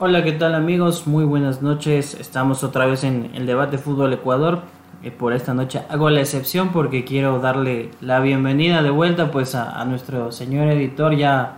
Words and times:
Hola, 0.00 0.22
¿qué 0.22 0.30
tal 0.30 0.54
amigos? 0.54 1.08
Muy 1.08 1.24
buenas 1.24 1.60
noches. 1.60 2.14
Estamos 2.14 2.62
otra 2.62 2.86
vez 2.86 3.02
en 3.02 3.32
el 3.34 3.46
debate 3.46 3.78
Fútbol 3.78 4.12
Ecuador. 4.12 4.60
Eh, 5.02 5.10
por 5.10 5.32
esta 5.32 5.54
noche 5.54 5.82
hago 5.88 6.08
la 6.08 6.20
excepción 6.20 6.68
porque 6.68 7.04
quiero 7.04 7.40
darle 7.40 7.90
la 8.00 8.20
bienvenida 8.20 8.80
de 8.80 8.90
vuelta 8.90 9.32
pues 9.32 9.56
a, 9.56 9.84
nuestro 9.86 10.30
señor 10.30 10.68
editor. 10.68 11.16
Ya, 11.16 11.56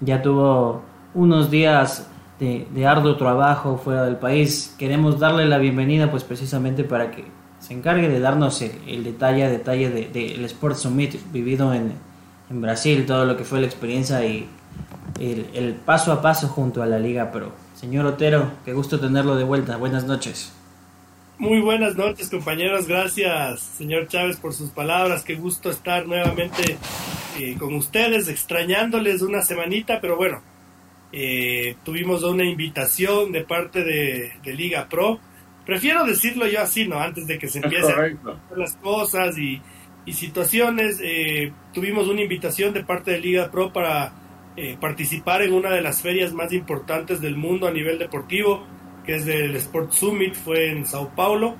ya 0.00 0.20
tuvo 0.20 0.82
unos 1.14 1.50
días 1.50 2.06
de, 2.38 2.86
arduo 2.86 3.16
trabajo 3.16 3.78
fuera 3.78 4.04
del 4.04 4.16
país. 4.16 4.74
Queremos 4.78 5.18
darle 5.18 5.46
la 5.46 5.56
bienvenida 5.56 6.10
pues 6.10 6.22
precisamente 6.22 6.84
para 6.84 7.12
que 7.12 7.24
se 7.60 7.72
encargue 7.72 8.10
de 8.10 8.20
darnos 8.20 8.60
el, 8.60 9.04
detalle 9.04 9.48
detalle 9.48 9.88
del 9.88 10.12
de, 10.12 10.44
Sport 10.44 10.76
Summit 10.76 11.14
vivido 11.32 11.72
en, 11.72 11.94
en 12.50 12.60
Brasil, 12.60 13.06
todo 13.06 13.24
lo 13.24 13.38
que 13.38 13.44
fue 13.44 13.60
la 13.60 13.66
experiencia 13.66 14.22
y 14.22 14.50
el, 15.20 15.46
el, 15.54 15.74
paso 15.74 16.12
a 16.12 16.22
paso 16.22 16.48
junto 16.48 16.82
a 16.82 16.86
la 16.86 16.98
Liga 16.98 17.30
Pro. 17.32 17.52
Señor 17.74 18.06
Otero, 18.06 18.50
qué 18.64 18.72
gusto 18.72 18.98
tenerlo 18.98 19.36
de 19.36 19.44
vuelta. 19.44 19.76
Buenas 19.76 20.04
noches. 20.04 20.52
Muy 21.36 21.60
buenas 21.60 21.96
noches, 21.96 22.30
compañeros. 22.30 22.86
Gracias, 22.86 23.60
señor 23.60 24.06
Chávez, 24.06 24.36
por 24.36 24.52
sus 24.54 24.70
palabras. 24.70 25.24
Qué 25.24 25.34
gusto 25.34 25.68
estar 25.68 26.06
nuevamente 26.06 26.78
eh, 27.40 27.56
con 27.58 27.74
ustedes, 27.74 28.28
extrañándoles 28.28 29.20
una 29.20 29.42
semanita, 29.42 29.98
pero 30.00 30.16
bueno, 30.16 30.42
eh, 31.12 31.74
tuvimos 31.84 32.22
una 32.22 32.44
invitación 32.44 33.32
de 33.32 33.42
parte 33.42 33.82
de, 33.82 34.32
Liga 34.54 34.88
Pro. 34.88 35.18
Prefiero 35.66 36.04
decirlo 36.04 36.46
yo 36.46 36.60
así, 36.60 36.86
¿no? 36.86 37.00
Antes 37.00 37.26
de 37.26 37.36
que 37.36 37.48
se 37.48 37.58
empiecen 37.58 38.20
las 38.56 38.76
cosas 38.76 39.36
y, 39.36 39.60
situaciones. 40.12 41.00
Eh, 41.02 41.52
tuvimos 41.72 42.06
una 42.06 42.22
invitación 42.22 42.72
de 42.72 42.84
parte 42.84 43.10
de 43.10 43.18
Liga 43.18 43.50
Pro 43.50 43.72
para 43.72 44.12
participar 44.80 45.42
en 45.42 45.52
una 45.52 45.70
de 45.70 45.80
las 45.80 46.00
ferias 46.00 46.32
más 46.32 46.52
importantes 46.52 47.20
del 47.20 47.36
mundo 47.36 47.66
a 47.66 47.72
nivel 47.72 47.98
deportivo 47.98 48.64
que 49.04 49.16
es 49.16 49.24
del 49.24 49.54
Sport 49.56 49.92
Summit, 49.92 50.34
fue 50.34 50.70
en 50.70 50.86
Sao 50.86 51.10
Paulo. 51.14 51.56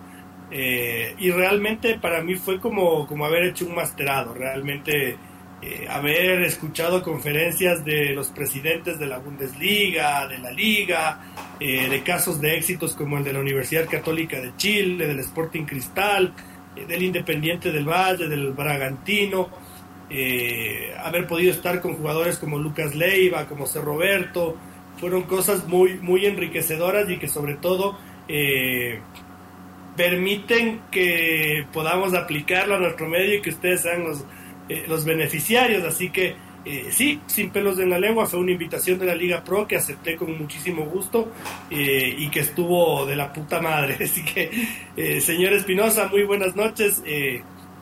Eh, 0.51 1.15
y 1.19 1.31
realmente 1.31 1.99
para 1.99 2.23
mí 2.23 2.37
fue 2.37 2.61
como, 2.61 3.07
como 3.07 3.25
haber 3.25 3.45
hecho 3.45 3.67
un 3.67 3.75
masterado, 3.75 4.35
realmente 4.35 5.17
eh, 5.63 5.87
haber 5.89 6.43
escuchado 6.43 7.03
conferencias 7.03 7.85
de 7.85 8.11
los 8.11 8.29
presidentes 8.29 8.99
de 8.99 9.07
la 9.07 9.19
Bundesliga, 9.19 10.29
de 10.29 10.39
la 10.39 10.53
Liga, 10.53 11.21
eh, 11.59 11.89
de 11.89 12.03
casos 12.03 12.41
de 12.41 12.57
éxitos 12.57 12.95
como 12.95 13.19
el 13.19 13.25
de 13.25 13.33
la 13.33 13.41
Universidad 13.41 13.89
Católica 13.89 14.41
de 14.41 14.55
Chile, 14.57 15.07
del 15.07 15.21
Sporting 15.21 15.65
Cristal, 15.65 16.33
del 16.75 17.03
Independiente 17.03 17.73
del 17.73 17.89
Valle, 17.89 18.29
del 18.29 18.53
Bragantino, 18.53 19.49
haber 21.03 21.27
podido 21.27 21.53
estar 21.53 21.81
con 21.81 21.95
jugadores 21.95 22.39
como 22.39 22.59
Lucas 22.59 22.95
Leiva, 22.95 23.47
como 23.47 23.67
C. 23.67 23.81
Roberto, 23.81 24.57
fueron 24.99 25.23
cosas 25.23 25.67
muy, 25.67 25.95
muy 25.95 26.27
enriquecedoras 26.27 27.09
y 27.11 27.19
que 27.19 27.29
sobre 27.29 27.55
todo 27.55 27.99
eh, 28.29 29.01
permiten 29.97 30.81
que 30.91 31.67
podamos 31.73 32.15
aplicarlo 32.15 32.77
a 32.77 32.79
nuestro 32.79 33.09
medio 33.09 33.35
y 33.35 33.43
que 33.43 33.51
ustedes 33.51 33.83
sean 33.83 34.05
los, 34.05 34.25
eh, 34.69 34.85
los 34.89 35.05
beneficiarios. 35.05 35.85
Así 35.85 36.11
que 36.11 36.35
eh, 36.65 36.87
sí, 36.91 37.21
sin 37.27 37.51
pelos 37.51 37.79
en 37.79 37.91
la 37.91 37.99
lengua, 37.99 38.27
fue 38.27 38.41
una 38.41 38.53
invitación 38.53 38.99
de 38.99 39.07
la 39.07 39.15
Liga 39.15 39.45
Pro 39.45 39.69
que 39.69 39.77
acepté 39.77 40.17
con 40.17 40.39
muchísimo 40.39 40.87
gusto 40.87 41.31
y 41.71 42.29
que 42.31 42.41
estuvo 42.41 43.05
de 43.05 43.17
la 43.17 43.33
puta 43.33 43.61
madre. 43.61 43.99
Así 44.05 44.25
que, 44.25 45.21
señor 45.21 45.53
Espinosa, 45.53 46.09
muy 46.09 46.23
buenas 46.23 46.57
noches. 46.57 47.03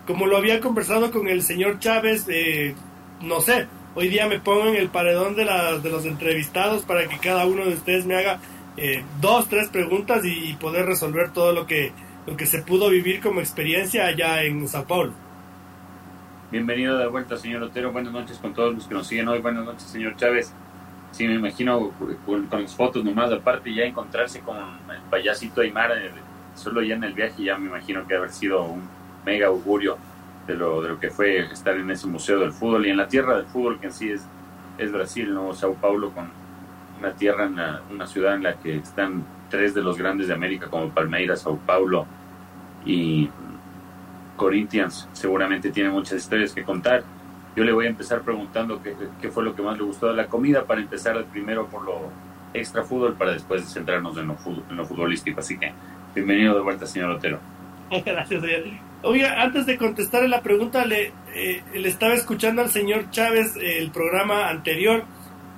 Como 0.07 0.27
lo 0.27 0.37
había 0.37 0.61
conversado 0.61 1.11
con 1.11 1.29
el 1.29 1.43
señor 1.43 1.79
Chávez, 1.79 2.27
no 3.21 3.41
sé, 3.41 3.69
Hoy 3.95 4.09
día 4.09 4.27
me 4.27 4.41
pongo 4.41 4.69
en 4.69 4.77
el 4.77 4.89
paredón 4.89 5.37
de, 5.37 5.45
de 5.45 5.91
los 5.91 6.07
entrevistados 6.07 6.83
para 6.85 7.07
que 7.09 7.19
cada 7.19 7.45
uno 7.45 7.67
de 7.67 7.75
ustedes 7.75 8.07
me 8.07 8.17
haga 8.17 8.41
eh, 8.79 9.05
dos, 9.21 9.49
tres 9.51 9.69
preguntas 9.69 10.25
y, 10.25 10.55
poder 10.55 10.87
resolver 10.87 11.31
todo 11.31 11.53
lo 11.53 11.67
que, 11.67 11.93
lo 12.27 12.35
que 12.35 12.47
se 12.47 12.63
pudo 12.63 12.89
vivir 12.89 13.21
como 13.21 13.41
experiencia 13.41 14.07
allá 14.07 14.45
en 14.45 14.67
Sao 14.67 14.87
Paulo. 14.87 15.13
Bienvenido 16.51 16.97
de 16.97 17.07
vuelta, 17.07 17.37
señor 17.37 17.63
Otero. 17.65 17.93
Buenas 17.93 18.15
noches 18.15 18.39
con 18.39 18.55
todos 18.55 18.75
los 18.75 18.87
que 18.87 18.95
nos 18.95 19.07
siguen 19.07 19.29
hoy. 19.29 19.41
Buenas 19.41 19.67
noches, 19.67 19.83
señor 19.83 20.17
Chávez. 20.17 20.55
Sí, 21.11 21.29
me 21.29 21.35
imagino 21.35 21.93
con, 22.25 22.49
las 22.51 22.75
fotos 22.75 23.05
nomás, 23.05 23.31
aparte 23.31 23.75
ya 23.75 23.83
encontrarse 23.83 24.41
con 24.41 24.57
el 24.57 25.03
payasito 25.11 25.61
Aymar, 25.61 25.93
eh, 25.99 26.11
solo 26.55 26.81
ya 26.81 26.95
en 26.95 27.05
el 27.05 27.13
viaje, 27.13 27.45
ya 27.45 27.59
me 27.59 27.67
imagino 27.67 28.07
que 28.07 28.17
haber 28.17 28.31
sido 28.31 28.63
un 28.63 28.89
mega 29.25 29.49
augurio 29.49 29.97
de 30.47 30.55
lo, 30.55 30.83
de 30.83 30.91
lo 30.91 31.01
que 31.01 31.11
fue 31.11 31.53
estar 31.53 31.77
en 31.77 31.91
ese 31.91 32.07
museo 32.07 32.41
del 32.41 32.53
fútbol 32.53 32.87
y 32.87 32.91
en 32.91 32.97
la 32.97 33.09
tierra 33.09 33.37
del 33.37 33.47
fútbol 33.47 33.79
que 33.79 33.87
en 33.87 33.93
sí 33.93 34.11
es, 34.11 34.27
es 34.79 34.93
Brasil, 34.93 35.33
¿no? 35.33 35.55
Sao 35.55 35.75
Paulo 35.75 36.11
con 36.11 36.31
una 36.99 37.13
tierra, 37.13 37.47
una, 37.47 37.83
una 37.91 38.07
ciudad 38.07 38.35
en 38.35 38.43
la 38.43 38.55
que 38.55 38.77
están 38.77 39.25
tres 39.51 39.75
de 39.75 39.83
los 39.83 39.99
grandes 39.99 40.29
de 40.29 40.35
América 40.35 40.69
como 40.69 40.89
Palmeiras, 40.89 41.43
Sao 41.43 41.59
Paulo 41.59 42.07
y 42.85 43.29
Corinthians. 44.37 45.09
Seguramente 45.13 45.71
tiene 45.71 45.91
muchas 45.91 46.19
historias 46.19 46.53
que 46.53 46.65
contar. 46.65 47.05
Yo 47.55 47.65
le 47.65 47.73
voy 47.73 47.87
a 47.87 47.91
empezar 47.91 48.23
preguntando 48.23 48.83
qué, 48.83 48.97
qué 49.21 49.29
fue 49.31 49.45
lo 49.45 49.55
que 49.55 49.63
más 49.63 49.77
le 49.77 49.85
gustó 49.85 50.09
de 50.09 50.15
la 50.15 50.27
comida 50.27 50.65
para 50.65 50.81
empezar 50.81 51.23
primero 51.27 51.67
por 51.67 51.85
lo 51.85 52.11
extra 52.55 52.83
fútbol 52.83 53.15
para 53.15 53.33
después 53.33 53.65
centrarnos 53.73 54.17
en 54.17 54.29
lo, 54.29 54.37
en 54.71 54.77
lo 54.77 54.87
futbolístico. 54.87 55.41
Así 55.41 55.59
que 55.59 55.73
bienvenido 56.15 56.55
de 56.55 56.61
vuelta, 56.61 56.87
señor 56.87 57.11
Otero. 57.11 57.39
Gracias. 58.05 58.43
Oiga, 59.05 59.43
antes 59.43 59.67
de 59.67 59.77
contestar 59.77 60.29
la 60.29 60.43
pregunta, 60.43 60.85
le, 60.85 61.13
eh, 61.35 61.63
le 61.75 61.89
estaba 61.89 62.15
escuchando 62.15 62.63
al 62.63 62.71
señor 62.71 63.11
Chávez 63.11 63.57
eh, 63.57 63.79
el 63.79 63.91
programa 63.91 64.49
anterior 64.49 65.05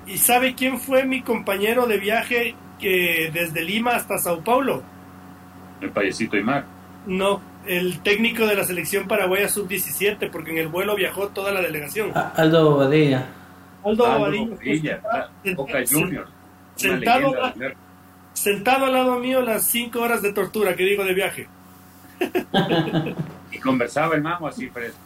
y 0.06 0.18
¿sabe 0.18 0.54
quién 0.54 0.78
fue 0.78 1.04
mi 1.04 1.22
compañero 1.22 1.86
de 1.86 1.98
viaje 1.98 2.54
que 2.78 3.30
desde 3.32 3.62
Lima 3.62 3.92
hasta 3.92 4.18
Sao 4.18 4.42
Paulo? 4.42 4.82
El 5.80 5.90
payasito 5.90 6.36
Aymar. 6.36 6.64
No, 7.06 7.42
el 7.66 8.00
técnico 8.00 8.46
de 8.46 8.54
la 8.54 8.64
selección 8.64 9.06
paraguaya 9.08 9.48
sub-17, 9.48 10.30
porque 10.30 10.52
en 10.52 10.58
el 10.58 10.68
vuelo 10.68 10.96
viajó 10.96 11.28
toda 11.28 11.52
la 11.52 11.60
delegación. 11.60 12.12
Ah, 12.14 12.32
Aldo 12.36 12.70
Bobadilla. 12.70 13.26
Aldo 13.84 14.06
Bobadilla. 14.06 15.00
Boca 15.54 15.78
Juniors. 15.90 16.30
Sentado, 16.76 17.32
sentado 18.32 18.86
al 18.86 18.92
lado 18.92 19.18
mío 19.18 19.42
las 19.42 19.66
cinco 19.66 20.00
horas 20.00 20.22
de 20.22 20.32
tortura 20.32 20.74
que 20.74 20.84
digo 20.84 21.04
de 21.04 21.14
viaje. 21.14 21.48
Y 23.52 23.58
conversaba 23.58 24.14
el 24.14 24.22
mamo 24.22 24.48
así 24.48 24.68
fresco. 24.68 24.98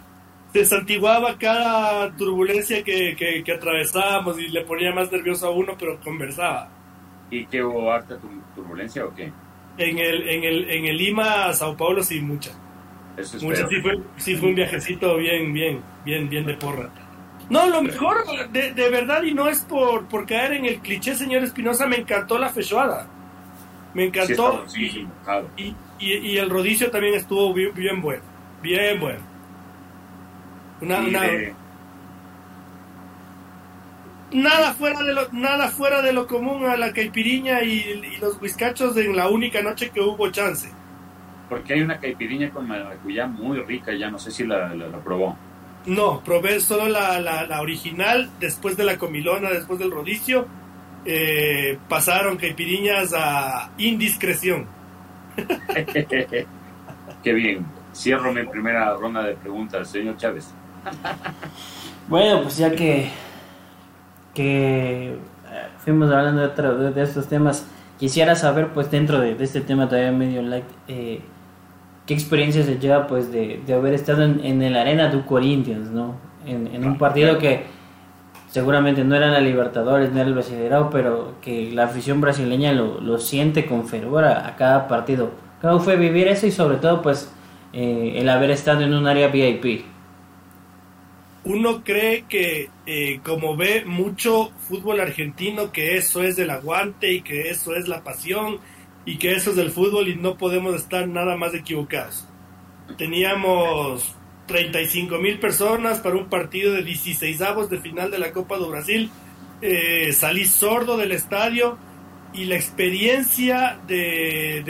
Se 0.53 0.65
santiguaba 0.65 1.37
cada 1.39 2.11
turbulencia 2.17 2.83
que, 2.83 3.15
que, 3.45 3.53
atravesábamos 3.53 4.39
y 4.39 4.49
le 4.49 4.65
ponía 4.65 4.93
más 4.93 5.13
nervioso 5.13 5.47
a 5.47 5.51
uno, 5.51 5.75
pero 5.79 6.01
conversaba. 6.01 6.69
¿Y 7.31 7.45
qué 7.47 7.63
hubo 7.63 7.93
harta 7.93 8.19
turbulencia 8.55 9.05
o 9.05 9.15
qué? 9.15 9.31
En 9.77 9.99
el, 9.99 10.29
en 10.29 10.45
el, 10.45 10.71
en 10.71 10.85
el 10.87 10.97
Lima 10.97 11.53
Sao 11.53 11.77
Paulo 11.77 12.03
sí, 12.03 12.21
mucha. 12.21 12.51
Eso 13.17 13.39
Sí 13.39 13.81
fue, 13.83 13.99
sí 14.17 14.37
fue 14.37 14.49
un 14.49 14.55
viajecito 14.55 15.17
bien, 15.17 15.53
bien, 15.53 15.83
bien, 16.05 16.29
bien 16.29 16.47
de 16.47 16.55
porra. 16.55 16.89
No, 17.51 17.67
lo 17.67 17.83
mejor, 17.83 18.25
de, 18.51 18.73
de 18.73 18.91
verdad, 18.91 19.23
y 19.23 19.33
no 19.33 19.49
es 19.49 19.61
por, 19.63 20.07
por 20.07 20.27
caer 20.27 20.53
en 20.53 20.67
el 20.67 20.81
cliché, 20.81 21.15
señor 21.15 21.43
Espinosa, 21.43 21.87
me 21.87 21.97
encantó 21.97 22.39
la 22.39 22.51
fechoada. 22.51 23.07
Me 23.95 24.05
encantó. 24.05 24.65
y, 24.77 25.07
y, 25.57 25.75
el 26.01 26.51
rodicio 26.51 26.91
también 26.91 27.15
estuvo 27.15 27.53
bien, 27.53 28.01
bueno. 28.01 28.23
Bien 28.63 29.01
bueno. 29.01 29.21
Una, 30.81 31.01
Nada 34.31 34.75
fuera 34.75 35.03
de 35.03 35.15
lo, 35.15 35.29
nada 35.33 35.69
fuera 35.69 36.03
de 36.03 36.13
lo 36.13 36.27
común 36.27 36.67
a 36.67 36.77
la 36.77 36.93
caipiriña 36.93 37.63
y, 37.63 38.19
los 38.21 38.41
whiskachos 38.43 38.97
en 38.99 39.17
la 39.17 39.29
única 39.29 39.63
noche 39.63 39.91
que 39.91 40.01
hubo 40.01 40.31
chance. 40.31 40.69
Porque 41.49 41.73
hay 41.73 41.81
una 41.81 41.99
caipiriña 41.99 42.51
con 42.51 42.69
maracuyá 42.69 43.27
muy 43.27 43.59
rica, 43.63 43.95
ya 43.95 44.11
no 44.11 44.19
sé 44.19 44.31
si 44.31 44.45
la, 44.45 44.75
la, 44.75 44.99
probó. 44.99 45.35
No, 45.87 46.21
probé 46.23 46.61
solo 46.61 46.89
la, 46.89 47.19
la, 47.21 47.61
original, 47.63 48.31
después 48.39 48.77
de 48.77 48.85
la 48.85 48.99
comilona, 48.99 49.49
después 49.49 49.79
del 49.79 49.91
rodicio, 49.91 50.47
eh, 51.07 51.79
pasaron 51.89 52.37
caipiriñas 52.37 53.15
a 53.17 53.71
indiscreción. 53.79 54.67
Qué 57.23 57.33
bien. 57.33 57.67
Cierro 57.95 58.33
mi 58.33 58.45
primera 58.45 58.95
ronda 58.95 59.23
de 59.23 59.35
preguntas, 59.35 59.89
señor 59.89 60.17
Chávez. 60.17 60.53
Bueno, 62.09 62.43
pues 62.43 62.57
ya 62.57 62.71
que, 62.71 63.11
que 64.35 65.09
eh, 65.11 65.17
fuimos 65.79 66.11
hablando 66.11 66.49
de, 66.49 66.91
de, 66.93 67.03
estos 67.03 67.29
temas, 67.29 67.67
quisiera 67.99 68.35
saber, 68.35 68.69
pues 68.69 68.91
dentro 68.91 69.21
de, 69.21 69.37
este 69.41 69.61
tema 69.61 69.89
todavía 69.89 70.13
medio 70.13 70.41
like, 70.43 70.67
eh, 70.87 71.21
¿qué 72.07 72.15
experiencia 72.15 72.63
se 72.63 72.79
lleva 72.79 73.07
pues 73.07 73.31
de, 73.31 73.63
haber 73.75 73.95
estado 73.95 74.23
en, 74.23 74.45
en 74.45 74.63
el 74.63 74.77
arena 74.77 75.09
de 75.09 75.21
Corinthians, 75.25 75.91
¿no? 75.91 76.15
En, 76.47 76.87
un 76.87 76.97
partido 76.97 77.39
que 77.39 77.67
seguramente 78.49 79.05
no 79.05 79.15
era 79.15 79.29
la 79.29 79.41
Libertadores, 79.41 80.13
no 80.13 80.21
era 80.21 80.29
el 80.29 80.35
Brasileirao, 80.35 80.91
pero 80.91 81.35
que 81.43 81.71
la 81.71 81.85
afición 81.85 82.21
brasileña 82.21 82.73
lo, 82.73 83.01
lo 83.01 83.19
siente 83.19 83.67
con 83.67 83.87
fervor 83.87 84.25
a, 84.25 84.57
cada 84.57 84.89
partido. 84.89 85.31
¿Cómo 85.61 85.81
fue 85.81 85.97
vivir 85.97 86.29
eso 86.29 86.47
y 86.47 86.53
sobre 86.53 86.77
todo 86.77 87.03
pues 87.03 87.33
eh, 87.73 88.15
el 88.17 88.29
haber 88.29 88.51
estado 88.51 88.83
en 88.83 88.95
un 88.95 89.07
área 89.07 89.29
VIP? 89.29 89.85
uno 91.49 91.83
cree 91.83 92.25
que 92.29 92.69
eh, 92.85 93.21
como 93.25 93.57
ve 93.57 93.85
mucho 93.87 94.51
fútbol 94.69 95.01
argentino, 95.01 95.73
que 95.73 95.97
eso 95.97 96.23
es 96.23 96.39
el 96.39 96.51
aguante 96.51 97.11
y 97.13 97.23
que 97.23 97.49
eso 97.49 97.75
es 97.75 97.89
la 97.89 98.05
pasión 98.05 98.59
y 99.07 99.17
que 99.17 99.33
eso 99.33 99.53
es 99.53 99.59
el 99.59 99.71
fútbol 99.71 100.09
y 100.09 100.17
no 100.17 100.37
podemos 100.37 100.75
estar 100.75 101.09
nada 101.09 101.39
más 101.39 101.55
equivocados. 101.55 102.27
Teníamos 102.99 104.15
35 104.49 105.19
mil 105.19 105.39
personas 105.39 106.01
para 106.01 106.17
un 106.17 106.27
partido 106.27 106.73
de 106.73 106.83
16 106.83 107.41
avos 107.43 107.71
de 107.71 107.79
final 107.79 108.11
de 108.11 108.19
la 108.19 108.33
Copa 108.33 108.59
de 108.59 108.69
Brasil. 108.69 109.11
Eh, 109.63 110.13
salí 110.13 110.45
sordo 110.45 110.97
del 110.97 111.13
estadio 111.13 111.79
y 112.33 112.47
la 112.47 112.57
experiencia 112.57 113.79
de, 113.87 114.63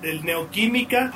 del, 0.00 0.24
Neoquímica 0.24 1.12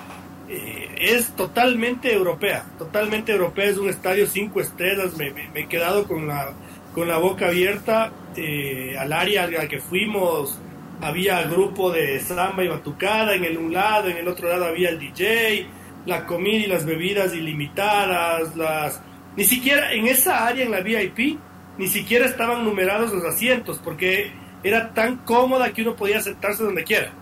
eh, 0.51 0.95
es 0.99 1.35
totalmente 1.37 2.13
europea, 2.13 2.67
totalmente 2.79 3.33
europea, 3.33 3.67
es 3.67 3.79
un 3.79 3.89
estadio 3.89 4.27
cinco 4.27 4.61
estrellas, 4.61 5.17
me, 5.17 5.33
he 5.55 5.67
quedado 5.67 6.07
con 6.07 6.27
la, 6.27 6.53
con 6.95 7.09
la 7.09 7.19
boca 7.19 7.47
abierta 7.49 8.13
eh, 8.37 8.97
al 8.99 9.13
área 9.13 9.45
al 9.45 9.69
que 9.69 9.81
fuimos, 9.81 10.59
había 11.01 11.43
grupo 11.43 11.93
de 11.93 12.21
samba 12.21 12.65
y 12.65 12.69
batucada. 12.69 13.35
En 13.35 13.45
el 13.45 13.59
un 13.59 13.73
lado, 13.73 14.09
en 14.09 14.17
el 14.17 14.29
otro 14.29 14.49
lado 14.49 14.67
había 14.67 14.91
el 14.91 14.99
DJ, 14.99 15.67
la 16.09 16.25
comida 16.25 16.65
y 16.65 16.67
las 16.67 16.87
bebidas 16.87 17.35
ilimitadas, 17.35 18.57
las... 18.57 19.03
Ni 19.37 19.45
siquiera 19.45 19.93
en 19.93 20.09
esa 20.09 20.47
área, 20.47 20.65
en 20.65 20.73
la 20.73 20.81
VIP, 20.81 21.39
ni 21.77 21.87
siquiera 21.87 22.25
estaban 22.25 22.65
numerados 22.65 23.13
los 23.13 23.25
asientos, 23.25 23.79
porque 23.85 24.33
era 24.65 24.95
tan 24.95 25.19
cómoda 25.19 25.73
que 25.73 25.83
uno 25.83 25.95
podía 25.95 26.21
sentarse 26.21 26.65
donde 26.65 26.83
quiera. 26.83 27.13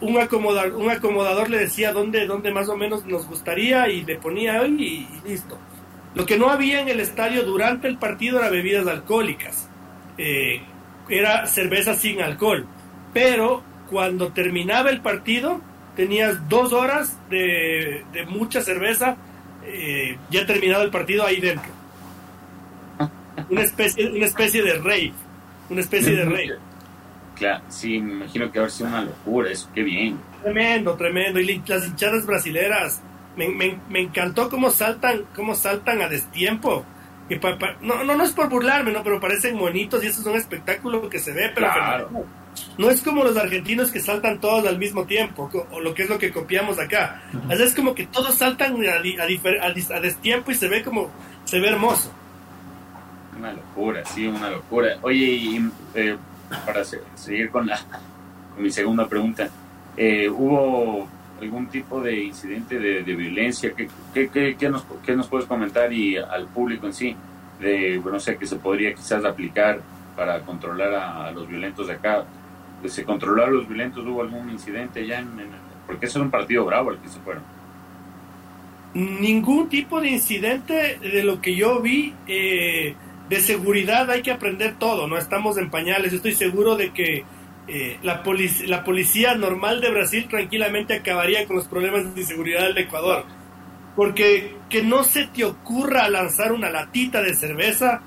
Un 0.00 0.16
acomodador, 0.18 0.76
un 0.76 0.88
acomodador 0.88 1.50
le 1.50 1.58
decía 1.58 1.92
dónde, 1.92 2.26
dónde 2.26 2.52
más 2.52 2.68
o 2.68 2.76
menos 2.76 3.04
nos 3.04 3.26
gustaría 3.26 3.88
y 3.88 4.04
le 4.04 4.16
ponía 4.16 4.60
ahí 4.60 5.08
y, 5.24 5.28
listo. 5.28 5.58
Lo 6.14 6.24
que 6.24 6.38
no 6.38 6.50
había 6.50 6.80
en 6.80 6.88
el 6.88 7.00
estadio 7.00 7.42
durante 7.42 7.88
el 7.88 7.98
partido 7.98 8.38
era 8.38 8.48
bebidas 8.48 8.86
alcohólicas. 8.86 9.68
Eh, 10.16 10.62
era 11.08 11.46
cerveza 11.46 11.94
sin 11.94 12.22
alcohol. 12.22 12.66
Pero 13.12 13.64
cuando 13.90 14.32
terminaba 14.32 14.90
el 14.90 15.00
partido, 15.02 15.60
tenías 16.00 16.48
dos 16.48 16.72
horas 16.72 17.18
de, 17.28 18.02
mucha 18.26 18.62
cerveza, 18.62 19.18
eh, 19.66 20.16
ya 20.30 20.46
terminado 20.46 20.82
el 20.82 20.90
partido 20.90 21.26
ahí 21.26 21.42
dentro. 21.42 21.70
Una 23.50 23.60
especie, 23.60 24.10
una 24.10 24.24
especie 24.24 24.62
de 24.62 24.78
rave. 24.78 25.12
Una 25.68 25.82
especie 25.82 26.16
de 26.16 26.24
rave. 26.24 26.56
Claro, 27.36 27.62
sí, 27.68 28.00
me 28.00 28.14
imagino 28.14 28.50
que 28.50 28.58
haber 28.60 28.70
sido 28.70 28.88
una 28.88 29.02
locura, 29.02 29.50
eso, 29.50 29.68
qué 29.74 29.82
bien. 29.82 30.18
Tremendo, 30.42 30.94
tremendo. 30.94 31.38
Y 31.38 31.62
las 31.66 31.86
hinchadas 31.86 32.24
brasileras, 32.24 33.02
me, 33.36 33.48
me, 33.88 34.00
encantó 34.00 34.48
cómo 34.48 34.70
saltan, 34.70 35.24
cómo 35.36 35.54
saltan 35.54 36.00
a 36.00 36.08
destiempo. 36.08 36.86
Que 37.28 37.38
no, 37.82 38.04
no, 38.04 38.16
no 38.16 38.24
es 38.24 38.32
por 38.32 38.48
burlarme, 38.48 38.90
no, 38.90 39.02
pero 39.02 39.20
parecen 39.20 39.54
monitos 39.54 40.02
y 40.02 40.06
eso 40.06 40.22
es 40.22 40.26
un 40.26 40.36
espectáculo 40.36 41.10
que 41.10 41.18
se 41.18 41.32
ve, 41.32 41.50
pero 41.54 41.68
no 42.78 42.90
es 42.90 43.02
como 43.02 43.24
los 43.24 43.36
argentinos 43.36 43.90
que 43.90 44.00
saltan 44.00 44.40
todos 44.40 44.66
al 44.66 44.78
mismo 44.78 45.04
tiempo, 45.04 45.50
o 45.70 45.80
lo 45.80 45.94
que 45.94 46.04
es 46.04 46.08
lo 46.08 46.18
que 46.18 46.32
copiamos 46.32 46.78
acá. 46.78 47.22
es 47.50 47.74
como 47.74 47.94
que 47.94 48.06
todos 48.06 48.34
saltan 48.34 48.76
a, 48.86 49.24
a, 49.24 50.00
destiempo 50.00 50.50
y 50.50 50.54
se 50.54 50.68
ve 50.68 50.82
como, 50.82 51.10
se 51.44 51.60
ve 51.60 51.68
hermoso. 51.68 52.10
Una 53.38 53.52
locura, 53.52 54.04
sí, 54.04 54.26
una 54.26 54.50
locura. 54.50 54.98
Oye, 55.02 55.24
y 55.24 55.70
eh, 55.94 56.16
para 56.66 56.84
seguir 56.84 57.50
con, 57.50 57.66
la, 57.66 57.78
con 58.54 58.62
mi 58.62 58.70
segunda 58.70 59.06
pregunta, 59.06 59.48
eh, 59.96 60.28
¿hubo 60.28 61.08
algún 61.40 61.68
tipo 61.68 62.00
de 62.00 62.24
incidente 62.24 62.78
de, 62.78 63.02
violencia? 63.14 63.72
¿Qué, 63.74 63.88
qué, 64.28 64.56
qué, 64.58 64.68
nos, 64.68 64.84
¿Qué 65.04 65.16
nos 65.16 65.28
puedes 65.28 65.46
comentar 65.46 65.92
y 65.92 66.16
al 66.16 66.46
público 66.46 66.86
en 66.86 66.94
sí? 66.94 67.16
De, 67.60 68.00
no 68.02 68.20
sé, 68.20 68.36
que 68.36 68.46
se 68.46 68.56
podría 68.56 68.94
quizás 68.94 69.24
aplicar 69.24 69.80
para 70.16 70.40
controlar 70.40 70.94
a, 70.94 71.30
los 71.32 71.48
violentos 71.48 71.86
de 71.86 71.94
acá. 71.94 72.24
¿Se 72.86 73.04
controló 73.04 73.46
los 73.46 73.68
violentos? 73.68 74.06
¿Hubo 74.06 74.22
algún 74.22 74.50
incidente 74.50 75.06
ya? 75.06 75.18
En, 75.18 75.30
porque 75.86 76.06
eso 76.06 76.18
era 76.18 76.24
un 76.24 76.30
partido 76.30 76.64
bravo 76.64 76.92
el 76.92 76.98
que 76.98 77.08
se 77.08 77.20
fueron. 77.20 77.42
Ningún 78.94 79.68
tipo 79.68 80.00
de 80.00 80.10
incidente 80.10 80.98
de 81.00 81.22
lo 81.22 81.40
que 81.40 81.54
yo 81.54 81.80
vi. 81.80 82.14
Eh, 82.26 82.94
de 83.28 83.40
seguridad 83.40 84.10
hay 84.10 84.22
que 84.22 84.32
aprender 84.32 84.76
todo, 84.76 85.06
no 85.06 85.16
estamos 85.16 85.56
en 85.56 85.70
pañales. 85.70 86.12
estoy 86.12 86.32
seguro 86.32 86.74
de 86.74 86.92
que 86.92 87.24
eh, 87.68 87.98
la, 88.02 88.24
la 88.66 88.82
policía 88.82 89.36
normal 89.36 89.80
de 89.80 89.90
Brasil 89.90 90.26
tranquilamente 90.28 90.94
acabaría 90.94 91.46
con 91.46 91.54
los 91.54 91.68
problemas 91.68 92.12
de 92.12 92.20
inseguridad 92.20 92.64
del 92.64 92.78
Ecuador. 92.78 93.24
Porque 93.94 94.56
que 94.68 94.82
no 94.82 95.04
se 95.04 95.26
te 95.26 95.44
ocurra 95.44 96.08
lanzar 96.08 96.52
una 96.52 96.70
latita 96.70 97.22
de 97.22 97.34
cerveza 97.34 98.02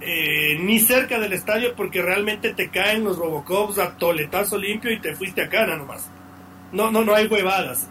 eh, 0.00 0.56
ni 0.60 0.80
cerca 0.80 1.18
del 1.18 1.32
estadio 1.32 1.74
porque 1.74 2.02
realmente 2.02 2.54
te 2.54 2.70
caen 2.70 3.04
los 3.04 3.18
Robocops 3.18 3.78
a 3.78 3.96
toletazo 3.96 4.56
limpio 4.56 4.92
y 4.92 5.00
te 5.00 5.14
fuiste 5.14 5.42
a 5.42 5.48
cana 5.48 5.76
nomás. 5.76 6.10
No, 6.72 6.90
no, 6.90 7.04
no 7.04 7.14
hay 7.14 7.26
huevadas. 7.26 7.88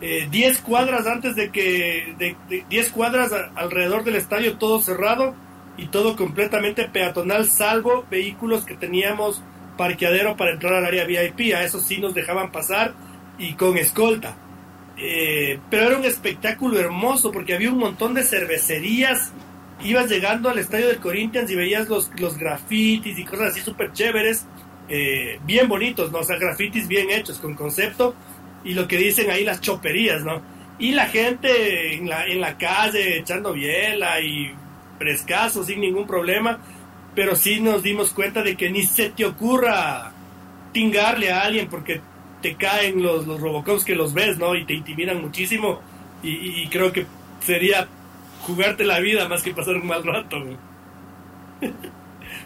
10 0.00 0.32
eh, 0.32 0.62
cuadras 0.62 1.06
antes 1.06 1.34
de 1.36 1.50
que, 1.50 2.36
10 2.68 2.90
cuadras 2.90 3.32
alrededor 3.54 4.04
del 4.04 4.16
estadio 4.16 4.58
todo 4.58 4.82
cerrado, 4.82 5.34
y 5.76 5.86
todo 5.86 6.16
completamente 6.16 6.88
peatonal, 6.88 7.46
salvo 7.46 8.04
vehículos 8.10 8.64
que 8.64 8.76
teníamos 8.76 9.42
parqueadero 9.76 10.36
para 10.36 10.52
entrar 10.52 10.74
al 10.74 10.86
área 10.86 11.04
VIP. 11.04 11.54
A 11.54 11.64
eso 11.64 11.80
sí 11.80 11.98
nos 11.98 12.14
dejaban 12.14 12.50
pasar 12.50 12.94
y 13.38 13.54
con 13.54 13.76
escolta. 13.76 14.36
Eh, 14.96 15.60
pero 15.68 15.88
era 15.88 15.98
un 15.98 16.06
espectáculo 16.06 16.78
hermoso 16.78 17.30
porque 17.30 17.54
había 17.54 17.70
un 17.70 17.78
montón 17.78 18.14
de 18.14 18.22
cervecerías. 18.22 19.32
Ibas 19.82 20.08
llegando 20.10 20.48
al 20.48 20.58
estadio 20.58 20.88
del 20.88 20.98
Corinthians 20.98 21.50
y 21.50 21.54
veías 21.54 21.88
los, 21.88 22.10
los 22.18 22.38
grafitis 22.38 23.18
y 23.18 23.24
cosas 23.24 23.52
así 23.52 23.60
súper 23.60 23.92
chéveres, 23.92 24.46
eh, 24.88 25.38
bien 25.44 25.68
bonitos, 25.68 26.10
¿no? 26.10 26.18
O 26.18 26.24
sea, 26.24 26.36
grafitis 26.36 26.88
bien 26.88 27.10
hechos, 27.10 27.38
con 27.38 27.54
concepto. 27.54 28.14
Y 28.64 28.74
lo 28.74 28.88
que 28.88 28.96
dicen 28.96 29.30
ahí 29.30 29.44
las 29.44 29.60
choperías, 29.60 30.24
¿no? 30.24 30.42
Y 30.78 30.92
la 30.92 31.06
gente 31.06 31.94
en 31.94 32.08
la, 32.08 32.26
en 32.26 32.40
la 32.40 32.58
calle 32.58 33.18
echando 33.18 33.52
biela 33.52 34.20
y 34.20 34.52
frescazo, 34.98 35.62
sin 35.62 35.80
ningún 35.80 36.06
problema, 36.06 36.58
pero 37.14 37.36
sí 37.36 37.60
nos 37.60 37.82
dimos 37.82 38.12
cuenta 38.12 38.42
de 38.42 38.56
que 38.56 38.70
ni 38.70 38.82
se 38.82 39.10
te 39.10 39.24
ocurra 39.24 40.12
tingarle 40.72 41.30
a 41.30 41.42
alguien 41.42 41.68
porque 41.68 42.00
te 42.42 42.54
caen 42.56 43.02
los, 43.02 43.26
los 43.26 43.40
Robocops 43.40 43.84
que 43.84 43.94
los 43.94 44.12
ves, 44.12 44.38
¿no? 44.38 44.54
Y 44.54 44.64
te 44.64 44.74
intimidan 44.74 45.20
muchísimo 45.20 45.80
y, 46.22 46.66
creo 46.68 46.92
que 46.92 47.06
sería 47.40 47.88
jugarte 48.46 48.84
la 48.84 49.00
vida 49.00 49.28
más 49.28 49.42
que 49.42 49.52
pasar 49.52 49.74
un 49.74 49.86
mal 49.86 50.04
rato, 50.04 50.36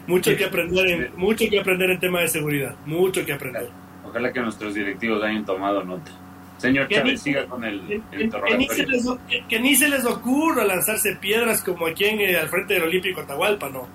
mucho 0.07 0.35
que 0.35 0.45
aprender 0.45 0.87
en, 0.87 1.11
mucho 1.15 1.45
que 1.49 1.59
aprender 1.59 1.91
en 1.91 1.99
tema 1.99 2.21
de 2.21 2.27
seguridad, 2.27 2.75
mucho 2.85 3.23
que 3.25 3.33
aprender. 3.33 3.69
Ojalá 4.03 4.33
que 4.33 4.41
nuestros 4.41 4.73
directivos 4.73 5.23
hayan 5.23 5.45
tomado 5.45 5.83
nota. 5.83 6.11
Señor 6.57 6.87
Chávez, 6.89 7.21
siga 7.21 7.45
con 7.47 7.63
el, 7.63 7.81
que, 8.11 9.59
ni 9.59 9.75
se 9.75 9.89
les, 9.89 10.05
ocurra 10.05 10.63
lanzarse 10.63 11.15
piedras 11.15 11.63
como 11.63 11.87
aquí 11.87 12.05
en, 12.05 12.19
el, 12.21 12.35
al 12.35 12.49
frente 12.49 12.75
del 12.75 12.83
Olímpico 12.83 13.21
Atahualpa, 13.21 13.69
¿no? 13.69 13.87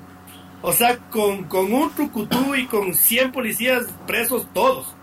O 0.62 0.72
sea, 0.72 0.96
con, 1.10 1.44
con 1.44 1.72
un 1.72 1.94
trucutú 1.94 2.56
y 2.56 2.66
con 2.66 2.92
100 2.94 3.30
policías 3.30 3.84
presos 4.06 4.48
todos. 4.52 4.96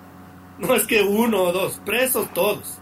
No 0.59 0.75
es 0.75 0.83
que 0.85 1.03
uno 1.03 1.43
o 1.43 1.51
dos, 1.53 1.81
presos 1.85 2.33
todos. 2.33 2.79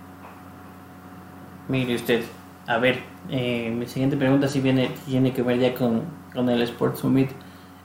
Mire 1.68 1.96
usted, 1.96 2.24
a 2.66 2.80
ver, 2.80 3.04
eh, 3.32 3.74
mi 3.74 3.88
siguiente 3.88 4.18
pregunta 4.18 4.50
sí 4.50 4.60
viene, 4.60 4.92
tiene 5.06 5.32
que 5.32 5.42
ver 5.42 5.58
ya 5.58 5.74
con, 5.74 6.04
con 6.34 6.50
el 6.50 6.62
Sports 6.64 7.00
Summit. 7.00 7.30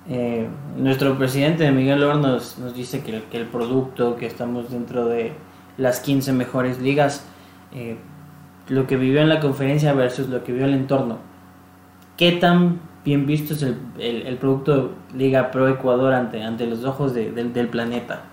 Eh, 0.08 0.48
nuestro 0.76 1.16
presidente 1.16 1.70
Miguel 1.70 2.02
Hornos 2.02 2.58
nos 2.58 2.74
dice 2.74 3.02
que 3.02 3.22
que 3.30 3.38
el 3.38 3.46
producto, 3.46 4.16
que 4.16 4.26
estamos 4.26 4.70
dentro 4.70 5.06
de 5.06 5.32
las 5.78 6.00
15 6.00 6.32
mejores 6.32 6.80
ligas, 6.80 7.24
eh, 7.72 7.96
lo 8.68 8.88
que 8.88 8.96
vivió 8.96 9.20
en 9.20 9.28
la 9.28 9.38
conferencia 9.38 9.92
versus 9.92 10.28
lo 10.28 10.42
que 10.42 10.52
vio 10.52 10.64
el 10.64 10.74
entorno. 10.74 11.18
¿Qué 12.16 12.32
tan 12.32 12.80
bien 13.04 13.24
visto 13.24 13.54
es 13.54 13.62
el, 13.62 13.76
el, 13.98 14.36
producto 14.38 14.94
Liga 15.14 15.52
Pro 15.52 15.68
Ecuador 15.68 16.12
ante, 16.12 16.42
ante 16.42 16.66
los 16.66 16.82
ojos 16.84 17.14
del 17.14 17.68
planeta? 17.68 18.24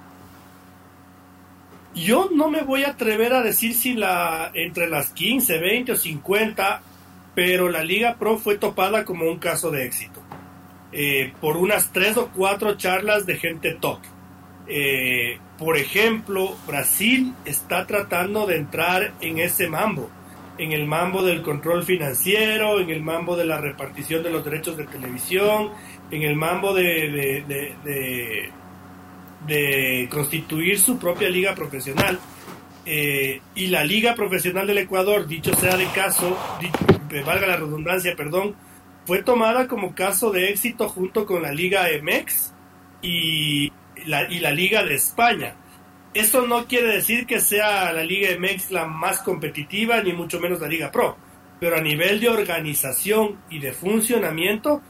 Yo 1.93 2.29
no 2.33 2.49
me 2.49 2.63
voy 2.63 2.85
a 2.85 2.91
atrever 2.91 3.33
a 3.33 3.43
decir 3.43 3.75
si 3.75 3.93
la 3.93 4.49
entre 4.55 4.89
las 4.89 5.11
15, 5.11 5.59
20 5.59 5.91
o 5.91 5.95
50, 5.95 6.81
pero 7.35 7.69
la 7.69 7.83
Liga 7.83 8.15
Pro 8.19 8.37
fue 8.37 8.57
topada 8.57 9.05
como 9.05 9.29
un 9.29 9.39
caso 9.39 9.71
de 9.71 9.85
éxito. 9.85 10.21
Eh, 10.91 11.33
por 11.41 11.57
unas 11.57 11.91
tres 11.91 12.17
o 12.17 12.27
cuatro 12.27 12.77
charlas 12.77 13.25
de 13.25 13.37
gente 13.37 13.73
top. 13.73 13.99
Eh, 14.67 15.39
por 15.57 15.77
ejemplo, 15.77 16.55
Brasil 16.67 17.33
está 17.45 17.87
tratando 17.87 18.45
de 18.45 18.57
entrar 18.57 19.13
en 19.19 19.39
ese 19.39 19.67
mambo, 19.67 20.09
en 20.57 20.71
el 20.71 20.85
mambo 20.85 21.23
del 21.23 21.41
control 21.41 21.83
financiero, 21.83 22.79
en 22.79 22.91
el 22.91 23.01
mambo 23.01 23.35
de 23.35 23.45
la 23.45 23.59
repartición 23.59 24.21
de 24.21 24.29
los 24.29 24.45
derechos 24.45 24.77
de 24.77 24.85
televisión, 24.85 25.71
en 26.11 26.21
el 26.21 26.35
mambo 26.35 26.73
de, 26.73 27.43
de, 29.47 30.07
constituir 30.09 30.79
su 30.79 30.99
propia 30.99 31.29
liga 31.29 31.55
profesional. 31.55 32.19
Eh, 32.85 33.41
y 33.55 33.67
la 33.67 33.83
liga 33.83 34.13
profesional 34.13 34.67
del 34.67 34.79
Ecuador, 34.79 35.27
dicho 35.27 35.53
sea 35.55 35.77
de 35.77 35.87
caso, 35.87 36.37
valga 37.25 37.47
la 37.47 37.57
redundancia, 37.57 38.15
perdón, 38.15 38.55
fue 39.05 39.21
tomada 39.21 39.67
como 39.67 39.95
caso 39.95 40.31
de 40.31 40.49
éxito 40.49 40.89
junto 40.89 41.25
con 41.25 41.41
la 41.41 41.51
Liga 41.51 41.87
MX 42.01 42.53
y 43.01 43.71
la, 44.05 44.29
y 44.31 44.39
la 44.39 44.51
Liga 44.51 44.83
de 44.83 44.95
España. 44.95 45.55
Esto 46.13 46.45
no 46.45 46.67
quiere 46.67 46.87
decir 46.87 47.25
que 47.25 47.39
sea 47.39 47.91
la 47.91 48.03
Liga 48.03 48.29
MX 48.37 48.71
la 48.71 48.85
más 48.85 49.19
competitiva, 49.19 50.01
ni 50.01 50.13
mucho 50.13 50.39
menos 50.39 50.61
la 50.61 50.67
Liga 50.67 50.91
Pro, 50.91 51.17
pero 51.59 51.77
a 51.77 51.81
nivel 51.81 52.19
de 52.19 52.29
organización 52.29 53.39
y 53.49 53.59
de 53.59 53.73
funcionamiento, 53.73 54.81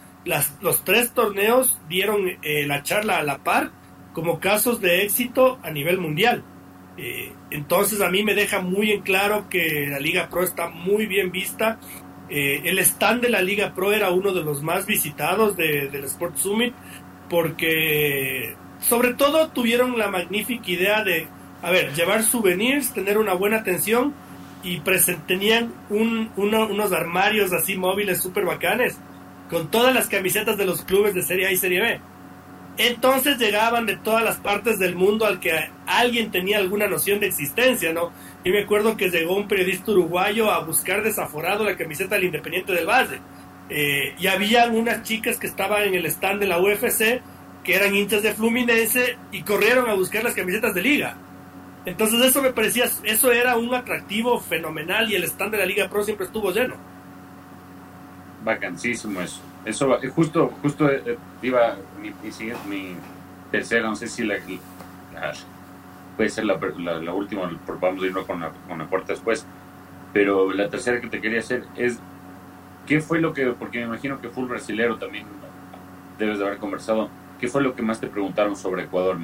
los 0.62 0.84
tres 0.84 1.14
torneos 1.14 1.80
dieron 1.88 2.28
eh, 2.42 2.66
la 2.66 2.84
charla 2.84 3.18
a 3.18 3.24
la 3.24 3.40
par 3.40 3.72
como 4.14 4.40
casos 4.40 4.80
de 4.80 5.04
éxito 5.04 5.60
a 5.64 5.72
nivel 5.72 5.98
mundial. 5.98 6.44
Eh, 6.98 7.32
entonces 7.50 8.02
a 8.02 8.10
mí 8.10 8.24
me 8.24 8.36
deja 8.36 8.60
muy 8.62 8.92
en 8.92 9.02
claro 9.02 9.48
que 9.50 9.88
la 9.90 10.00
Liga 10.00 10.30
Pro 10.30 10.44
está 10.44 10.70
muy 10.70 11.06
bien 11.06 11.32
vista. 11.32 11.80
Eh, 12.30 12.62
el 12.66 12.80
stand 12.80 13.22
de 13.22 13.30
la 13.30 13.42
Liga 13.42 13.74
Pro 13.74 13.92
era 13.92 14.12
uno 14.12 14.34
de 14.34 14.44
los 14.44 14.62
más 14.62 14.86
visitados 14.86 15.58
de, 15.58 15.90
del 15.90 16.06
Sport 16.06 16.38
Summit 16.38 16.74
porque 17.30 18.56
sobre 18.80 19.14
todo 19.14 19.50
tuvieron 19.50 19.98
la 19.98 20.10
magnífica 20.10 20.70
idea 20.70 21.04
de, 21.04 21.28
a 21.62 21.72
ver, 21.72 21.94
llevar 21.94 22.24
souvenirs, 22.24 22.94
tener 22.94 23.18
una 23.18 23.34
buena 23.34 23.58
atención 23.58 24.14
y 24.64 24.82
tenían 25.28 25.74
un, 25.90 26.32
unos 26.38 26.92
armarios 26.92 27.52
así 27.52 27.76
móviles 27.76 28.22
súper 28.22 28.46
bacanes 28.46 28.98
con 29.50 29.70
todas 29.70 29.94
las 29.94 30.08
camisetas 30.08 30.58
de 30.58 30.66
los 30.66 30.84
clubes 30.84 31.14
de 31.14 31.22
Serie 31.22 31.48
A 31.48 31.52
y 31.52 31.58
Serie 31.58 31.82
B. 31.82 32.00
Entonces 32.78 33.38
llegaban 33.38 33.86
de 33.86 33.98
todas 33.98 34.24
las 34.24 34.38
partes 34.38 34.80
del 34.80 34.96
mundo 34.96 35.26
al 35.26 35.40
que 35.40 35.70
alguien 35.86 36.32
tenía 36.32 36.58
alguna 36.58 36.88
noción 36.88 37.20
de 37.20 37.28
existencia, 37.28 37.94
¿no? 37.94 38.12
Y 38.44 38.50
me 38.50 38.64
acuerdo 38.64 38.98
que 38.98 39.10
llegó 39.10 39.36
un 39.36 39.48
periodista 39.48 39.92
uruguayo 39.92 40.52
a 40.52 40.64
buscar 40.64 41.04
desaforado 41.04 41.64
la 41.64 41.78
camiseta 41.78 42.16
del 42.16 42.26
Independiente 42.26 42.74
del 42.74 42.88
Valle. 42.88 43.20
Eh, 43.70 44.16
y 44.20 44.28
habían 44.28 44.76
unas 44.76 45.04
chicas 45.04 45.38
que 45.38 45.48
estaban 45.48 45.84
en 45.84 45.94
el 45.94 46.06
stand 46.08 46.40
de 46.40 46.48
la 46.48 46.60
UFC 46.60 47.22
que 47.64 47.76
eran 47.76 47.96
hinchas 47.96 48.24
de 48.24 48.34
Fluminense 48.34 49.18
y 49.32 49.42
corrieron 49.44 49.90
a 49.90 49.94
buscar 49.94 50.24
las 50.24 50.34
camisetas 50.34 50.74
de 50.74 50.82
liga. 50.82 51.16
Entonces 51.86 52.22
eso 52.22 52.42
me 52.42 52.52
parecía, 52.52 52.86
eso 53.04 53.32
era 53.32 53.58
un 53.58 53.74
atractivo 53.74 54.40
fenomenal 54.40 55.10
y 55.12 55.16
el 55.16 55.24
stand 55.26 55.52
de 55.52 55.58
la 55.60 55.66
Liga 55.66 55.90
Pro 55.90 56.04
siempre 56.04 56.26
estuvo 56.26 56.52
lleno. 56.52 56.76
Vacancísimo 58.44 59.22
eso. 59.22 59.42
Eso, 59.66 59.98
justo, 60.14 60.52
justo 60.62 60.90
eh, 60.90 61.18
iba 61.42 61.78
mi, 62.02 62.10
mi, 62.68 62.96
tercera, 63.50 63.88
no 63.88 63.96
sé 63.96 64.08
si 64.08 64.24
la, 64.24 64.36
puede 66.18 66.30
ser 66.30 66.46
la, 66.46 66.58
la, 67.00 67.14
última, 67.14 67.50
vamos 67.80 68.04
a 68.04 68.06
irnos 68.06 68.26
con 68.26 68.42
la, 68.42 68.52
con 68.68 68.78
la 68.80 68.86
cuarta 68.86 69.14
después, 69.14 69.46
pero 70.12 70.52
la 70.52 70.70
tercera 70.70 71.00
que 71.00 71.08
te 71.08 71.22
quería 71.22 71.40
hacer 71.40 71.64
es, 71.78 72.00
¿qué 72.86 73.00
fue 73.00 73.22
lo 73.22 73.34
que, 73.34 73.46
porque 73.52 73.80
me 73.80 73.86
imagino 73.86 74.20
que 74.20 74.28
full 74.30 74.48
brasilero 74.48 74.98
también 74.98 75.26
debes 76.20 76.40
de 76.40 76.46
haber 76.46 76.58
conversado, 76.58 77.10
¿qué 77.40 77.48
fue 77.48 77.64
lo 77.64 77.74
que 77.74 77.84
más 77.84 78.02
te 78.02 78.08
preguntaron 78.08 78.58
sobre 78.58 78.84
Ecuador? 78.84 79.18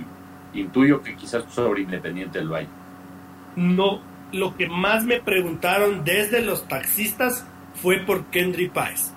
Intuyo 0.53 1.01
que 1.01 1.15
quizás 1.15 1.43
sobre 1.49 1.81
Independiente 1.81 2.39
del 2.39 2.47
Valle. 2.47 2.69
No, 3.57 3.99
lo 4.31 4.55
que 4.55 4.69
más 4.69 5.03
me 5.03 5.19
preguntaron 5.19 6.05
desde 6.05 6.41
los 6.41 6.67
taxistas 6.67 7.45
fue 7.73 7.99
por 7.99 8.25
Kendry 8.27 8.69
Páez 8.69 9.13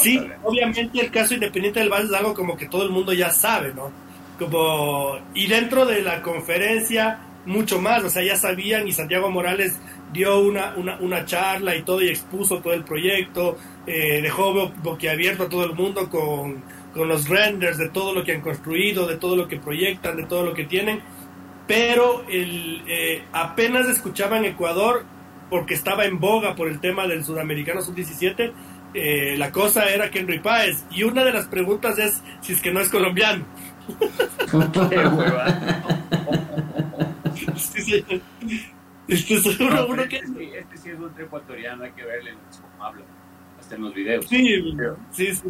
sí, 0.00 0.20
obviamente 0.42 1.00
el 1.00 1.10
caso 1.10 1.34
Independiente 1.34 1.80
del 1.80 1.88
Valle 1.88 2.06
es 2.06 2.12
algo 2.12 2.34
como 2.34 2.56
que 2.56 2.66
todo 2.66 2.84
el 2.84 2.90
mundo 2.90 3.12
ya 3.12 3.30
sabe, 3.30 3.72
¿no? 3.74 3.90
Como, 4.38 5.18
y 5.34 5.48
dentro 5.48 5.84
de 5.84 6.02
la 6.02 6.22
conferencia, 6.22 7.18
mucho 7.46 7.80
más, 7.80 8.04
o 8.04 8.10
sea, 8.10 8.22
ya 8.22 8.36
sabían 8.36 8.86
y 8.86 8.92
Santiago 8.92 9.30
Morales 9.30 9.78
dio 10.12 10.40
una, 10.40 10.74
una, 10.76 10.98
una 11.00 11.24
charla 11.24 11.76
y 11.76 11.82
todo 11.82 12.02
y 12.02 12.08
expuso 12.08 12.60
todo 12.60 12.72
el 12.72 12.84
proyecto, 12.84 13.56
eh, 13.86 14.20
dejó 14.22 14.70
boquiabierto 14.82 15.44
a 15.44 15.48
todo 15.48 15.64
el 15.64 15.74
mundo 15.74 16.08
con, 16.08 16.62
con 16.94 17.08
los 17.08 17.28
renders 17.28 17.78
de 17.78 17.88
todo 17.88 18.14
lo 18.14 18.24
que 18.24 18.32
han 18.32 18.40
construido, 18.40 19.06
de 19.06 19.16
todo 19.16 19.36
lo 19.36 19.48
que 19.48 19.58
proyectan, 19.58 20.16
de 20.16 20.24
todo 20.24 20.44
lo 20.44 20.54
que 20.54 20.64
tienen, 20.64 21.00
pero 21.66 22.24
el, 22.28 22.82
eh, 22.88 23.22
apenas 23.32 23.88
escuchaban 23.88 24.44
Ecuador 24.44 25.04
porque 25.48 25.74
estaba 25.74 26.04
en 26.04 26.18
boga 26.18 26.54
por 26.54 26.68
el 26.68 26.80
tema 26.80 27.06
del 27.06 27.24
sudamericano 27.24 27.82
sub-17 27.82 28.52
eh, 28.94 29.36
la 29.36 29.50
cosa 29.52 29.88
era 29.88 30.10
Henry 30.12 30.40
Páez. 30.40 30.84
Y 30.90 31.02
una 31.04 31.24
de 31.24 31.32
las 31.32 31.46
preguntas 31.46 31.98
es 31.98 32.22
si 32.40 32.52
es 32.52 32.60
que 32.60 32.72
no 32.72 32.80
es 32.80 32.88
colombiano. 32.88 33.44
Este, 39.08 39.40
es 39.42 39.60
uno, 39.60 40.08
que... 40.08 40.18
este, 40.18 40.76
sí 40.76 40.90
es 40.90 40.98
un 40.98 41.12
ecuatoriano, 41.18 41.82
hay 41.82 41.90
que 41.90 42.04
verle 42.04 42.34
cómo 42.60 42.84
habla. 42.84 43.02
Hasta 43.58 43.74
en 43.74 43.82
los 43.82 43.94
videos. 43.94 44.26
Sí, 44.28 44.62
sí, 45.10 45.34
sí. 45.34 45.42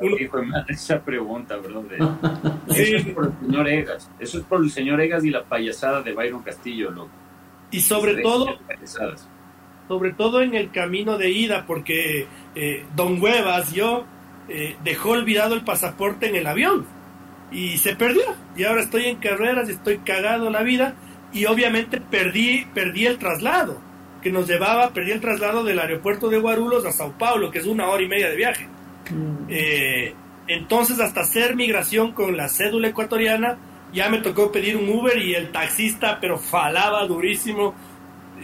Oye, 0.00 0.30
esa 0.68 1.02
pregunta, 1.02 1.56
¿verdad? 1.56 1.82
Eso 2.68 2.96
es 2.96 3.06
por 3.06 3.24
el 3.26 3.32
señor 3.40 3.68
Egas. 3.68 4.10
Eso 4.18 4.38
es 4.38 4.44
por 4.44 4.62
el 4.62 4.70
señor 4.70 5.00
Egas 5.00 5.24
y 5.24 5.30
la 5.30 5.44
payasada 5.44 6.02
de 6.02 6.12
Byron 6.12 6.42
Castillo, 6.42 6.90
loco. 6.90 7.10
Y 7.70 7.80
sobre 7.80 8.22
todo, 8.22 8.58
sobre 9.88 10.12
todo 10.12 10.42
en 10.42 10.54
el 10.54 10.70
camino 10.70 11.18
de 11.18 11.30
ida, 11.30 11.64
porque 11.66 12.26
eh, 12.56 12.84
Don 12.96 13.22
Huevas, 13.22 13.72
yo, 13.72 14.04
eh, 14.48 14.76
dejó 14.82 15.10
olvidado 15.10 15.54
el 15.54 15.62
pasaporte 15.62 16.28
en 16.28 16.36
el 16.36 16.46
avión 16.46 16.86
y 17.52 17.78
se 17.78 17.94
perdió. 17.94 18.24
Y 18.56 18.64
ahora 18.64 18.82
estoy 18.82 19.04
en 19.04 19.16
carreras, 19.16 19.68
estoy 19.68 19.98
cagado 19.98 20.50
la 20.50 20.62
vida 20.62 20.94
y 21.32 21.44
obviamente 21.44 22.00
perdí, 22.00 22.66
perdí 22.74 23.06
el 23.06 23.18
traslado 23.18 23.80
que 24.22 24.32
nos 24.32 24.48
llevaba, 24.48 24.90
perdí 24.90 25.12
el 25.12 25.20
traslado 25.20 25.62
del 25.62 25.78
aeropuerto 25.78 26.28
de 26.28 26.38
Guarulhos 26.38 26.84
a 26.84 26.92
Sao 26.92 27.12
Paulo, 27.16 27.50
que 27.50 27.58
es 27.58 27.66
una 27.66 27.88
hora 27.88 28.02
y 28.02 28.08
media 28.08 28.28
de 28.28 28.36
viaje. 28.36 28.66
Mm. 29.10 29.46
Eh, 29.48 30.14
entonces, 30.48 30.98
hasta 30.98 31.20
hacer 31.20 31.54
migración 31.54 32.12
con 32.12 32.36
la 32.36 32.48
cédula 32.48 32.88
ecuatoriana, 32.88 33.58
ya 33.92 34.08
me 34.08 34.18
tocó 34.18 34.50
pedir 34.50 34.76
un 34.76 34.88
Uber 34.88 35.16
y 35.18 35.34
el 35.34 35.52
taxista, 35.52 36.18
pero 36.20 36.38
falaba 36.38 37.06
durísimo 37.06 37.74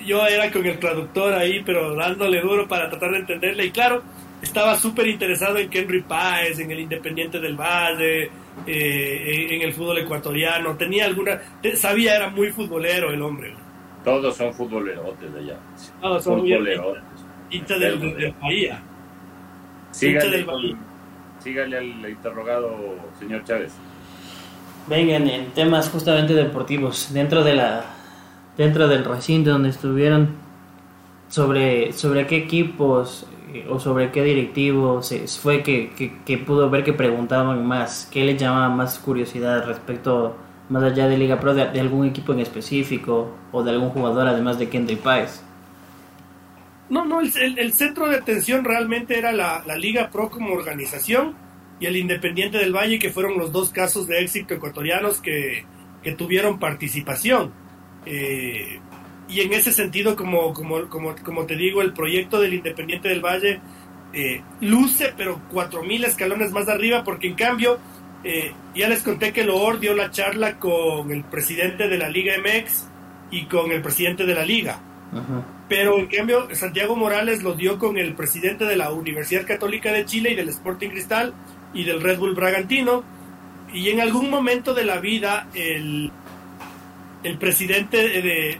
yo 0.06 0.26
era 0.26 0.50
con 0.50 0.64
el 0.66 0.78
traductor 0.78 1.32
ahí, 1.34 1.62
pero 1.64 1.94
dándole 1.94 2.40
duro 2.40 2.66
para 2.66 2.88
tratar 2.88 3.12
de 3.12 3.18
entenderle. 3.18 3.66
Y 3.66 3.70
claro, 3.70 4.02
estaba 4.42 4.76
súper 4.76 5.06
interesado 5.08 5.58
en 5.58 5.68
Henry 5.72 6.02
Páez, 6.02 6.58
en 6.58 6.70
el 6.70 6.80
Independiente 6.80 7.38
del 7.38 7.56
Valle, 7.56 8.30
eh, 8.66 9.46
en 9.50 9.62
el 9.62 9.72
fútbol 9.72 9.98
ecuatoriano. 9.98 10.76
Tenía 10.76 11.06
alguna. 11.06 11.40
Sabía, 11.74 12.16
era 12.16 12.30
muy 12.30 12.50
futbolero 12.50 13.10
el 13.10 13.22
hombre. 13.22 13.54
Todos 14.04 14.36
son 14.36 14.52
futbolerotes 14.52 15.32
de 15.32 15.40
allá. 15.40 15.56
Todos 16.00 16.24
son 16.24 16.40
futbolerotes. 16.40 17.02
Hincha 17.50 17.78
del, 17.78 18.00
del, 18.00 18.34
Bahía. 18.40 18.82
Sígale, 19.92 20.46
sígale 21.38 21.76
al 21.76 22.10
interrogado, 22.10 22.96
señor 23.18 23.44
Chávez. 23.44 23.72
Vengan, 24.88 25.28
en 25.28 25.50
temas 25.52 25.88
justamente 25.90 26.34
deportivos, 26.34 27.12
dentro 27.12 27.44
de 27.44 27.54
la 27.54 27.84
dentro 28.56 28.88
del 28.88 29.04
recinto 29.04 29.50
donde 29.50 29.70
estuvieron 29.70 30.30
sobre, 31.28 31.92
sobre 31.92 32.26
qué 32.26 32.36
equipos 32.36 33.26
eh, 33.52 33.66
o 33.68 33.78
sobre 33.78 34.10
qué 34.10 34.22
directivos 34.22 35.14
fue 35.40 35.62
que, 35.62 35.90
que, 36.24 36.38
pudo 36.38 36.70
ver 36.70 36.84
que 36.84 36.92
preguntaban 36.92 37.66
más, 37.66 38.08
qué 38.12 38.24
les 38.24 38.40
llamaba 38.40 38.68
más 38.68 38.98
curiosidad 38.98 39.66
respecto, 39.66 40.36
más 40.68 40.82
allá 40.82 41.08
de 41.08 41.16
Liga 41.16 41.40
Pro, 41.40 41.54
de, 41.54 41.80
algún 41.80 42.06
equipo 42.06 42.32
en 42.32 42.40
específico 42.40 43.30
o 43.50 43.62
de 43.62 43.70
algún 43.70 43.90
jugador 43.90 44.28
además 44.28 44.58
de 44.58 44.68
Kendry 44.68 44.96
Páez. 44.96 45.42
No, 46.88 47.06
no, 47.06 47.20
el, 47.20 47.58
el, 47.58 47.72
centro 47.72 48.08
de 48.08 48.16
atención 48.16 48.64
realmente 48.64 49.18
era 49.18 49.32
la, 49.32 49.62
la 49.66 49.76
Liga 49.76 50.10
Pro 50.10 50.28
como 50.28 50.52
organización 50.52 51.34
y 51.80 51.86
el 51.86 51.96
Independiente 51.96 52.58
del 52.58 52.74
Valle, 52.74 52.98
que 52.98 53.10
fueron 53.10 53.38
los 53.38 53.50
dos 53.50 53.70
casos 53.70 54.06
de 54.06 54.20
éxito 54.20 54.52
ecuatorianos 54.54 55.20
que, 55.20 55.64
que 56.02 56.12
tuvieron 56.12 56.58
participación. 56.58 57.61
Eh, 58.06 58.80
y 59.28 59.40
en 59.40 59.52
ese 59.52 59.72
sentido, 59.72 60.16
como, 60.16 60.52
como, 60.52 60.88
como, 60.88 61.14
como, 61.24 61.46
te 61.46 61.56
digo, 61.56 61.82
el 61.82 61.92
proyecto 61.92 62.40
del 62.40 62.54
Independiente 62.54 63.08
del 63.08 63.20
Valle 63.20 63.60
eh, 64.12 64.42
luce, 64.60 65.14
pero 65.16 65.40
4.000 65.52 66.04
escalones 66.04 66.52
más 66.52 66.68
arriba, 66.68 67.02
porque 67.02 67.28
en 67.28 67.34
cambio, 67.34 67.78
eh, 68.24 68.52
ya 68.74 68.88
les 68.88 69.02
conté 69.02 69.32
que 69.32 69.44
Loor 69.44 69.80
dio 69.80 69.94
la 69.94 70.10
charla 70.10 70.58
con 70.58 71.10
el 71.10 71.24
presidente 71.24 71.88
de 71.88 71.98
la 71.98 72.08
Liga 72.08 72.34
MX 72.38 72.88
y 73.30 73.46
con 73.46 73.72
el 73.72 73.80
presidente 73.80 74.26
de 74.26 74.34
la 74.34 74.44
Liga. 74.44 74.80
Pero 75.68 75.98
en 75.98 76.06
cambio, 76.06 76.48
Santiago 76.54 76.96
Morales 76.96 77.42
lo 77.42 77.54
dio 77.54 77.78
con 77.78 77.98
el 77.98 78.14
presidente 78.14 78.64
de 78.64 78.76
la 78.76 78.92
Universidad 78.92 79.46
Católica 79.46 79.92
de 79.92 80.06
Chile 80.06 80.30
y 80.30 80.34
del 80.34 80.48
Sporting 80.48 80.88
Cristal 80.88 81.34
y 81.74 81.84
del 81.84 82.00
Red 82.00 82.18
Bull 82.18 82.34
Bragantino. 82.34 83.04
Y 83.74 83.90
en 83.90 84.00
algún 84.00 84.30
momento 84.30 84.72
de 84.72 84.84
la 84.84 85.00
vida, 85.00 85.48
el 85.54 86.10
el 87.22 87.38
presidente 87.38 87.96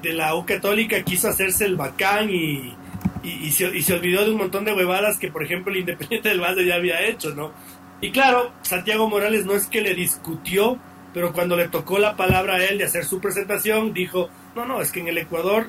de, 0.01 0.13
la 0.13 0.35
U 0.35 0.47
Católica 0.47 1.03
quiso 1.03 1.29
hacerse 1.29 1.65
el 1.65 1.77
bacán 1.77 2.31
y, 2.31 2.75
y, 3.23 3.51
se, 3.51 3.95
olvidó 3.95 4.25
de 4.25 4.33
un 4.33 4.39
montón 4.39 4.65
de 4.65 4.73
huevadas 4.73 5.19
que, 5.19 5.29
por 5.29 5.43
ejemplo, 5.43 5.73
el 5.73 5.81
Independiente 5.81 6.29
del 6.29 6.41
Valle 6.41 6.65
ya 6.65 6.77
había 6.77 7.01
hecho, 7.07 7.35
¿no? 7.35 7.53
Y 8.01 8.11
claro, 8.11 8.53
Santiago 8.63 9.09
Morales 9.09 9.45
no 9.45 9.55
es 9.55 9.67
que 9.67 9.81
le 9.81 9.95
discutió, 9.95 10.79
pero 11.15 11.33
cuando 11.33 11.57
le 11.57 11.69
tocó 11.69 11.99
la 11.99 12.17
palabra 12.17 12.55
a 12.55 12.65
él 12.65 12.79
de 12.79 12.85
hacer 12.85 13.05
su 13.05 13.21
presentación, 13.21 13.93
dijo, 13.93 14.29
no, 14.57 14.67
no, 14.67 14.81
es 14.81 14.91
que 14.91 15.01
en 15.01 15.09
el 15.09 15.19
Ecuador 15.19 15.67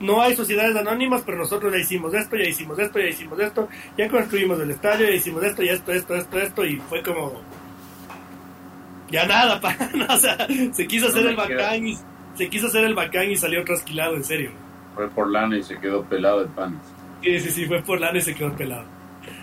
no 0.00 0.22
hay 0.22 0.36
sociedades 0.36 0.76
anónimas, 0.76 1.22
pero 1.24 1.38
nosotros 1.38 1.72
ya 1.72 1.78
hicimos 1.78 2.14
esto, 2.14 2.36
ya 2.36 2.48
hicimos 2.48 2.78
esto, 2.78 2.98
ya 2.98 3.06
hicimos 3.06 3.40
esto, 3.40 3.68
ya 3.96 4.08
construimos 4.08 4.60
el 4.60 4.70
estadio, 4.70 5.06
ya 5.06 5.14
hicimos 5.14 5.42
esto, 5.42 5.62
ya 5.62 5.72
esto, 5.72 5.92
esto, 5.92 6.14
esto, 6.14 6.38
esto, 6.38 6.64
y 6.64 6.76
fue 6.76 7.02
como... 7.02 7.42
Ya 9.10 9.26
nada, 9.26 9.60
pa, 9.60 9.76
o 10.10 10.16
sea, 10.18 10.46
se 10.72 10.86
quiso 10.86 11.08
hacer 11.08 11.26
el 11.26 11.36
bacán 11.36 11.86
y 11.86 11.96
se 12.34 12.48
quiso 12.48 12.66
hacer 12.66 12.84
el 12.84 12.94
bacán 12.94 13.30
y 13.30 13.36
salió 13.36 13.64
trasquilado, 13.64 14.16
en 14.16 14.24
serio. 14.24 14.50
Fue 14.94 15.08
por 15.08 15.30
lana 15.30 15.56
y 15.56 15.62
se 15.62 15.78
quedó 15.78 16.04
pelado 16.04 16.42
el 16.42 16.48
pan. 16.48 16.78
Sí, 17.22 17.40
sí, 17.40 17.50
sí, 17.50 17.66
fue 17.66 17.82
por 17.82 18.00
lana 18.00 18.18
y 18.18 18.22
se 18.22 18.34
quedó 18.34 18.54
pelado. 18.54 18.84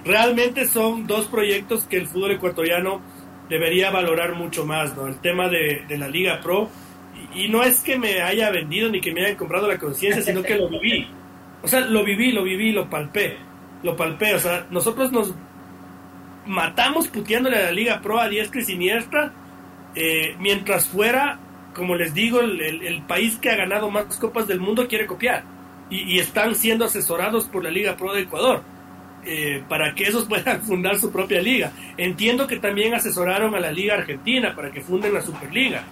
Realmente 0.05 0.65
son 0.65 1.07
dos 1.07 1.27
proyectos 1.27 1.85
que 1.85 1.97
el 1.97 2.07
fútbol 2.07 2.31
ecuatoriano 2.31 3.01
debería 3.49 3.91
valorar 3.91 4.35
mucho 4.35 4.65
más, 4.65 4.95
¿no? 4.95 5.07
El 5.07 5.17
tema 5.19 5.49
de, 5.49 5.83
de 5.87 5.97
la 5.97 6.07
Liga 6.07 6.39
Pro 6.41 6.69
y 7.33 7.49
no 7.49 7.63
es 7.63 7.81
que 7.81 7.97
me 7.97 8.21
haya 8.21 8.49
vendido 8.49 8.89
ni 8.89 9.01
que 9.01 9.11
me 9.11 9.21
hayan 9.21 9.35
comprado 9.35 9.67
la 9.67 9.77
conciencia, 9.77 10.21
sino 10.21 10.41
que 10.41 10.55
lo 10.55 10.69
viví. 10.69 11.07
O 11.61 11.67
sea, 11.67 11.81
lo 11.81 12.03
viví, 12.03 12.31
lo 12.31 12.43
viví, 12.43 12.71
lo 12.71 12.89
palpé. 12.89 13.37
Lo 13.83 13.95
palpé. 13.95 14.35
O 14.35 14.39
sea, 14.39 14.65
nosotros 14.69 15.11
nos 15.11 15.33
matamos 16.45 17.07
puteándole 17.07 17.57
a 17.57 17.65
la 17.65 17.71
Liga 17.71 18.01
Pro 18.01 18.19
a 18.19 18.29
diestra 18.29 18.61
y 18.61 18.63
siniestra, 18.63 19.33
eh, 19.95 20.35
mientras 20.39 20.87
fuera, 20.87 21.39
como 21.73 21.95
les 21.95 22.13
digo, 22.13 22.41
el, 22.41 23.03
país 23.07 23.37
que 23.37 23.49
ha 23.49 23.55
ganado 23.55 23.89
más 23.89 24.17
copas 24.17 24.47
del 24.47 24.59
mundo 24.59 24.87
quiere 24.87 25.05
copiar. 25.05 25.43
Y, 25.89 26.15
y 26.15 26.19
están 26.19 26.55
siendo 26.55 26.85
asesorados 26.85 27.45
por 27.45 27.63
la 27.63 27.69
Liga 27.69 27.95
Pro 27.95 28.13
de 28.13 28.21
Ecuador. 28.21 28.63
Eh, 29.27 29.63
para 29.67 29.95
que 29.95 30.03
esos 30.03 30.25
puedan 30.29 30.61
fundar 30.61 30.99
su 30.99 31.11
propia 31.11 31.41
liga. 31.41 31.71
Entiendo 31.97 32.45
que 32.45 32.57
también 32.57 32.93
asesoraron 32.93 33.55
a 33.55 33.59
la 33.59 33.71
Liga 33.71 33.95
Argentina 33.95 34.55
para 34.55 34.71
que 34.71 34.81
funden 34.81 35.13
la 35.13 35.21
Superliga. 35.21 35.83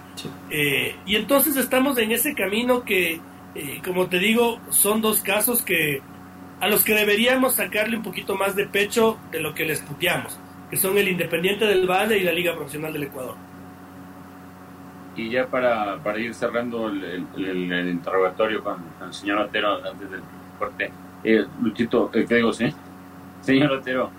Eh, 0.50 0.94
y 1.04 1.16
entonces 1.16 1.56
estamos 1.56 1.98
en 1.98 2.12
ese 2.12 2.34
camino 2.34 2.84
que, 2.84 3.20
eh, 3.54 3.80
como 3.84 4.06
te 4.06 4.18
digo, 4.18 4.60
son 4.70 5.02
dos 5.02 5.20
casos 5.20 5.62
que 5.62 6.00
a 6.60 6.68
los 6.68 6.84
que 6.84 6.94
deberíamos 6.94 7.56
sacarle 7.56 7.96
un 7.96 8.04
poquito 8.04 8.36
más 8.36 8.54
de 8.54 8.66
pecho 8.66 9.18
de 9.32 9.40
lo 9.40 9.52
que 9.52 9.64
les 9.64 9.80
puteamos, 9.80 10.38
que 10.70 10.76
son 10.76 10.96
el 10.96 11.08
Independiente 11.08 11.66
del 11.66 11.90
Valle 11.90 12.16
y 12.16 12.22
la 12.22 12.32
Liga 12.32 12.54
Profesional 12.54 12.92
del 12.92 13.04
Ecuador. 13.04 13.34
Y 15.16 15.30
ya 15.30 15.46
para, 15.46 15.98
para 15.98 16.18
ir 16.18 16.34
cerrando 16.34 16.88
el, 16.88 17.26
interrogatorio 17.88 18.62
con, 18.64 18.76
el 19.04 19.14
señor 19.14 19.38
Otero 19.38 19.76
antes 19.76 20.10
del 20.10 20.20
corte, 20.58 20.90
Luchito, 21.62 22.10
¿qué 22.10 22.24
digo, 22.24 22.52
sí? 22.52 22.72
Señor 23.40 23.72
Otero, 23.72 24.10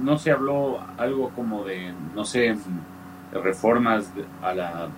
no 0.00 0.18
se 0.18 0.30
habló 0.30 0.80
algo 0.96 1.30
como 1.30 1.64
de, 1.64 1.92
no 2.14 2.24
sé, 2.24 2.56
reformas 3.32 4.10
a 4.42 4.54
la, 4.54 4.88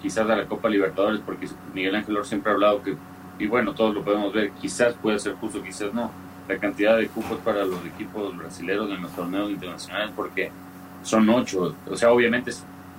quizás 0.00 0.28
a 0.28 0.36
la 0.36 0.46
Copa 0.46 0.68
Libertadores, 0.68 1.20
porque 1.24 1.48
Miguel 1.74 1.96
Ángel 1.96 2.16
Or 2.16 2.26
siempre 2.26 2.50
ha 2.50 2.54
hablado 2.54 2.82
que, 2.82 2.96
y 3.38 3.46
bueno, 3.46 3.74
todos 3.74 3.94
lo 3.94 4.02
podemos 4.02 4.32
ver, 4.32 4.50
quizás 4.52 4.94
puede 4.94 5.18
ser 5.18 5.34
justo, 5.34 5.62
quizás 5.62 5.92
no, 5.92 6.10
la 6.48 6.58
cantidad 6.58 6.96
de 6.96 7.08
cupos 7.08 7.38
para 7.38 7.64
los 7.64 7.84
equipos 7.84 8.36
brasileños 8.36 8.90
en 8.90 9.02
los 9.02 9.12
torneos 9.12 9.50
internacionales, 9.50 10.12
porque 10.14 10.50
son 11.02 11.28
ocho, 11.28 11.74
o 11.88 11.96
sea, 11.96 12.10
obviamente 12.12 12.52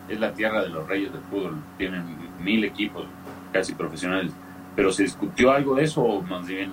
es, 0.10 0.20
la 0.20 0.34
tierra 0.34 0.62
de 0.62 0.70
los 0.70 0.88
reyes 0.88 1.12
del 1.12 1.22
fútbol, 1.24 1.56
tienen 1.78 2.04
mil 2.40 2.64
equipos 2.64 3.06
casi 3.52 3.74
profesionales, 3.74 4.32
pero 4.76 4.92
¿se 4.92 5.04
discutió 5.04 5.52
algo 5.52 5.76
de 5.76 5.84
eso 5.84 6.02
o 6.02 6.22
más 6.22 6.48
bien 6.48 6.72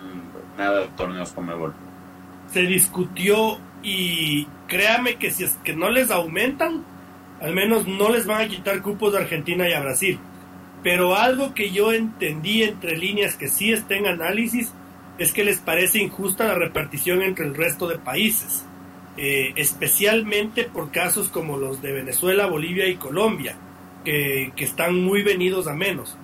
nada 0.59 0.81
de 0.81 0.87
torneos 0.89 1.33
como 1.33 1.53
Ebol? 1.53 1.75
se 2.53 2.63
discutió 2.63 3.59
y 3.83 4.47
créame 4.67 5.17
que 5.17 5.31
si 5.31 5.45
es 5.45 5.53
que 5.65 5.75
no 5.75 5.91
les 5.91 6.11
aumentan, 6.11 6.85
al 7.41 7.55
menos 7.55 7.87
no 7.87 8.11
les 8.11 8.27
van 8.27 8.43
a 8.43 8.49
quitar 8.49 8.83
cupos 8.83 9.13
de 9.13 9.21
Argentina 9.21 9.69
y 9.69 9.73
a 9.73 9.81
Brasil. 9.81 10.19
Pero 10.83 11.17
algo 11.17 11.55
que 11.55 11.71
yo 11.71 11.93
entendí 11.93 12.63
entre 12.63 12.97
líneas 12.97 13.37
que 13.37 13.49
sí 13.49 13.73
está 13.73 13.95
en 13.95 14.07
análisis 14.07 14.73
es 15.19 15.33
que 15.33 15.45
les 15.45 15.59
parece 15.59 15.99
injusta 15.99 16.47
la 16.47 16.55
repartición 16.55 17.23
entre 17.23 17.47
el 17.47 17.55
resto 17.55 17.89
de 17.89 17.99
países, 17.99 18.66
eh, 19.17 19.53
especialmente 19.57 20.65
por 20.65 20.91
casos 20.91 21.29
como 21.29 21.57
los 21.57 21.83
de 21.83 21.93
Venezuela, 21.93 22.47
Bolivia 22.47 22.87
y 22.87 22.97
Colombia, 22.97 23.57
que, 24.05 24.53
que 24.57 24.65
están 24.65 25.01
muy 25.03 25.23
venidos 25.23 25.67
a 25.67 25.75
menos. 25.75 26.17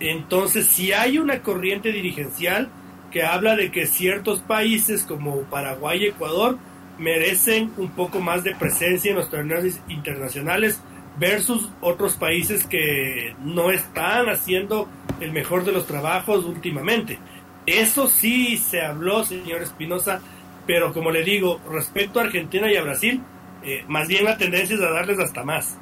Entonces, 0.00 0.66
si 0.66 0.92
hay 0.92 1.18
una 1.18 1.42
corriente 1.42 1.92
dirigencial, 1.92 2.70
que 3.14 3.22
habla 3.22 3.54
de 3.54 3.70
que 3.70 3.86
ciertos 3.86 4.40
países 4.40 5.04
como 5.04 5.42
Paraguay 5.42 6.02
y 6.02 6.06
Ecuador 6.06 6.58
merecen 6.98 7.72
un 7.76 7.90
poco 7.90 8.20
más 8.20 8.42
de 8.42 8.56
presencia 8.56 9.12
en 9.12 9.16
los 9.16 9.30
torneos 9.30 9.64
internacionales 9.88 10.80
versus 11.16 11.70
otros 11.80 12.14
países 12.16 12.66
que 12.66 13.36
no 13.44 13.70
están 13.70 14.28
haciendo 14.28 14.88
el 15.20 15.30
mejor 15.30 15.64
de 15.64 15.70
los 15.70 15.86
trabajos 15.86 16.44
últimamente. 16.44 17.20
Eso 17.66 18.08
sí 18.08 18.56
se 18.56 18.82
habló, 18.82 19.24
señor 19.24 19.62
Espinosa, 19.62 20.20
pero 20.66 20.92
como 20.92 21.10
le 21.10 21.22
digo, 21.22 21.60
respecto 21.70 22.20
a 22.20 22.24
Argentina 22.24 22.70
y 22.70 22.76
a 22.76 22.82
Brasil, 22.82 23.22
eh, 23.62 23.84
más 23.88 24.08
bien 24.08 24.24
la 24.24 24.36
tendencia 24.36 24.76
es 24.76 24.82
a 24.82 24.90
darles 24.90 25.18
hasta 25.18 25.44
más. 25.44 25.76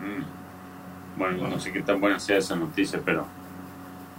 Mm. 0.00 1.18
Bueno, 1.18 1.48
no 1.48 1.58
sé 1.58 1.72
qué 1.72 1.82
tan 1.82 2.00
buena 2.00 2.18
sea 2.18 2.38
esa 2.38 2.56
noticia, 2.56 3.00
pero 3.04 3.26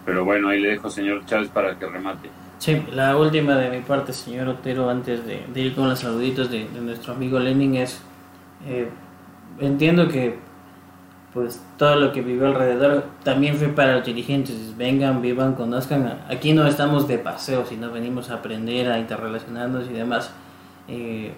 pero 0.05 0.25
bueno, 0.25 0.49
ahí 0.49 0.59
le 0.59 0.69
dejo, 0.69 0.89
señor 0.89 1.25
Chávez, 1.25 1.49
para 1.49 1.77
que 1.77 1.85
remate. 1.87 2.29
Sí, 2.57 2.81
la 2.91 3.15
última 3.17 3.55
de 3.55 3.69
mi 3.69 3.83
parte, 3.83 4.13
señor 4.13 4.47
Otero, 4.47 4.89
antes 4.89 5.21
de, 5.25 5.43
ir 5.55 5.75
con 5.75 5.89
los 5.89 5.99
saluditos 5.99 6.49
de, 6.49 6.65
nuestro 6.65 7.13
amigo 7.13 7.39
Lenin, 7.39 7.75
es, 7.75 8.01
eh, 8.65 8.87
entiendo 9.59 10.07
que 10.07 10.37
pues 11.33 11.59
todo 11.77 11.95
lo 11.95 12.11
que 12.11 12.21
vivió 12.21 12.45
alrededor 12.45 13.05
también 13.23 13.55
fue 13.55 13.69
para 13.69 13.97
los 13.97 14.05
dirigentes, 14.05 14.77
vengan, 14.77 15.21
vivan, 15.21 15.55
conozcan, 15.55 16.19
aquí 16.29 16.53
no 16.53 16.67
estamos 16.67 17.07
de 17.07 17.17
paseo, 17.17 17.65
sino 17.65 17.91
venimos 17.91 18.29
a 18.29 18.35
aprender, 18.35 18.91
a 18.91 18.99
interrelacionarnos 18.99 19.87
y 19.89 19.93
demás. 19.93 20.31
Eh, 20.87 21.33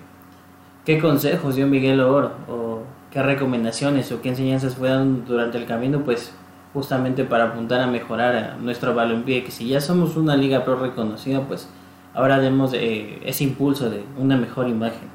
¿Qué 0.84 0.99
consejos 0.99 1.55
dio 1.55 1.65
Miguel 1.65 2.01
Oro 2.01 2.31
o 2.49 2.84
qué 3.10 3.23
recomendaciones 3.23 4.12
o 4.12 4.21
qué 4.21 4.29
enseñanzas 4.29 4.75
fueron 4.75 5.25
durante 5.25 5.58
el 5.58 5.65
camino? 5.65 6.01
Pues 6.01 6.34
justamente 6.73 7.23
para 7.23 7.45
apuntar 7.45 7.79
a 7.79 7.88
mejorar 7.88 8.58
nuestro 8.60 8.93
balompié, 8.93 9.45
que 9.45 9.51
si 9.51 9.69
ya 9.69 9.79
somos 9.79 10.17
una 10.17 10.36
liga 10.36 10.65
pro 10.65 10.75
reconocida, 10.75 11.41
pues 11.41 11.69
ahora 12.13 12.39
demos 12.39 12.73
eh, 12.73 13.21
ese 13.23 13.45
impulso 13.45 13.89
de 13.89 14.03
una 14.17 14.36
mejor 14.36 14.67
imagen. 14.67 15.10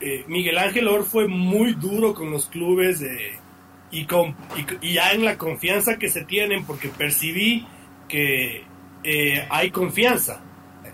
Eh, 0.00 0.24
Miguel 0.28 0.56
Ángel 0.56 0.88
Or 0.88 1.04
fue 1.04 1.28
muy 1.28 1.74
duro 1.74 2.14
con 2.14 2.30
los 2.30 2.46
clubes 2.46 3.04
y, 3.90 4.04
con, 4.06 4.34
y, 4.80 4.94
ya 4.94 5.12
en 5.12 5.24
la 5.24 5.36
confianza 5.36 5.98
que 5.98 6.08
se 6.08 6.24
tienen, 6.24 6.64
porque 6.64 6.88
percibí 6.88 7.66
que 8.08 8.64
eh, 9.04 9.46
hay 9.50 9.70
confianza. 9.70 10.42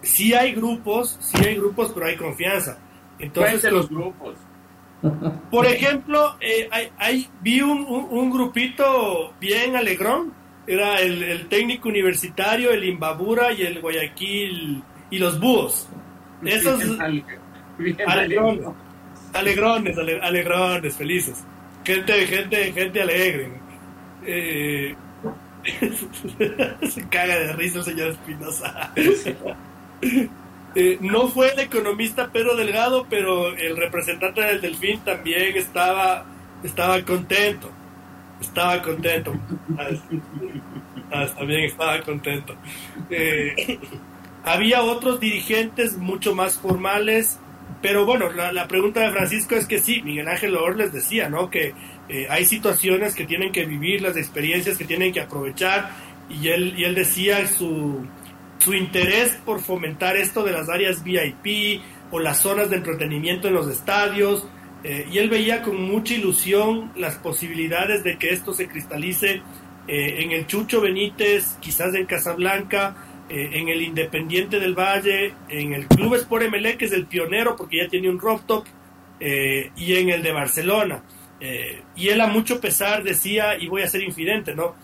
Sí 0.03 0.35
hay 0.35 0.55
grupos, 0.55 1.19
sí 1.21 1.39
hay 1.45 1.57
grupos, 1.57 1.93
pero 1.95 2.07
hay 2.07 2.17
confianza. 2.17 2.79
Entonces, 3.19 3.73
los 3.73 3.89
grupos. 3.89 4.37
Por 5.51 5.67
ejemplo, 5.67 6.37
eh, 6.41 6.69
hay, 6.99 7.29
vi 7.41 7.61
un, 7.61 8.31
grupito 8.31 9.35
bien 9.41 9.77
alegrón. 9.77 10.33
Era 10.67 11.01
el, 11.01 11.47
técnico 11.49 11.89
universitario, 11.89 12.73
el 12.73 12.85
Imbabura 12.85 13.53
y 13.53 13.63
el 13.63 13.81
Guayaquil 13.81 14.83
y 15.11 15.19
los 15.19 15.39
búhos. 15.39 15.89
Esos 16.45 16.83
alegrones, 19.39 19.97
alegrones, 19.99 20.97
felices. 20.97 21.45
Gente, 21.85 22.27
gente, 22.27 22.73
gente 22.73 23.03
alegre. 23.03 23.51
Eh, 24.25 24.95
se 26.89 27.09
caga 27.09 27.39
de 27.39 27.53
risa 27.53 27.79
el 27.79 27.85
señor 27.85 28.09
Espinosa. 28.11 28.93
Eh, 30.79 30.99
no 31.01 31.29
fue 31.29 31.55
el 31.55 31.61
economista 31.61 32.31
Pedro 32.31 32.55
Delgado, 32.55 33.07
pero 33.09 33.57
el 33.57 33.79
representante 33.79 34.43
del 34.43 34.61
Delfín 34.61 35.01
también 35.01 35.57
estaba, 35.57 36.27
estaba 36.63 37.01
contento. 37.03 37.71
Estaba 38.43 38.83
contento. 38.83 39.33
también 41.39 41.65
estaba 41.65 42.03
contento. 42.03 42.55
Eh, 43.09 43.79
había 44.45 44.83
otros 44.83 45.19
dirigentes 45.19 45.97
mucho 45.97 46.35
más 46.35 46.59
formales, 46.59 47.41
pero 47.83 48.05
bueno, 48.05 48.31
la, 48.31 48.69
pregunta 48.69 49.01
de 49.01 49.13
Francisco 49.13 49.55
es 49.55 49.67
que 49.67 49.79
sí, 49.79 50.03
Miguel 50.03 50.29
Ángel 50.29 50.53
Loor 50.53 50.77
les 50.77 50.93
decía, 50.93 51.29
¿no? 51.29 51.51
Que 51.51 51.75
eh, 52.09 52.27
hay 52.31 52.45
situaciones 52.45 53.15
que 53.15 53.27
tienen 53.27 53.53
que 53.53 53.65
vivir, 53.65 54.03
las 54.03 54.17
experiencias 54.17 54.79
que 54.79 54.85
tienen 54.85 55.13
que 55.13 55.21
aprovechar, 55.21 55.91
y 56.29 56.49
él, 56.49 56.75
y 56.77 56.85
él 56.85 56.95
decía 56.95 57.47
su 57.47 58.05
su 58.59 58.75
interés 58.75 59.39
por 59.45 59.61
fomentar 59.61 60.17
esto 60.17 60.43
de 60.43 60.53
las 60.53 60.69
áreas 60.69 61.03
VIP 61.03 61.83
o 62.11 62.19
las 62.19 62.41
zonas 62.41 62.71
de 62.71 62.77
entretenimiento 62.77 63.49
en 63.49 63.55
los 63.55 63.69
estadios, 63.69 64.47
eh, 64.85 65.07
y 65.11 65.19
él 65.19 65.29
veía 65.29 65.63
con 65.63 65.81
mucha 65.81 66.15
ilusión 66.15 66.93
las 66.97 67.17
posibilidades 67.17 68.05
de 68.05 68.19
que 68.19 68.31
esto 68.31 68.53
se 68.53 68.69
cristalice 68.69 69.43
eh, 69.89 70.17
en 70.19 70.33
el 70.33 70.47
Chucho 70.47 70.81
Benítez, 70.81 71.57
quizás 71.61 71.95
en 71.95 72.07
Casablanca, 72.07 72.97
eh, 73.29 73.51
en 73.53 73.69
el 73.69 73.83
Independiente 73.83 74.61
del 74.61 74.75
Valle, 74.75 75.35
en 75.49 75.75
el 75.75 75.87
Club 75.87 76.15
Sport 76.15 76.49
MLE, 76.51 76.77
que 76.77 76.85
es 76.87 76.93
el 76.93 77.07
pionero 77.07 77.57
porque 77.57 77.79
ya 77.79 77.89
tiene 77.89 78.09
un 78.11 78.19
rooftop, 78.19 78.67
y 79.19 79.95
en 79.95 80.11
el 80.11 80.23
de 80.23 80.31
Barcelona. 80.31 81.03
y 81.97 82.09
él 82.09 82.21
a 82.21 82.27
mucho 82.27 82.61
pesar 82.61 83.03
decía, 83.03 83.57
y 83.59 83.67
voy 83.67 83.81
a 83.81 83.89
ser 83.89 84.03
infidente, 84.03 84.55
¿no? 84.55 84.75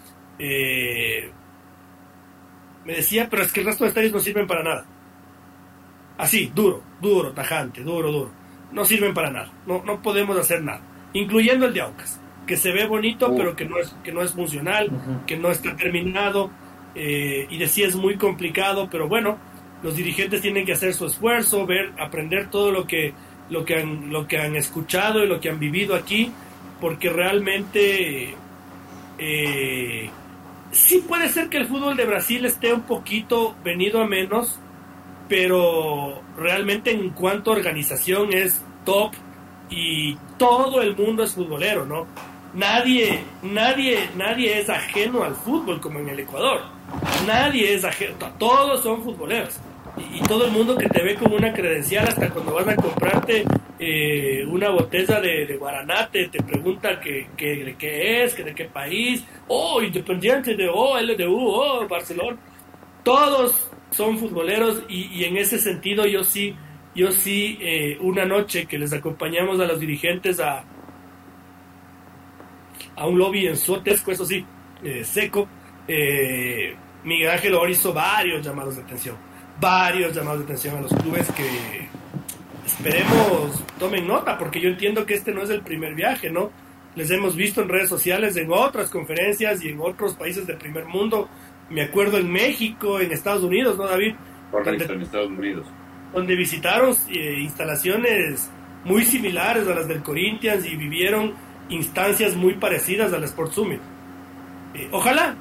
me 2.85 2.95
decía, 2.95 3.29
pero 3.31 3.43
es 3.43 3.53
que 3.53 3.61
el 3.61 3.67
resto 3.67 3.85
de 3.85 3.89
estadios 3.89 4.13
no 4.13 4.21
sirven 4.21 4.47
para 4.47 4.63
nada. 4.63 4.87
Así, 6.19 6.51
duro, 6.55 6.83
duro, 7.01 7.33
tajante, 7.33 7.83
duro, 7.83 8.11
duro. 8.11 8.31
No 8.73 8.85
sirven 8.85 9.15
para 9.15 9.31
nada. 9.31 9.53
No, 9.67 9.83
no 9.85 10.01
podemos 10.03 10.37
hacer 10.39 10.63
nada. 10.63 10.81
Incluyendo 11.13 11.67
el 11.67 11.75
de 11.75 11.83
Aucas, 11.83 12.21
que 12.47 12.57
se 12.57 12.73
ve 12.73 12.87
bonito, 12.87 13.35
pero 13.37 13.55
que 13.55 13.65
no 13.65 13.79
es, 13.79 13.95
que 14.03 14.13
no 14.13 14.23
es 14.23 14.33
funcional, 14.33 14.91
que 15.27 15.37
no 15.37 15.51
está 15.51 15.77
terminado. 15.77 16.51
Eh, 16.95 17.47
y 17.49 17.59
decía 17.59 17.87
es 17.87 17.97
muy 17.97 18.17
complicado, 18.17 18.89
pero 18.91 19.09
bueno, 19.09 19.39
los 19.83 19.97
dirigentes 19.97 20.41
tienen 20.41 20.65
que 20.65 20.73
hacer 20.73 20.95
su 20.95 21.07
esfuerzo, 21.07 21.67
ver, 21.67 21.93
aprender 21.99 22.51
todo 22.51 22.71
lo 22.71 22.87
que, 22.87 23.15
lo 23.51 23.65
que, 23.65 23.77
han, 23.77 24.11
lo 24.11 24.27
que 24.27 24.39
han 24.39 24.57
escuchado 24.57 25.25
y 25.25 25.27
lo 25.27 25.41
que 25.41 25.51
han 25.51 25.59
vivido 25.59 25.95
aquí, 25.95 26.31
porque 26.81 27.11
realmente 27.11 28.35
eh, 29.19 30.11
sí 30.71 31.05
puede 31.07 31.29
ser 31.29 31.49
que 31.49 31.59
el 31.59 31.67
fútbol 31.67 31.97
de 31.97 32.05
Brasil 32.05 32.45
esté 32.45 32.73
un 32.73 32.83
poquito 32.83 33.55
venido 33.65 34.01
a 34.01 34.07
menos, 34.07 34.59
pero 35.29 36.23
realmente 36.37 36.91
en 36.91 37.11
cuanto 37.11 37.51
a 37.51 37.57
organización 37.57 38.33
es 38.33 38.63
top 38.85 39.13
y 39.71 40.17
todo 40.39 40.83
el 40.83 40.97
mundo 40.97 41.23
es 41.23 41.35
futbolero, 41.35 41.87
¿no? 41.87 42.07
Nadie, 42.55 43.21
nadie, 43.43 44.09
nadie 44.17 44.61
es 44.61 44.69
ajeno 44.69 45.23
al 45.25 45.35
fútbol 45.35 45.81
como 45.81 46.01
en 46.01 46.11
el 46.11 46.21
Ecuador. 46.21 46.61
Nadie 47.27 47.75
es 47.75 47.85
ajeno, 47.85 48.15
to- 48.17 48.31
todos 48.39 48.83
son 48.83 49.03
futboleros. 49.03 49.59
Y, 49.97 50.19
y 50.19 50.21
todo 50.23 50.45
el 50.47 50.53
mundo 50.53 50.77
que 50.77 50.89
te 50.89 51.03
ve 51.03 51.15
con 51.15 51.33
una 51.33 51.53
credencial, 51.53 52.07
hasta 52.09 52.29
cuando 52.31 52.53
vas 52.55 52.69
a 52.69 52.77
comprarte 52.77 53.45
eh, 53.79 54.45
una 54.47 54.69
botella 54.71 55.21
de, 55.21 55.47
de 55.47 55.57
guaranate, 55.57 56.29
te 56.29 56.43
pregunta 56.43 57.01
que, 57.01 57.29
que- 57.37 57.65
de 57.65 57.75
qué 57.77 58.25
es, 58.25 58.35
que 58.35 58.45
de 58.45 58.55
qué 58.55 58.65
país, 58.67 59.25
oh, 59.49 59.81
independiente 59.83 60.55
de, 60.55 60.69
oh, 60.69 60.99
LDU, 61.01 61.35
oh, 61.39 61.89
Barcelona. 61.89 62.37
Todos 63.03 63.71
son 63.91 64.19
futboleros 64.19 64.83
y, 64.89 65.07
y 65.07 65.25
en 65.25 65.37
ese 65.39 65.59
sentido 65.59 66.07
yo 66.07 66.23
sí, 66.23 66.55
yo 66.95 67.11
sí, 67.13 67.59
eh, 67.61 67.97
una 68.01 68.25
noche 68.27 68.67
que 68.67 68.79
les 68.79 68.93
acompañamos 68.93 69.59
a 69.61 69.65
los 69.67 69.81
dirigentes 69.81 70.39
a, 70.41 70.65
a 72.97 73.07
un 73.07 73.19
lobby 73.19 73.47
en 73.47 73.57
Sotesco, 73.57 74.13
eso 74.13 74.25
sí, 74.25 74.45
eh, 74.83 75.05
seco, 75.05 75.49
eh, 75.89 76.75
Miguel 77.05 77.31
Ángel 77.31 77.55
Oro 77.55 77.69
hizo 77.69 77.93
varios 77.93 78.45
llamados 78.45 78.77
de 78.77 78.83
atención, 78.83 79.17
varios 79.61 80.15
llamados 80.15 80.41
de 80.41 80.45
atención 80.45 80.77
a 80.77 80.81
los 80.83 80.93
clubes 80.95 81.31
que 81.33 81.89
esperemos 82.65 83.63
tomen 83.79 84.07
nota, 84.07 84.39
porque 84.39 84.61
yo 84.61 84.69
entiendo 84.69 85.05
que 85.05 85.15
este 85.15 85.33
no 85.33 85.43
es 85.43 85.51
el 85.51 85.63
primer 85.63 85.95
viaje, 85.95 86.31
¿no? 86.31 86.51
Les 86.95 87.11
hemos 87.11 87.35
visto 87.35 87.63
en 87.63 87.69
redes 87.69 87.89
sociales, 87.89 88.37
en 88.37 88.53
otras 88.53 88.91
conferencias 88.91 89.65
y 89.65 89.71
en 89.71 89.81
otros 89.81 90.15
países 90.15 90.47
del 90.47 90.59
primer 90.59 90.85
mundo. 90.85 91.29
Me 91.71 91.83
acuerdo 91.83 92.19
en 92.19 92.31
México, 92.31 93.01
en 93.01 93.13
Estados 93.13 93.43
Unidos, 93.43 93.79
¿no, 93.79 93.87
David? 93.87 94.15
Correcto, 94.51 94.93
en 94.93 95.03
Estados 95.03 95.31
Unidos. 95.31 95.67
donde 96.13 96.37
visitaron 96.37 96.95
eh, 97.09 97.39
instalaciones 97.41 98.51
muy 98.85 99.05
similares 99.05 99.67
a 99.67 99.75
las 99.75 99.89
del 99.89 100.03
Corinthians 100.03 100.67
y 100.67 100.77
vivieron 100.77 101.33
instancias 101.73 102.35
muy 102.35 102.55
parecidas 102.55 103.13
al 103.13 103.25
Sport 103.25 103.53
Summit. 103.53 103.81
Eh, 104.75 104.89
ojalá, 104.93 105.35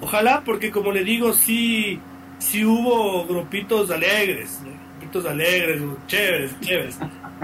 ojalá, 0.00 0.42
porque 0.44 0.70
como 0.70 0.92
le 0.92 1.04
digo, 1.04 1.32
sí, 1.32 2.00
sí 2.38 2.64
hubo 2.64 3.24
grupitos 3.26 3.90
alegres, 3.90 4.60
grupitos 4.98 5.26
alegres, 5.26 5.82
chéveres, 6.06 6.60
chéveres. 6.60 6.98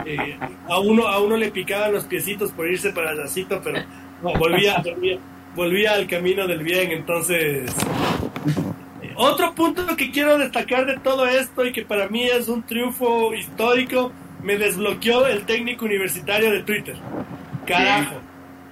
Eh, 0.07 0.37
a 0.68 0.79
uno 0.79 1.07
a 1.09 1.20
uno 1.20 1.37
le 1.37 1.50
picaban 1.50 1.92
los 1.92 2.05
piecitos 2.05 2.53
por 2.53 2.70
irse 2.70 2.90
para 2.90 3.12
el 3.12 3.18
lacito, 3.18 3.61
pero 3.62 3.83
volvía, 4.22 4.83
volvía, 4.85 5.18
volvía 5.55 5.92
al 5.92 6.07
camino 6.07 6.46
del 6.46 6.62
bien, 6.62 6.92
entonces 6.92 7.70
eh, 9.03 9.12
otro 9.16 9.55
punto 9.55 9.85
que 9.96 10.11
quiero 10.11 10.38
destacar 10.38 10.87
de 10.87 10.98
todo 10.98 11.26
esto 11.26 11.66
y 11.66 11.72
que 11.72 11.85
para 11.85 12.09
mí 12.09 12.24
es 12.24 12.48
un 12.48 12.62
triunfo 12.62 13.35
histórico, 13.35 14.12
me 14.42 14.57
desbloqueó 14.57 15.26
el 15.26 15.44
técnico 15.44 15.85
universitario 15.85 16.50
de 16.50 16.62
Twitter. 16.62 16.96
Carajo, 17.66 18.16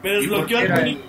me 0.03 0.11
¿Y 0.11 0.29
por 0.29 0.47
desbloqueó 0.47 0.61
el? 0.61 1.01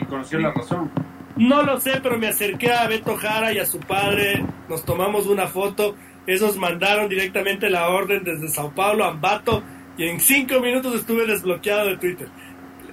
Y 0.00 0.04
conoció 0.06 0.38
la 0.38 0.52
razón. 0.52 0.90
No 1.36 1.62
lo 1.62 1.80
sé, 1.80 2.00
pero 2.02 2.18
me 2.18 2.28
acerqué 2.28 2.72
a 2.72 2.86
Beto 2.86 3.16
Jara 3.16 3.52
y 3.52 3.58
a 3.58 3.66
su 3.66 3.80
padre, 3.80 4.44
nos 4.68 4.84
tomamos 4.84 5.26
una 5.26 5.46
foto, 5.46 5.96
esos 6.26 6.56
mandaron 6.56 7.08
directamente 7.08 7.70
la 7.70 7.88
orden 7.88 8.22
desde 8.24 8.48
Sao 8.48 8.72
Paulo 8.72 9.04
a 9.04 9.08
Ambato 9.08 9.62
y 9.96 10.06
en 10.06 10.20
cinco 10.20 10.60
minutos 10.60 10.94
estuve 10.94 11.26
desbloqueado 11.26 11.88
de 11.88 11.96
Twitter. 11.96 12.28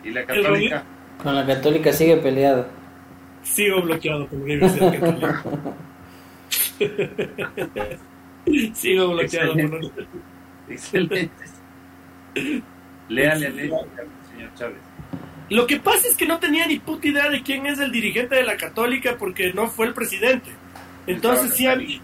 Y 0.03 0.11
la 0.11 0.25
católica. 0.25 0.83
Con 1.21 1.35
la 1.35 1.45
Católica 1.45 1.91
sigue 1.91 2.17
peleado. 2.17 2.67
Sigo 3.43 3.81
bloqueado 3.81 4.27
por 4.27 4.39
la 4.39 4.45
Universidad 4.45 4.99
Católica. 4.99 5.43
Sigo 8.73 9.09
bloqueado 9.09 9.53
por 9.53 9.83
la 9.83 9.89
Excelente. 10.69 11.29
Léale, 13.09 13.49
léale, 13.49 13.69
señor 14.31 14.53
Chávez. 14.55 14.86
Lo 15.49 15.65
que 15.65 15.77
pasa 15.79 16.07
es 16.09 16.17
que 16.17 16.25
no 16.27 16.39
tenía 16.39 16.67
ni 16.67 16.79
puta 16.79 17.07
idea 17.07 17.29
de 17.29 17.41
quién 17.41 17.65
es 17.67 17.79
el 17.79 17.91
dirigente 17.91 18.35
de 18.35 18.43
la 18.43 18.57
Católica 18.57 19.15
porque 19.17 19.53
no 19.53 19.67
fue 19.67 19.85
el 19.87 19.93
presidente. 19.93 20.49
Entonces 21.07 21.53
sí 21.55 21.67
había, 21.67 21.99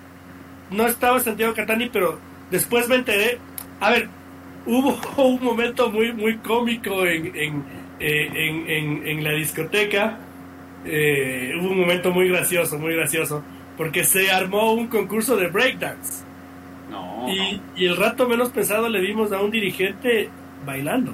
no 0.72 0.88
estaba 0.88 1.20
Santiago 1.20 1.54
Catani, 1.54 1.90
pero 1.90 2.20
después 2.52 2.88
me 2.88 2.96
enteré. 2.96 3.38
A 3.82 3.90
ver, 3.92 4.08
hubo 4.66 4.98
un 5.24 5.44
momento 5.44 5.90
muy 5.92 6.14
muy 6.14 6.38
cómico 6.38 7.06
en, 7.06 7.36
en, 7.36 7.64
eh, 8.00 8.30
en, 8.34 8.70
en- 8.70 9.08
en 9.08 9.24
la 9.24 9.32
discoteca. 9.34 10.20
Eh, 10.86 11.54
hubo 11.60 11.70
un 11.72 11.80
momento 11.82 12.12
muy 12.12 12.30
gracioso, 12.30 12.78
muy 12.80 12.94
gracioso, 12.96 13.44
porque 13.78 14.04
se 14.06 14.32
armó 14.32 14.74
un 14.74 14.88
concurso 14.88 15.36
de 15.36 15.48
breakdance. 15.48 16.24
No. 16.90 17.26
Y, 17.30 17.62
y 17.76 17.86
el 17.88 17.98
rato 17.98 18.28
menos 18.28 18.50
pensado 18.52 18.88
le 18.88 19.02
vimos 19.02 19.32
a 19.34 19.42
un 19.42 19.52
dirigente 19.52 20.30
bailando. 20.66 21.14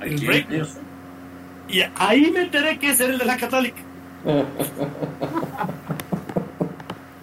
¿a 0.00 0.04
el 0.06 0.16
breakdance. 0.26 0.78
Y 1.68 1.82
ahí 1.96 2.30
me 2.30 2.40
enteré 2.42 2.78
que 2.78 2.90
es 2.90 3.00
el 3.00 3.18
de 3.18 3.24
la 3.24 3.36
Católica. 3.36 3.80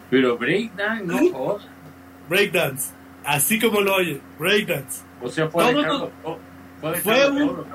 Pero 0.10 0.38
breakdance, 0.38 1.04
no 1.06 1.18
jodas. 1.32 1.68
Breakdance. 2.30 2.94
Así 3.24 3.60
como 3.60 3.82
lo 3.82 3.96
oye, 3.96 4.22
breakdance. 4.40 5.04
O 5.22 5.28
sea, 5.30 5.48
fue 5.50 5.74
todo. 5.74 6.12
Fue 7.04 7.30
un-. 7.30 7.66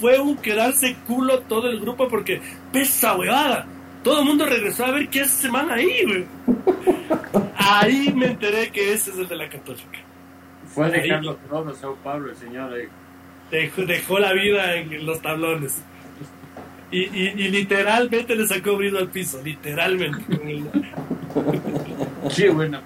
Fue 0.00 0.18
un 0.18 0.36
quedarse 0.36 0.96
culo 1.06 1.40
todo 1.40 1.68
el 1.68 1.80
grupo 1.80 2.08
porque 2.08 2.40
pesa 2.72 3.16
huevada. 3.16 3.66
Todo 4.04 4.20
el 4.20 4.26
mundo 4.26 4.46
regresó 4.46 4.86
a 4.86 4.92
ver 4.92 5.08
qué 5.08 5.22
hace 5.22 5.34
ese 5.40 5.50
man 5.50 5.70
ahí, 5.70 6.04
güey. 6.06 6.24
Ahí 7.56 8.12
me 8.14 8.26
enteré 8.26 8.70
que 8.70 8.92
ese 8.92 9.10
es 9.10 9.18
el 9.18 9.28
de 9.28 9.36
la 9.36 9.48
Católica. 9.48 9.98
Fue 10.68 10.86
Ahí. 10.86 10.92
dejarlo 11.02 11.34
todo, 11.48 11.74
Sao 11.74 11.96
Paulo, 11.96 12.30
el 12.30 12.36
señor. 12.36 12.78
eh. 12.78 12.88
Dejó, 13.50 13.82
dejó 13.82 14.18
la 14.18 14.32
vida 14.32 14.74
en 14.76 15.06
los 15.06 15.20
tablones. 15.22 15.82
Y, 16.90 17.00
y- 17.02 17.34
y 17.36 17.48
literalmente 17.48 18.34
le 18.34 18.46
sacó 18.46 18.76
brillo 18.76 18.98
al 18.98 19.08
piso, 19.08 19.40
literalmente. 19.42 20.24
Qué 22.34 22.50
buena. 22.50 22.82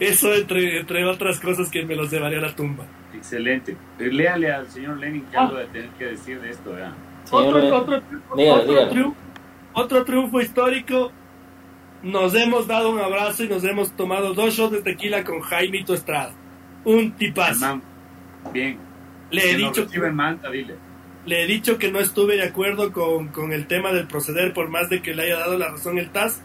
Eso 0.00 0.34
entre, 0.34 0.80
entre 0.80 1.04
otras 1.04 1.38
cosas 1.40 1.68
que 1.70 1.84
me 1.84 1.94
los 1.94 2.10
llevaría 2.10 2.38
a 2.38 2.42
la 2.42 2.54
tumba. 2.56 2.84
Excelente. 3.14 3.76
Eh, 3.98 4.08
Léale 4.10 4.50
al 4.52 4.68
señor 4.70 4.98
Lenin 4.98 5.22
que 5.30 5.36
Ah. 5.36 5.42
algo 5.42 5.58
de 5.58 5.66
tener 5.66 5.88
que 5.90 6.04
decir 6.06 6.40
de 6.40 6.50
esto, 6.50 6.74
otro, 7.30 7.76
otro, 7.76 8.02
dígalo, 8.36 8.60
otro 8.60 8.72
dígalo. 8.72 8.88
triunfo, 8.90 9.16
otro 9.74 10.04
triunfo 10.04 10.40
histórico. 10.40 11.12
Nos 12.02 12.34
hemos 12.34 12.66
dado 12.66 12.90
un 12.90 12.98
abrazo 12.98 13.44
y 13.44 13.48
nos 13.48 13.62
hemos 13.64 13.92
tomado 13.92 14.34
dos 14.34 14.54
shots 14.54 14.72
de 14.72 14.82
tequila 14.82 15.22
con 15.22 15.40
Jaimito 15.40 15.94
Estrada. 15.94 16.32
Un 16.84 17.12
tipazo. 17.12 17.80
bien. 18.52 18.76
Le 19.32 19.50
he, 19.50 19.56
dicho 19.56 19.88
que, 19.88 19.96
en 19.96 20.14
Manta, 20.14 20.50
dile. 20.50 20.74
le 21.26 21.42
he 21.42 21.46
dicho 21.46 21.78
que 21.78 21.90
no 21.90 21.98
estuve 21.98 22.36
de 22.36 22.44
acuerdo 22.44 22.92
con, 22.92 23.28
con 23.28 23.52
el 23.52 23.66
tema 23.66 23.92
del 23.92 24.06
proceder, 24.06 24.52
por 24.52 24.68
más 24.68 24.88
de 24.90 25.02
que 25.02 25.14
le 25.14 25.24
haya 25.24 25.38
dado 25.38 25.58
la 25.58 25.68
razón 25.70 25.98
el 25.98 26.10
TAS. 26.10 26.42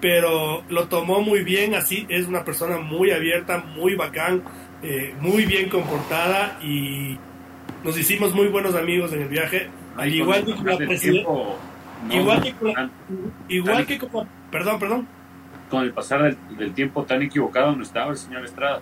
Pero 0.00 0.62
lo 0.68 0.88
tomó 0.88 1.20
muy 1.22 1.42
bien, 1.42 1.74
así 1.74 2.06
es 2.10 2.26
una 2.26 2.44
persona 2.44 2.78
muy 2.78 3.10
abierta, 3.12 3.58
muy 3.58 3.94
bacán, 3.94 4.42
eh, 4.82 5.14
muy 5.20 5.46
bien 5.46 5.68
comportada 5.70 6.58
y 6.62 7.16
nos 7.82 7.98
hicimos 7.98 8.34
muy 8.34 8.48
buenos 8.48 8.74
amigos 8.74 9.12
en 9.14 9.22
el 9.22 9.28
viaje. 9.28 9.68
Al 9.96 10.14
igual 10.14 10.44
con 10.44 10.52
que 10.52 10.58
con 10.58 10.66
la 10.66 10.76
presidenta. 10.76 11.30
no, 11.30 11.54
Igual 12.14 12.42
que 12.42 12.52
con 12.52 12.72
la- 12.74 12.90
Igual 13.48 13.86
que 13.86 13.98
como... 13.98 14.28
Perdón, 14.52 14.78
perdón. 14.78 15.08
con 15.70 15.82
el 15.82 15.92
pasar 15.92 16.22
del, 16.22 16.36
del 16.58 16.72
tiempo 16.74 17.02
tan 17.04 17.22
equivocado 17.22 17.74
no 17.74 17.82
estaba 17.82 18.10
el 18.12 18.18
señor 18.18 18.44
Estrada. 18.44 18.80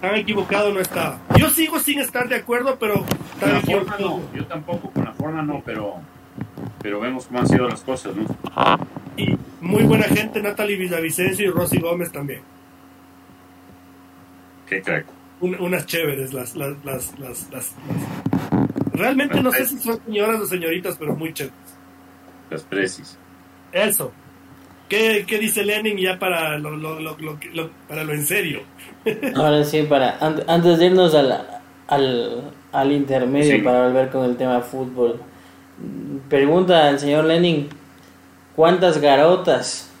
Tan 0.00 0.14
equivocado 0.14 0.72
no 0.72 0.80
estaba. 0.80 1.18
Yo 1.38 1.50
sigo 1.50 1.78
sin 1.78 1.98
estar 2.00 2.28
de 2.28 2.36
acuerdo, 2.36 2.76
pero 2.78 3.04
tan 3.38 3.56
equivocado. 3.56 4.00
no, 4.20 4.34
yo 4.34 4.46
tampoco, 4.46 4.90
con 4.90 5.04
la 5.04 5.12
forma 5.12 5.42
no, 5.42 5.62
pero, 5.64 5.96
pero 6.82 7.00
vemos 7.00 7.26
cómo 7.26 7.40
han 7.40 7.48
sido 7.48 7.68
las 7.68 7.82
cosas, 7.82 8.14
¿no? 8.16 8.24
Y 9.16 9.36
muy 9.60 9.82
buena 9.84 10.04
gente, 10.04 10.40
Natalie 10.40 10.76
Villavicencio 10.76 11.46
y 11.46 11.50
Rosy 11.50 11.78
Gómez 11.80 12.10
también. 12.10 12.40
Qué 14.66 14.80
crack. 14.82 15.06
Un- 15.40 15.56
unas 15.60 15.84
chéveres, 15.86 16.32
las, 16.32 16.54
las, 16.56 16.82
las, 16.84 17.18
las, 17.18 17.50
las- 17.50 17.50
las- 17.50 17.74
Realmente 18.92 19.42
no 19.42 19.50
sé 19.50 19.66
si 19.66 19.78
son 19.78 19.98
señoras 20.04 20.40
o 20.40 20.46
señoritas, 20.46 20.96
pero 20.98 21.14
muy 21.14 21.32
chéveres. 21.32 21.56
Las 22.50 22.62
precis. 22.62 23.18
Eso. 23.72 24.12
¿Qué, 24.90 25.24
qué 25.24 25.38
dice 25.38 25.64
Lenin 25.64 25.96
ya 25.96 26.18
para 26.18 26.58
lo, 26.58 26.76
lo, 26.76 26.98
lo, 26.98 27.16
para 27.88 28.02
lo 28.02 28.12
en 28.12 28.26
serio? 28.26 28.62
Ahora 29.36 29.62
sí, 29.62 29.84
para 29.84 30.18
antes 30.18 30.78
de 30.78 30.86
irnos 30.86 31.14
al, 31.14 31.46
al, 31.86 32.50
al 32.72 32.92
intermedio 32.92 33.62
para 33.62 33.86
volver 33.86 34.10
con 34.10 34.24
el 34.24 34.36
tema 34.36 34.60
fútbol. 34.60 35.20
Pregunta 36.28 36.88
al 36.88 36.98
señor 36.98 37.24
Lenin, 37.24 37.68
¿cuántas 38.56 39.00
garotas? 39.00 39.92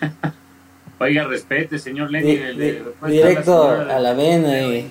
Oiga, 0.98 1.24
respete, 1.24 1.78
señor 1.78 2.10
Lenin. 2.10 2.58
directo 3.06 3.70
a 3.70 3.98
la 4.00 4.14
vena. 4.14 4.62
Y... 4.62 4.90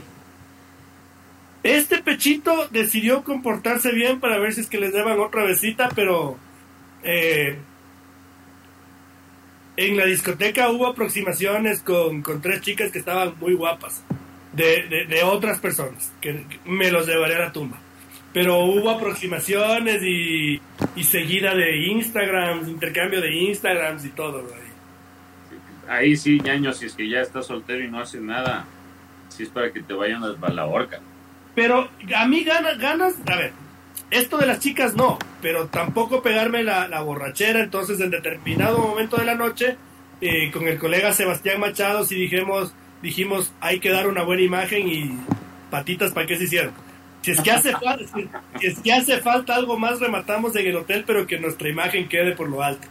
Este 1.64 2.04
pechito 2.04 2.68
decidió 2.70 3.24
comportarse 3.24 3.92
bien 3.92 4.20
para 4.20 4.38
ver 4.38 4.54
si 4.54 4.62
es 4.62 4.68
que 4.68 4.80
les 4.80 4.94
daban 4.94 5.20
otra 5.20 5.44
besita, 5.44 5.90
pero 5.96 6.38
eh, 7.04 7.58
en 9.78 9.96
la 9.96 10.06
discoteca 10.06 10.70
hubo 10.70 10.88
aproximaciones 10.88 11.82
con, 11.82 12.24
tres 12.42 12.62
chicas 12.62 12.92
que 12.92 13.00
estaban 13.00 13.36
muy 13.40 13.54
guapas, 13.54 14.04
de, 14.54 15.06
de, 15.08 15.24
otras 15.24 15.60
personas, 15.60 16.12
que, 16.20 16.44
me 16.66 16.92
los 16.92 17.08
llevaré 17.08 17.36
a 17.36 17.40
la 17.40 17.54
tumba. 17.54 17.78
Pero 18.34 18.58
hubo 18.60 18.90
aproximaciones 18.90 20.02
y, 20.04 20.60
y 20.96 21.04
seguida 21.04 21.56
de 21.56 21.78
Instagram, 21.88 22.68
intercambio 22.68 23.22
de 23.22 23.34
Instagrams 23.34 24.04
y 24.04 24.10
todo. 24.10 24.44
Ahí 25.88 26.18
sí, 26.18 26.40
ñaño, 26.40 26.74
si 26.74 26.88
es 26.88 26.94
que 26.94 27.08
ya 27.08 27.22
estás 27.22 27.46
soltero 27.48 27.84
y 27.84 27.88
no 27.90 28.00
haces 28.00 28.22
nada, 28.22 28.66
si 29.30 29.44
es 29.44 29.50
para 29.50 29.72
que 29.72 29.82
te 29.82 29.94
vayan 29.94 30.24
a 30.24 30.50
la 30.50 30.66
horca. 30.66 31.00
Pero 31.56 31.90
a 32.16 32.28
mí 32.28 32.44
ganas, 32.44 32.78
ganas, 32.78 33.16
a 33.26 33.36
ver, 33.36 33.54
esto 34.10 34.38
de 34.38 34.46
las 34.46 34.60
chicas 34.60 34.96
no, 34.96 35.20
pero 35.41 35.67
tampoco 35.67 36.22
pegarme 36.22 36.63
la, 36.63 37.02
borrachera. 37.02 37.62
Entonces, 37.62 38.00
en 38.00 38.10
determinado 38.10 38.80
momento 38.80 39.17
de 39.17 39.26
la 39.26 39.36
noche, 39.36 39.76
eh, 40.22 40.50
con 40.52 40.67
el 40.67 40.78
colega 40.78 41.13
Sebastián 41.13 41.60
Machado, 41.60 42.06
sí 42.06 42.15
dijimos, 42.15 42.74
dijimos, 43.02 43.54
hay 43.60 43.80
que 43.80 43.89
dar 43.89 44.08
una 44.08 44.24
buena 44.24 44.43
imagen 44.43 44.88
y 44.88 45.12
patitas 45.70 46.12
para 46.12 46.26
qué 46.26 46.38
se 46.38 46.46
hicieron. 46.46 46.74
Si 47.22 47.32
es 47.32 47.41
que 47.41 47.52
hace 47.52 47.72
falta, 47.84 48.06
si 48.60 48.67
es 48.67 48.80
que 48.80 48.93
hace 48.93 49.17
falta 49.17 49.56
algo 49.56 49.78
más, 49.78 50.00
rematamos 50.00 50.56
en 50.56 50.67
el 50.67 50.78
hotel, 50.78 51.04
pero 51.06 51.28
que 51.28 51.39
nuestra 51.39 51.70
imagen 51.70 52.08
quede 52.08 52.34
por 52.34 52.50
lo 52.50 52.63
alto. 52.63 52.88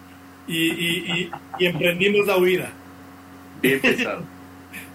Y, 0.47 0.69
y, 0.69 1.31
y, 1.59 1.67
emprendimos 1.67 2.27
la 2.27 2.37
huida. 2.37 2.71
Bien 3.63 3.81
pesado. 3.83 4.23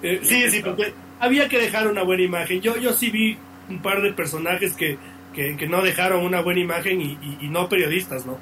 Eh, 0.01 0.19
sí, 0.23 0.49
sí, 0.49 0.61
porque 0.61 0.93
había 1.19 1.49
que 1.49 1.57
dejar 1.57 1.87
una 1.87 2.03
buena 2.03 2.23
imagen. 2.23 2.61
Yo, 2.61 2.77
yo 2.77 2.93
sí 2.93 3.09
vi 3.09 3.37
un 3.69 3.81
par 3.81 4.01
de 4.01 4.13
personajes 4.13 4.73
que 4.73 4.97
que, 5.33 5.67
no 5.67 5.81
dejaron 5.81 6.25
una 6.25 6.41
buena 6.41 6.59
imagen 6.59 7.01
y, 7.01 7.47
no 7.47 7.69
periodistas, 7.69 8.25
¿no? 8.25 8.37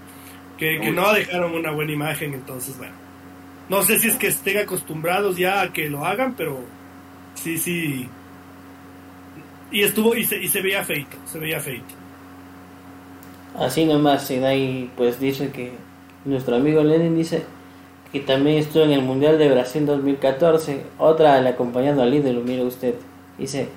Que, 0.57 0.91
no 0.91 1.13
dejaron 1.13 1.53
una 1.53 1.71
buena 1.71 1.91
imagen, 1.91 2.33
entonces, 2.33 2.77
bueno. 2.77 2.93
No 3.69 3.83
sé 3.83 3.99
si 3.99 4.07
es 4.07 4.15
que 4.15 4.27
estén 4.27 4.57
acostumbrados 4.57 5.37
ya 5.37 5.61
a 5.61 5.71
que 5.71 5.89
lo 5.89 6.05
hagan, 6.05 6.33
pero 6.35 6.59
sí, 7.35 7.57
sí. 7.57 8.09
Y 9.71 9.83
estuvo, 9.83 10.15
y 10.15 10.25
se, 10.25 10.41
y 10.41 10.47
se 10.47 10.61
veía 10.61 10.83
feito, 10.83 11.17
se 11.25 11.37
veía 11.37 11.59
feito. 11.59 11.93
Así 13.57 13.85
nomás, 13.85 14.29
y 14.31 14.35
ahí 14.43 14.91
pues 14.97 15.19
dice 15.19 15.51
que 15.51 15.73
nuestro 16.25 16.55
amigo 16.55 16.83
Lenin 16.83 17.15
dice 17.15 17.43
que 18.11 18.19
también 18.21 18.57
estuvo 18.57 18.83
en 18.83 18.91
el 18.91 19.01
Mundial 19.01 19.37
de 19.37 19.49
Brasil 19.49 19.85
2014. 19.85 20.81
Otra 20.97 21.39
le 21.41 21.49
acompañando 21.49 22.01
al 22.01 22.11
líder, 22.11 22.35
mire 22.35 22.63
usted. 22.63 22.95
Dice, 23.37 23.69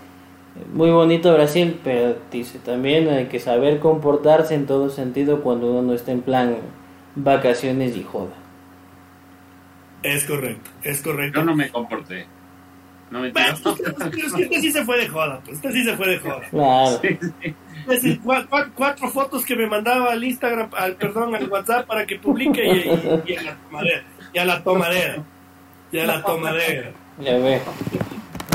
muy 0.73 0.91
bonito 0.91 1.33
Brasil, 1.33 1.81
pero 1.83 2.17
dice 2.31 2.59
también 2.59 3.09
hay 3.09 3.27
que 3.27 3.41
saber 3.41 3.79
comportarse 3.81 4.55
en 4.55 4.67
todo 4.67 4.91
sentido 4.91 5.43
cuando 5.43 5.71
uno 5.71 5.83
no 5.83 5.93
está 5.95 6.13
en 6.13 6.23
plan 6.23 6.57
vacaciones 7.15 7.97
y 7.97 8.03
joda. 8.03 8.35
Es 10.03 10.25
correcto, 10.25 10.71
es 10.83 11.01
correcto. 11.03 11.41
Yo 11.41 11.45
no 11.45 11.55
me 11.55 11.71
comporté. 11.71 12.27
No 13.11 13.21
me 13.21 13.31
bueno, 13.31 13.49
es 13.53 13.61
que 14.11 14.45
este 14.45 14.61
sí 14.61 14.73
se 14.73 14.85
fue 14.85 14.99
de 14.99 15.09
joda, 15.09 15.41
pues 15.45 15.57
este 15.57 15.71
sí 15.73 15.85
se 15.85 15.97
fue 15.97 16.09
de 16.09 16.19
joda. 16.19 16.41
Claro. 16.51 17.01
Sí, 18.01 18.21
cuatro, 18.23 19.09
fotos 19.09 19.45
que 19.45 19.57
me 19.57 19.67
mandaba 19.67 20.13
al 20.13 20.23
Instagram, 20.23 20.71
al 20.77 20.95
perdón, 20.95 21.35
al 21.35 21.49
WhatsApp 21.49 21.87
para 21.87 22.07
que 22.07 22.17
publique 22.17 22.65
y, 23.27 23.35
a 23.35 23.43
la 23.43 23.57
tomadera. 23.57 24.05
Y 24.33 24.39
a 24.39 24.45
la 24.45 24.63
tomadera. 24.63 25.23
Y 25.91 25.99
a 25.99 26.07
la 26.07 26.23
tomadera. 26.25 26.93
Ya 27.19 27.39
ve. 27.39 27.61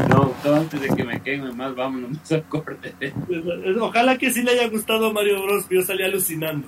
No, 0.10 0.33
antes 0.55 0.81
de 0.81 0.89
que 0.89 1.03
me 1.03 1.21
queme 1.21 1.51
más, 1.51 1.75
vámonos 1.75 2.31
a 2.31 2.41
corte. 2.41 2.93
Ojalá 3.81 4.17
que 4.17 4.31
sí 4.31 4.43
le 4.43 4.51
haya 4.51 4.69
gustado 4.69 5.12
Mario 5.12 5.43
Bros. 5.43 5.65
Yo 5.69 5.81
salí 5.81 6.03
alucinando. 6.03 6.67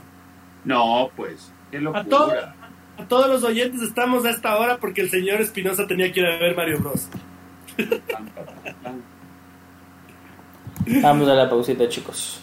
No, 0.66 1.10
pues, 1.16 1.52
qué 1.72 1.80
locura. 1.80 2.56
A, 2.98 3.02
a 3.02 3.08
todos 3.08 3.28
los 3.30 3.44
oyentes 3.44 3.82
estamos 3.82 4.26
a 4.26 4.32
esta 4.32 4.58
hora 4.58 4.78
porque 4.78 5.02
el 5.02 5.10
señor 5.10 5.42
Espinosa 5.42 5.88
tenía 5.88 6.12
que 6.12 6.20
ir 6.20 6.26
a 6.26 6.38
ver 6.38 6.56
Mario 6.56 6.80
Bros. 6.80 7.10
Vamos 11.02 11.28
a 11.30 11.34
la 11.34 11.50
pausita, 11.50 11.88
chicos. 11.88 12.42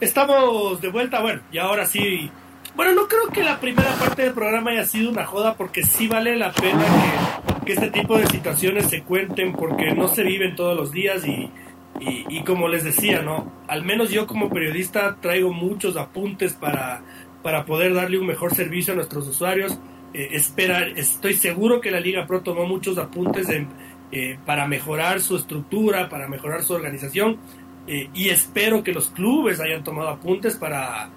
Estamos 0.00 0.80
de 0.80 0.88
vuelta, 0.88 1.20
bueno, 1.20 1.40
y 1.50 1.58
ahora 1.58 1.86
sí. 1.86 2.30
Bueno, 2.76 2.92
no 2.94 3.08
creo 3.08 3.28
que 3.32 3.42
la 3.42 3.58
primera 3.58 3.92
parte 3.94 4.22
del 4.22 4.34
programa 4.34 4.70
haya 4.70 4.84
sido 4.84 5.10
una 5.10 5.24
joda 5.24 5.54
porque 5.54 5.82
sí 5.82 6.06
vale 6.06 6.36
la 6.36 6.52
pena 6.52 6.84
que 6.84 7.46
que 7.66 7.72
este 7.72 7.90
tipo 7.90 8.16
de 8.16 8.26
situaciones 8.28 8.86
se 8.86 9.02
cuenten 9.02 9.52
porque 9.52 9.92
no 9.92 10.08
se 10.08 10.22
viven 10.22 10.54
todos 10.54 10.76
los 10.76 10.92
días 10.92 11.26
y, 11.26 11.50
y, 12.00 12.42
como 12.44 12.68
les 12.68 12.84
decía, 12.84 13.22
¿no? 13.22 13.52
Al 13.66 13.84
menos 13.84 14.10
yo 14.10 14.26
como 14.26 14.48
periodista 14.48 15.16
traigo 15.20 15.52
muchos 15.52 15.96
apuntes 15.96 16.52
para, 16.52 17.02
para 17.42 17.64
poder 17.64 17.92
darle 17.92 18.18
un 18.18 18.26
mejor 18.26 18.54
servicio 18.54 18.92
a 18.92 18.96
nuestros 18.96 19.26
usuarios. 19.26 19.78
Eh, 20.14 20.28
esperar, 20.32 20.90
estoy 20.96 21.34
seguro 21.34 21.80
que 21.80 21.90
la 21.90 21.98
Liga 21.98 22.26
Pro 22.26 22.42
tomó 22.42 22.66
muchos 22.66 22.96
apuntes 22.98 23.48
eh, 24.12 24.38
para 24.46 24.68
mejorar 24.68 25.20
su 25.20 25.36
estructura, 25.36 26.08
para 26.08 26.28
mejorar 26.28 26.62
su 26.62 26.72
organización 26.72 27.38
eh, 27.88 28.08
y 28.14 28.28
espero 28.28 28.84
que 28.84 28.92
los 28.92 29.10
clubes 29.10 29.60
hayan 29.60 29.82
tomado 29.82 30.08
apuntes 30.08 30.56
para, 30.56 31.10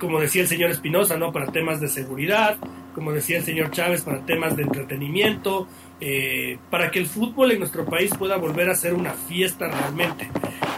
como 0.00 0.18
decía 0.18 0.42
el 0.42 0.48
señor 0.48 0.70
Espinosa, 0.70 1.16
¿no? 1.16 1.30
Para 1.30 1.52
temas 1.52 1.80
de 1.80 1.88
seguridad, 1.88 2.56
como 2.94 3.12
decía 3.12 3.38
el 3.38 3.44
señor 3.44 3.70
Chávez, 3.70 4.02
para 4.02 4.24
temas 4.26 4.56
de 4.56 4.64
entretenimiento, 4.64 5.68
eh, 6.00 6.58
para 6.70 6.90
que 6.90 6.98
el 6.98 7.06
fútbol 7.06 7.52
en 7.52 7.60
nuestro 7.60 7.84
país 7.84 8.10
pueda 8.18 8.36
volver 8.36 8.70
a 8.70 8.74
ser 8.74 8.94
una 8.94 9.12
fiesta 9.12 9.68
realmente. 9.68 10.28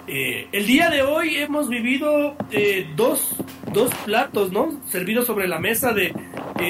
Eh, 0.08 0.48
el 0.52 0.66
día 0.66 0.90
de 0.90 1.02
hoy 1.02 1.36
hemos 1.36 1.68
vivido 1.68 2.36
eh, 2.50 2.88
dos, 2.96 3.36
dos, 3.72 3.94
platos, 4.04 4.52
¿no? 4.52 4.80
Servidos 4.88 5.26
sobre 5.26 5.46
la 5.46 5.60
mesa 5.60 5.92
de, 5.92 6.12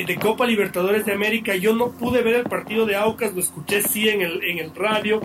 de, 0.07 0.17
Copa 0.17 0.47
Libertadores 0.47 1.07
de 1.07 1.15
América. 1.15 1.57
Yo 1.57 1.75
no 1.75 1.93
pude 1.93 2.23
ver 2.23 2.37
el 2.37 2.45
partido 2.45 2.85
de 2.85 2.95
Aucas, 2.95 3.35
lo 3.35 3.41
escuché 3.41 3.83
sí 3.83 4.09
en 4.11 4.21
el, 4.21 4.45
en 4.45 4.59
el 4.59 4.75
radio. 4.75 5.21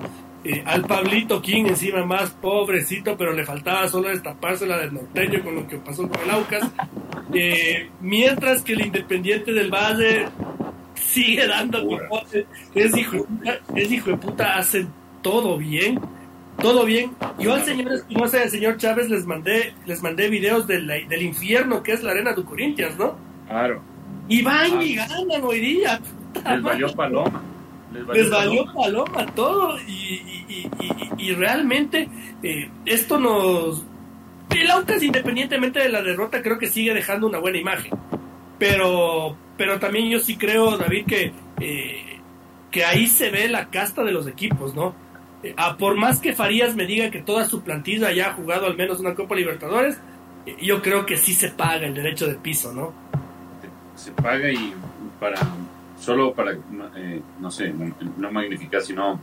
Al 0.66 0.84
Pablito 0.84 1.42
King 1.42 1.66
encima 1.68 2.06
más 2.06 2.32
pobrecito, 2.32 3.18
pero 3.18 3.34
le 3.34 3.46
faltaba 3.46 3.88
solo 3.88 4.10
destaparse 4.10 4.66
la 4.66 4.78
del 4.78 4.94
norteño 4.94 5.44
con 5.44 5.56
lo 5.56 5.68
que 5.68 5.78
pasó 5.78 6.08
con 6.08 6.22
el 6.22 6.30
Aucas. 6.30 6.72
mientras 8.02 8.62
que 8.64 8.74
el 8.74 8.86
Independiente 8.86 9.54
del 9.54 9.72
Valle 9.72 10.28
sigue 10.96 11.48
dando 11.48 11.80
es 12.74 12.98
hijo, 12.98 13.26
es 13.76 13.92
hijo 13.92 14.12
de 14.12 14.18
puta, 14.18 14.58
hacen 14.58 14.88
todo 15.22 15.58
bien, 15.58 16.00
todo 16.62 16.86
bien. 16.86 17.12
Yo 17.40 17.54
al 17.54 17.64
señor 17.64 17.94
Espinosa 17.94 18.38
y 18.38 18.42
al 18.42 18.50
señor 18.50 18.78
Chávez 18.78 19.10
les 19.10 19.26
mandé, 19.26 19.74
les 19.86 20.02
mandé 20.02 20.30
videos 20.30 20.68
del, 20.68 20.88
del 20.88 21.22
infierno 21.22 21.84
que 21.84 21.94
es 21.94 22.04
la 22.04 22.12
arena 22.12 22.34
de 22.34 22.44
Corinthians, 22.44 22.98
¿no? 22.98 23.18
Claro. 23.48 23.82
Y 24.28 24.42
van 24.42 24.82
y 24.82 24.96
ganan 24.96 25.44
hoy 25.44 25.60
día. 25.60 26.00
Les 26.46 26.62
valió 26.62 26.94
paloma. 26.94 27.42
Les 27.94 28.30
valió, 28.30 28.66
paloma. 28.74 29.26
todo 29.34 29.78
y, 29.80 29.92
y, 29.92 30.70
y, 30.80 31.30
y 31.30 31.34
realmente 31.34 32.10
eh, 32.44 32.70
esto 32.86 33.20
nos 33.20 33.86
el 34.58 34.72
Aucas, 34.72 35.04
independientemente 35.04 35.80
de 35.80 35.90
la 35.90 36.02
derrota, 36.02 36.42
creo 36.42 36.58
que 36.58 36.68
sigue 36.68 36.94
dejando 36.94 37.28
una 37.28 37.40
buena 37.40 37.58
imagen. 37.58 37.92
Pero, 38.58 39.38
pero 39.56 39.80
también 39.80 40.10
yo 40.10 40.20
sí 40.20 40.36
creo, 40.36 40.78
David, 40.78 41.06
que, 41.06 41.32
eh, 41.60 42.20
que 42.72 42.86
ahí 42.86 43.08
se 43.08 43.30
ve 43.30 43.48
la 43.50 43.70
casta 43.70 44.04
de 44.04 44.12
los 44.12 44.28
equipos, 44.28 44.74
¿no? 44.74 44.96
Eh, 45.44 45.54
por 45.78 45.96
más 45.96 46.20
que 46.20 46.34
Farías 46.34 46.76
me 46.76 46.86
diga 46.86 47.12
que 47.12 47.22
toda 47.22 47.46
su 47.46 47.62
plantilla 47.62 48.12
ya 48.12 48.30
ha 48.30 48.34
jugado 48.34 48.66
al 48.66 48.76
menos 48.76 49.00
una 49.00 49.14
Copa 49.14 49.36
Libertadores, 49.36 50.00
yo 50.62 50.82
creo 50.82 51.06
que 51.06 51.18
sí 51.18 51.34
se 51.34 51.50
paga 51.50 51.86
el 51.86 51.94
derecho 51.94 52.26
de 52.26 52.36
piso, 52.36 52.74
¿no? 52.74 52.94
Se 53.96 54.12
paga 54.12 54.50
y 54.52 54.74
para 55.20 55.40
solo 56.00 56.34
para, 56.34 56.58
no 57.40 57.52
sé, 57.52 57.74
no 58.18 58.32
magnificar, 58.32 58.82
sino 58.82 59.20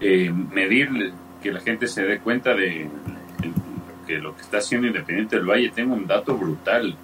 medir 0.00 1.12
que 1.42 1.52
la 1.52 1.60
gente 1.60 1.86
se 1.86 2.02
dé 2.02 2.18
cuenta 2.18 2.54
de 2.54 2.88
que 4.06 4.18
lo 4.18 4.36
que 4.36 4.42
está 4.42 4.58
haciendo 4.58 4.86
Independiente 4.86 5.36
del 5.36 5.46
Valle, 5.46 5.70
tengo 5.70 5.94
un 5.94 6.06
dato 6.06 6.36
brutal 6.36 6.96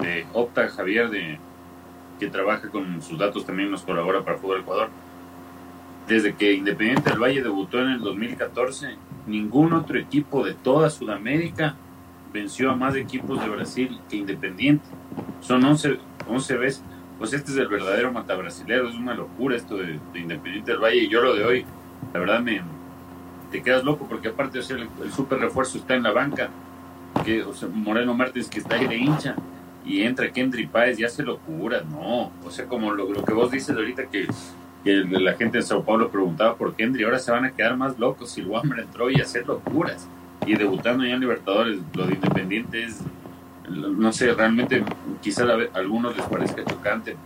de 0.00 0.26
Opta 0.32 0.68
Javier, 0.68 1.08
de, 1.08 1.38
que 2.18 2.28
trabaja 2.28 2.68
con 2.68 3.00
sus 3.02 3.18
datos, 3.18 3.46
también 3.46 3.70
nos 3.70 3.82
colabora 3.82 4.22
para 4.22 4.36
Fútbol 4.36 4.60
Ecuador. 4.60 4.90
Desde 6.06 6.34
que 6.34 6.52
Independiente 6.52 7.10
del 7.10 7.18
Valle 7.18 7.42
debutó 7.42 7.80
en 7.80 7.92
el 7.92 8.00
2014, 8.00 8.96
ningún 9.26 9.72
otro 9.72 9.98
equipo 9.98 10.44
de 10.44 10.54
toda 10.54 10.90
Sudamérica 10.90 11.76
venció 12.32 12.70
a 12.70 12.76
más 12.76 12.94
equipos 12.94 13.40
de 13.40 13.48
Brasil 13.48 13.98
que 14.08 14.16
Independiente. 14.16 14.84
Son 15.40 15.64
11, 15.64 15.98
11 16.28 16.56
veces, 16.56 16.84
pues 17.20 17.34
este 17.34 17.52
es 17.52 17.58
el 17.58 17.68
verdadero 17.68 18.10
matabrasilero, 18.10 18.88
es 18.88 18.96
una 18.96 19.14
locura 19.14 19.54
esto 19.54 19.76
de, 19.76 20.00
Independiente 20.14 20.72
del 20.72 20.80
Valle 20.80 21.04
y 21.04 21.08
yo 21.08 21.20
lo 21.20 21.34
de 21.34 21.44
hoy, 21.44 21.66
la 22.14 22.18
verdad 22.18 22.40
me 22.40 22.62
te 23.52 23.62
quedas 23.62 23.84
loco 23.84 24.06
porque 24.08 24.28
aparte 24.28 24.58
o 24.58 24.62
el, 24.62 24.88
el 25.02 25.12
super 25.12 25.38
refuerzo 25.38 25.76
está 25.76 25.94
en 25.94 26.02
la 26.02 26.12
banca, 26.12 26.48
que 27.22 27.44
sea, 27.52 27.68
Moreno 27.68 28.14
Martínez 28.14 28.48
que 28.48 28.60
está 28.60 28.76
ahí 28.76 28.86
de 28.86 28.96
hincha 28.96 29.36
y 29.84 30.00
entra 30.02 30.32
Kendry 30.32 30.66
Páez 30.66 30.98
y 30.98 31.04
hace 31.04 31.22
locura, 31.22 31.82
no, 31.82 32.32
o 32.42 32.50
sea 32.50 32.64
como 32.64 32.90
lo, 32.90 33.22
que 33.22 33.34
vos 33.34 33.50
dices 33.50 33.76
ahorita 33.76 34.06
que, 34.06 34.26
que, 34.82 35.04
la 35.04 35.34
gente 35.34 35.58
en 35.58 35.64
Sao 35.64 35.84
Paulo 35.84 36.08
preguntaba 36.08 36.56
por 36.56 36.74
Kendry, 36.74 37.04
ahora 37.04 37.18
se 37.18 37.30
van 37.30 37.44
a 37.44 37.50
quedar 37.50 37.76
más 37.76 37.98
locos 37.98 38.30
si 38.30 38.40
Wammer 38.40 38.78
entró 38.78 39.10
y 39.10 39.20
hacer 39.20 39.46
locuras 39.46 40.08
y 40.46 40.54
debutando 40.54 41.04
ya 41.04 41.12
en 41.12 41.20
Libertadores, 41.20 41.80
lo 41.92 42.06
de 42.06 42.14
Independiente 42.14 42.82
es 42.82 43.02
no 43.70 44.12
sé, 44.12 44.32
realmente 44.34 44.82
quizá 45.20 45.44
a 45.44 45.78
algunos 45.78 46.16
les 46.16 46.26
parezca 46.26 46.64
chocante. 46.64 47.16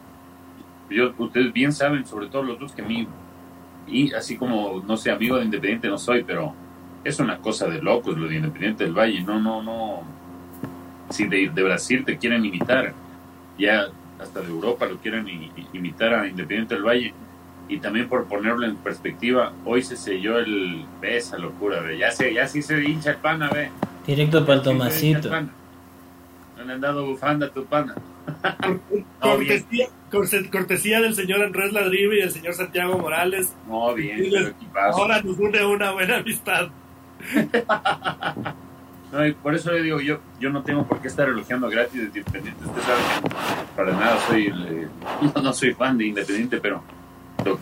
Yo, 0.90 1.12
ustedes 1.18 1.52
bien 1.52 1.72
saben, 1.72 2.06
sobre 2.06 2.26
todo 2.26 2.42
los 2.42 2.58
dos 2.58 2.72
que 2.72 2.82
a 2.82 2.84
mí, 2.84 3.08
y 3.86 4.12
así 4.12 4.36
como, 4.36 4.82
no 4.86 4.96
sé, 4.96 5.10
amigo 5.10 5.38
de 5.38 5.44
Independiente 5.44 5.88
no 5.88 5.98
soy, 5.98 6.22
pero 6.24 6.54
es 7.02 7.18
una 7.18 7.38
cosa 7.38 7.66
de 7.68 7.82
locos 7.82 8.16
lo 8.16 8.28
de 8.28 8.36
Independiente 8.36 8.84
del 8.84 8.92
Valle. 8.92 9.22
No, 9.22 9.40
no, 9.40 9.62
no. 9.62 10.02
Si 11.10 11.26
de, 11.26 11.48
Brasil 11.48 12.04
te 12.04 12.16
quieren 12.18 12.44
imitar, 12.44 12.92
ya 13.58 13.88
hasta 14.18 14.40
de 14.40 14.48
Europa 14.48 14.86
lo 14.86 14.96
quieren 14.98 15.26
imitar 15.72 16.14
a 16.14 16.26
Independiente 16.26 16.74
del 16.74 16.84
Valle. 16.84 17.14
Y 17.66 17.78
también 17.78 18.08
por 18.08 18.26
ponerlo 18.26 18.66
en 18.66 18.76
perspectiva, 18.76 19.52
hoy 19.64 19.82
se 19.82 19.96
selló 19.96 20.38
el. 20.38 20.84
Ve 21.00 21.16
esa 21.16 21.38
locura, 21.38 21.80
ve. 21.80 21.96
Ya, 21.98 22.10
se, 22.10 22.32
ya 22.32 22.46
sí 22.46 22.62
se 22.62 22.82
hincha 22.82 23.12
el 23.12 23.16
pana, 23.16 23.48
ve. 23.50 23.70
Directo 24.06 24.44
para 24.44 24.58
el 24.58 24.62
Tomasito 24.62 25.30
le 26.64 26.74
han 26.74 26.80
dado 26.80 27.06
bufanda 27.06 27.46
a 27.46 27.50
tu 27.50 27.64
pana. 27.64 27.94
cortesía, 30.50 31.00
del 31.00 31.14
señor 31.14 31.42
Andrés 31.42 31.72
Ladribe 31.72 32.18
y 32.18 32.22
el 32.22 32.30
señor 32.30 32.54
Santiago 32.54 32.98
Morales. 32.98 33.54
No, 33.68 33.94
bien, 33.94 34.54
ahora 34.74 35.22
nos 35.22 35.38
une 35.38 35.64
una 35.64 35.92
buena 35.92 36.16
amistad. 36.18 36.68
por 39.42 39.54
eso 39.54 39.72
le 39.72 39.82
digo, 39.82 40.00
yo, 40.00 40.18
yo 40.40 40.50
no 40.50 40.62
tengo 40.62 40.86
por 40.86 41.00
qué 41.00 41.08
estar 41.08 41.28
elogiando 41.28 41.68
gratis 41.68 42.12
de 42.12 42.18
Independiente. 42.18 42.64
Usted 42.64 42.82
sabe 42.82 43.00
que 43.22 43.28
para 43.76 43.92
nada 43.92 44.18
soy, 44.28 44.46
eh, 44.46 44.88
no, 45.42 45.52
soy 45.52 45.74
fan 45.74 45.98
de 45.98 46.06
Independiente, 46.06 46.60
pero 46.60 46.82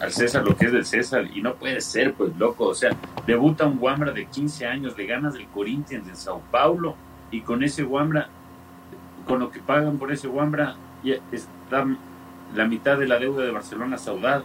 al 0.00 0.12
César 0.12 0.44
lo 0.44 0.56
que 0.56 0.66
es 0.66 0.72
del 0.72 0.86
César, 0.86 1.26
y 1.34 1.42
no 1.42 1.54
puede 1.54 1.80
ser, 1.80 2.14
pues 2.14 2.36
loco. 2.36 2.66
O 2.66 2.74
sea, 2.74 2.90
debuta 3.26 3.66
un 3.66 3.78
Wambra 3.80 4.12
de 4.12 4.26
15 4.26 4.66
años, 4.66 4.96
le 4.96 5.06
ganas 5.06 5.34
del 5.34 5.46
Corinthians 5.48 6.08
en 6.08 6.16
Sao 6.16 6.40
Paulo, 6.50 6.94
y 7.30 7.40
con 7.40 7.62
ese 7.62 7.82
Wambra 7.82 8.28
con 9.26 9.40
lo 9.40 9.50
que 9.50 9.60
pagan 9.60 9.98
por 9.98 10.12
ese 10.12 10.28
Wambra, 10.28 10.76
ya 11.02 11.16
está 11.30 11.86
la 12.54 12.66
mitad 12.66 12.98
de 12.98 13.06
la 13.06 13.18
deuda 13.18 13.44
de 13.44 13.50
Barcelona 13.50 13.98
saldada. 13.98 14.44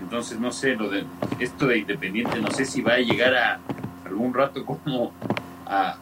Entonces, 0.00 0.38
no 0.38 0.52
sé, 0.52 0.76
lo 0.76 0.90
de 0.90 1.04
esto 1.38 1.66
de 1.66 1.78
Independiente, 1.78 2.40
no 2.40 2.50
sé 2.50 2.64
si 2.64 2.82
va 2.82 2.94
a 2.94 2.98
llegar 2.98 3.34
a 3.34 3.60
algún 4.04 4.34
rato 4.34 4.64
como 4.64 5.12
a, 5.66 5.96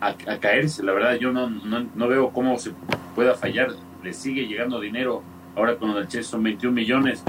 a, 0.00 0.14
caerse. 0.38 0.82
La 0.82 0.92
verdad, 0.92 1.14
yo 1.16 1.32
no, 1.32 1.48
no, 1.50 2.08
veo 2.08 2.30
cómo 2.30 2.58
se 2.58 2.72
pueda 3.14 3.34
fallar. 3.34 3.70
Le 4.02 4.12
sigue 4.12 4.46
llegando 4.46 4.80
dinero. 4.80 5.22
Ahora 5.56 5.76
con 5.76 5.90
el 5.90 6.06
Che 6.08 6.22
son 6.22 6.42
21 6.42 6.72
millones. 6.72 7.22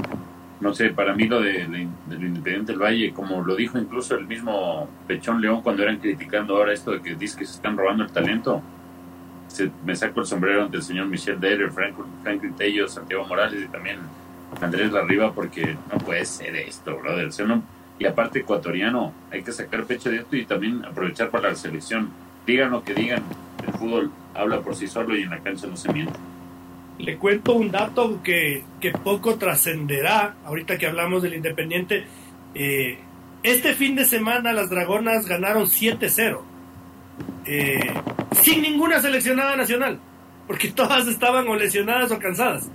No 0.60 0.74
sé, 0.74 0.90
para 0.90 1.14
mí 1.14 1.26
lo 1.26 1.40
de, 1.40 1.66
del 2.06 2.22
Independiente 2.22 2.72
del 2.72 2.82
Valle, 2.82 3.12
como 3.12 3.42
lo 3.42 3.56
dijo 3.56 3.78
incluso 3.78 4.14
el 4.14 4.26
mismo 4.26 4.88
Pechón 5.06 5.40
León 5.40 5.62
cuando 5.62 5.82
eran 5.82 5.98
criticando 5.98 6.56
ahora 6.56 6.74
esto 6.74 6.92
de 6.92 7.00
que 7.00 7.14
dice 7.14 7.38
que 7.38 7.46
se 7.46 7.54
están 7.54 7.78
robando 7.78 8.04
el 8.04 8.12
talento 8.12 8.62
me 9.84 9.96
saco 9.96 10.20
el 10.20 10.26
sombrero 10.26 10.64
ante 10.64 10.76
el 10.76 10.82
señor 10.82 11.06
Michel 11.06 11.40
Deder, 11.40 11.70
Franklin 11.70 12.54
Tello, 12.56 12.88
Santiago 12.88 13.26
Morales 13.26 13.64
y 13.64 13.68
también 13.68 13.98
Andrés 14.60 14.92
Larriba, 14.92 15.32
porque 15.32 15.76
no 15.92 15.98
puede 15.98 16.24
ser 16.24 16.56
esto, 16.56 16.96
brother. 16.98 17.30
y 17.98 18.06
aparte 18.06 18.40
ecuatoriano, 18.40 19.12
hay 19.30 19.42
que 19.42 19.52
sacar 19.52 19.84
pecho 19.84 20.10
de 20.10 20.18
esto 20.18 20.36
y 20.36 20.44
también 20.44 20.84
aprovechar 20.84 21.30
para 21.30 21.50
la 21.50 21.54
selección. 21.54 22.10
Digan 22.46 22.70
lo 22.70 22.82
que 22.82 22.94
digan, 22.94 23.22
el 23.66 23.72
fútbol 23.74 24.10
habla 24.34 24.60
por 24.60 24.74
sí 24.74 24.86
solo 24.86 25.16
y 25.16 25.22
en 25.22 25.30
la 25.30 25.38
cancha 25.38 25.66
no 25.66 25.76
se 25.76 25.92
miente. 25.92 26.14
Le 26.98 27.16
cuento 27.16 27.54
un 27.54 27.70
dato 27.70 28.22
que, 28.22 28.62
que 28.80 28.92
poco 28.92 29.36
trascenderá, 29.36 30.36
ahorita 30.44 30.78
que 30.78 30.86
hablamos 30.86 31.22
del 31.22 31.34
Independiente. 31.34 32.04
Eh, 32.54 32.98
este 33.42 33.74
fin 33.74 33.96
de 33.96 34.04
semana 34.04 34.52
las 34.52 34.68
Dragonas 34.68 35.26
ganaron 35.26 35.64
7-0 35.64 36.49
eh, 37.46 37.92
sin 38.42 38.62
ninguna 38.62 39.00
seleccionada 39.00 39.56
nacional, 39.56 39.98
porque 40.46 40.68
todas 40.68 41.06
estaban 41.08 41.48
o 41.48 41.56
lesionadas 41.56 42.10
o 42.12 42.18
cansadas. 42.18 42.70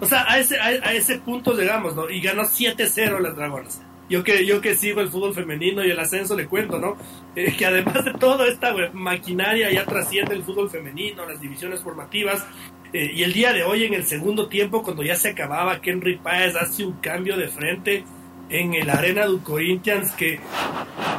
O 0.00 0.06
sea, 0.06 0.24
a 0.28 0.38
ese, 0.38 0.58
a, 0.58 0.92
ese 0.92 1.18
punto 1.18 1.54
llegamos, 1.54 1.94
¿no? 1.94 2.10
Y 2.10 2.20
ganó 2.20 2.42
7-0 2.42 3.20
las 3.20 3.36
Dragonas. 3.36 3.80
Yo 4.10 4.24
que, 4.24 4.44
yo 4.44 4.60
que 4.60 4.74
sigo 4.74 5.00
el 5.00 5.08
fútbol 5.08 5.32
femenino 5.32 5.84
y 5.84 5.90
el 5.90 5.98
ascenso 5.98 6.36
le 6.36 6.46
cuento, 6.46 6.78
¿no? 6.78 6.96
Eh, 7.36 7.54
que 7.56 7.66
además 7.66 8.04
de 8.04 8.12
toda 8.14 8.48
esta 8.48 8.74
maquinaria 8.92 9.70
ya 9.70 9.86
trasciende 9.86 10.34
el 10.34 10.42
fútbol 10.42 10.68
femenino, 10.68 11.24
las 11.24 11.40
divisiones 11.40 11.80
formativas. 11.80 12.44
Eh, 12.92 13.12
y 13.14 13.22
el 13.22 13.32
día 13.32 13.52
de 13.52 13.62
hoy, 13.62 13.84
en 13.84 13.94
el 13.94 14.04
segundo 14.04 14.48
tiempo, 14.48 14.82
cuando 14.82 15.02
ya 15.02 15.14
se 15.14 15.30
acababa, 15.30 15.80
Henry 15.82 16.16
Páez 16.16 16.56
hace 16.56 16.84
un 16.84 16.94
cambio 16.94 17.36
de 17.36 17.48
frente 17.48 18.04
en 18.52 18.74
el 18.74 18.90
Arena 18.90 19.24
du 19.24 19.42
Corinthians 19.42 20.12
que 20.12 20.38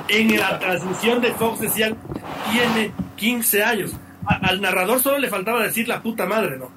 en 0.08 0.40
la 0.40 0.60
transmisión 0.60 1.20
de 1.20 1.32
Fox 1.32 1.60
decían 1.62 1.98
tiene 2.52 2.92
15 3.16 3.64
años. 3.64 3.92
al 4.26 4.62
narrador 4.62 5.02
solo 5.02 5.18
le 5.18 5.30
faltaba 5.30 5.64
decir 5.64 5.88
la 5.88 6.02
puta 6.02 6.26
madre, 6.26 6.58
¿no? 6.58 6.72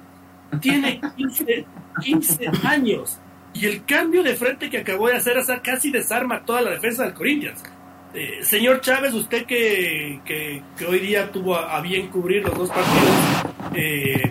Tiene 0.59 0.99
15, 1.15 1.65
15 2.01 2.51
años. 2.63 3.19
Y 3.53 3.65
el 3.65 3.85
cambio 3.85 4.23
de 4.23 4.35
frente 4.35 4.69
que 4.69 4.79
acabó 4.79 5.07
de 5.07 5.15
hacer, 5.15 5.37
o 5.37 5.43
casi 5.63 5.91
desarma 5.91 6.43
toda 6.43 6.61
la 6.61 6.71
defensa 6.71 7.03
del 7.03 7.13
Corinthians. 7.13 7.63
Eh, 8.13 8.39
señor 8.41 8.81
Chávez, 8.81 9.13
usted 9.13 9.45
que, 9.45 10.19
que, 10.25 10.85
hoy 10.85 10.99
día 10.99 11.31
tuvo 11.31 11.55
a, 11.55 11.79
bien 11.81 12.07
cubrir 12.07 12.43
los 12.43 12.57
dos 12.57 12.69
partidos, 12.69 13.75
eh, 13.75 14.29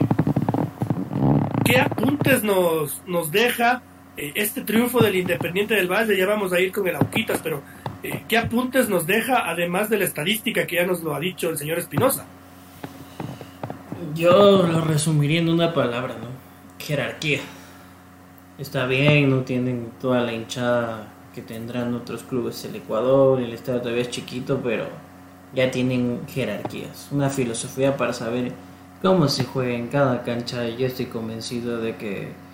¿qué 1.64 1.78
apuntes 1.78 2.42
nos, 2.42 3.02
nos 3.06 3.30
deja 3.30 3.82
eh, 4.16 4.32
este 4.34 4.62
triunfo 4.62 5.00
del 5.00 5.16
Independiente 5.16 5.74
del 5.74 5.90
Valle, 5.90 6.16
ya 6.16 6.26
vamos 6.26 6.52
a 6.52 6.60
ir 6.60 6.72
con 6.72 6.86
el 6.88 6.96
Auquitas, 6.96 7.40
pero 7.42 7.62
eh, 8.02 8.24
¿qué 8.28 8.38
apuntes 8.38 8.88
nos 8.88 9.06
deja 9.06 9.48
además 9.48 9.90
de 9.90 9.98
la 9.98 10.04
estadística 10.04 10.66
que 10.66 10.76
ya 10.76 10.86
nos 10.86 11.02
lo 11.02 11.14
ha 11.14 11.20
dicho 11.20 11.50
el 11.50 11.58
señor 11.58 11.78
Espinosa? 11.78 12.24
Yo 14.14 14.66
lo 14.66 14.80
resumiría 14.80 15.40
en 15.40 15.48
una 15.48 15.74
palabra, 15.74 16.14
¿no? 16.14 16.28
Jerarquía. 16.78 17.40
Está 18.58 18.86
bien, 18.86 19.28
no 19.28 19.42
tienen 19.42 19.90
toda 20.00 20.20
la 20.22 20.32
hinchada 20.32 21.12
que 21.34 21.42
tendrán 21.42 21.92
otros 21.94 22.22
clubes 22.22 22.64
el 22.64 22.76
Ecuador, 22.76 23.40
el 23.40 23.52
estado 23.52 23.82
todavía 23.82 24.02
es 24.02 24.10
chiquito, 24.10 24.60
pero 24.64 24.86
ya 25.54 25.70
tienen 25.70 26.20
jerarquías, 26.26 27.08
una 27.10 27.28
filosofía 27.28 27.96
para 27.96 28.14
saber 28.14 28.52
cómo 29.02 29.28
se 29.28 29.44
juega 29.44 29.74
en 29.74 29.88
cada 29.88 30.22
cancha 30.22 30.66
y 30.66 30.78
yo 30.78 30.86
estoy 30.86 31.06
convencido 31.06 31.78
de 31.80 31.96
que 31.96 32.45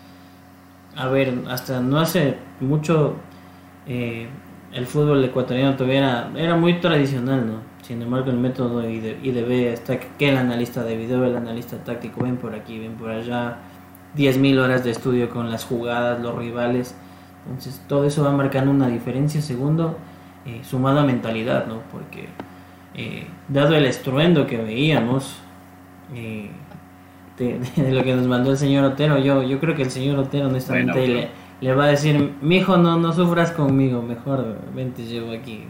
a 0.96 1.08
ver, 1.08 1.34
hasta 1.48 1.80
no 1.80 1.98
hace 1.98 2.36
mucho 2.60 3.16
eh, 3.86 4.28
el 4.72 4.86
fútbol 4.86 5.24
ecuatoriano 5.24 5.76
todavía 5.76 6.30
era, 6.36 6.56
muy 6.56 6.80
tradicional, 6.80 7.46
¿no? 7.46 7.72
Sin 7.82 8.00
embargo, 8.00 8.30
el 8.30 8.38
método 8.38 8.88
IDB 8.88 9.72
está 9.72 9.98
que 9.98 10.28
el 10.28 10.36
analista 10.36 10.84
de 10.84 10.96
video, 10.96 11.24
el 11.24 11.36
analista 11.36 11.76
táctico, 11.78 12.22
ven 12.22 12.36
por 12.36 12.54
aquí, 12.54 12.78
ven 12.78 12.94
por 12.94 13.10
allá, 13.10 13.58
10.000 14.16 14.58
horas 14.58 14.84
de 14.84 14.90
estudio 14.90 15.28
con 15.30 15.50
las 15.50 15.64
jugadas, 15.64 16.20
los 16.22 16.36
rivales. 16.36 16.94
Entonces, 17.46 17.82
todo 17.88 18.06
eso 18.06 18.22
va 18.22 18.32
marcando 18.32 18.70
una 18.70 18.88
diferencia. 18.88 19.42
Segundo, 19.42 19.98
eh, 20.46 20.60
sumado 20.62 21.00
a 21.00 21.04
mentalidad, 21.04 21.66
¿no? 21.66 21.80
Porque, 21.90 22.28
eh, 22.94 23.26
dado 23.48 23.74
el 23.74 23.84
estruendo 23.84 24.46
que 24.46 24.58
veíamos, 24.58 25.38
de, 27.38 27.60
lo 27.92 28.02
que 28.02 28.14
nos 28.14 28.26
mandó 28.26 28.50
el 28.50 28.56
señor 28.56 28.84
Otero. 28.84 29.18
Yo, 29.18 29.42
yo 29.42 29.58
creo 29.60 29.74
que 29.74 29.82
el 29.82 29.90
señor 29.90 30.18
Otero 30.18 30.48
honestamente 30.48 31.06
le, 31.06 31.28
le, 31.60 31.74
va 31.74 31.84
a 31.84 31.88
decir, 31.88 32.34
mi 32.40 32.56
hijo 32.56 32.76
no, 32.76 32.98
no 32.98 33.12
sufras 33.12 33.52
conmigo, 33.52 34.02
mejor 34.02 34.58
vente 34.74 35.04
llevo 35.04 35.32
aquí 35.32 35.64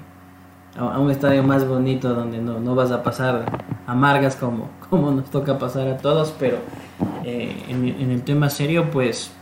a, 0.77 0.99
un 0.99 1.11
estadio 1.11 1.43
más 1.43 1.67
bonito 1.67 2.15
donde 2.15 2.39
no, 2.39 2.61
no 2.61 2.75
vas 2.75 2.91
a 2.91 3.03
pasar 3.03 3.45
amargas 3.87 4.37
como, 4.37 4.71
como 4.89 5.11
nos 5.11 5.31
toca 5.31 5.59
pasar 5.59 5.89
a 5.89 5.99
todos, 5.99 6.35
pero 6.39 6.59
eh, 7.25 7.65
en, 7.69 8.11
el 8.11 8.23
tema 8.23 8.49
serio 8.49 8.91
pues 8.91 9.33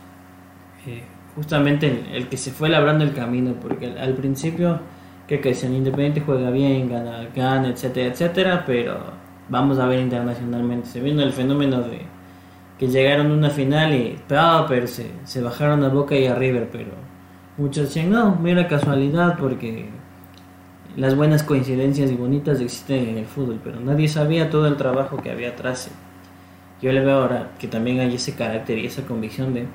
eh, 0.85 1.03
justamente 1.35 2.05
el, 2.13 2.27
que 2.27 2.37
se 2.37 2.51
fue 2.51 2.69
labrando 2.69 3.03
el 3.03 3.13
camino, 3.13 3.53
porque 3.61 3.87
al, 3.87 4.13
principio 4.13 4.79
que, 5.27 5.39
que 5.39 5.53
si 5.53 5.67
el 5.67 5.73
Independiente 5.73 6.21
juega 6.21 6.49
bien, 6.49 6.89
gana, 6.89 7.27
gana, 7.33 7.69
etcétera, 7.69 8.07
etcétera, 8.07 8.63
pero 8.65 9.20
vamos 9.49 9.79
a 9.79 9.87
ver 9.87 9.99
internacionalmente. 9.99 10.87
Se 10.87 10.99
viene 10.99 11.23
el 11.23 11.33
fenómeno 11.33 11.81
de 11.81 12.01
que 12.81 12.87
llegaron 12.87 13.29
a 13.29 13.33
una 13.35 13.49
final 13.51 13.93
y 13.93 14.17
pero 14.27 14.87
se, 14.87 15.41
bajaron 15.41 15.83
a 15.83 15.89
Boca 15.89 16.15
y 16.15 16.25
a 16.25 16.33
River, 16.33 16.69
pero 16.71 16.91
muchos 17.57 17.85
decían, 17.85 18.09
no, 18.09 18.35
mira 18.37 18.67
casualidad 18.67 19.37
porque 19.37 19.89
las 20.97 21.15
buenas 21.15 21.43
coincidencias 21.43 22.09
y 22.09 22.15
bonitas 22.15 22.59
existen 22.59 23.09
en 23.09 23.17
el 23.19 23.25
fútbol, 23.25 23.61
pero 23.63 23.79
nadie 23.79 24.07
sabía 24.07 24.49
todo 24.49 24.65
el 24.65 24.77
trabajo 24.77 25.17
que 25.17 25.29
había 25.29 25.49
atrás. 25.49 25.91
yo 26.81 26.91
le 26.91 27.01
veo 27.01 27.21
ahora 27.21 27.51
que 27.59 27.67
también 27.67 27.99
hay 27.99 28.15
ese 28.15 28.33
carácter 28.33 28.79
y 28.79 28.87
esa 28.87 29.03
convicción 29.03 29.53
de, 29.53 29.67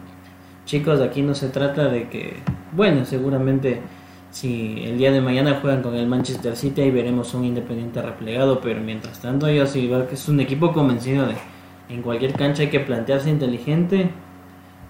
chicos, 0.65 1.01
aquí 1.01 1.23
no 1.23 1.37
se 1.37 1.49
trata 1.49 1.89
de 1.89 2.09
que, 2.09 2.39
bueno, 2.73 3.05
seguramente 3.05 3.81
si 4.37 4.85
el 4.85 4.99
día 4.99 5.13
de 5.13 5.23
mañana 5.23 5.61
juegan 5.63 5.83
con 5.83 5.95
el 5.95 6.07
Manchester 6.07 6.57
City 6.57 6.83
ahí 6.83 6.91
veremos 6.91 7.33
un 7.33 7.47
Independiente 7.47 8.03
replegado, 8.03 8.61
pero 8.61 8.83
mientras 8.83 9.19
tanto 9.19 9.49
yo 9.49 9.67
sí 9.67 9.89
veo 9.89 10.07
que 10.07 10.15
es 10.15 10.29
un 10.29 10.41
equipo 10.41 10.75
convencido 10.75 11.27
de 11.27 11.37
en 11.89 12.03
cualquier 12.03 12.35
cancha 12.35 12.65
hay 12.65 12.69
que 12.69 12.81
plantearse 12.81 13.31
inteligente, 13.31 14.11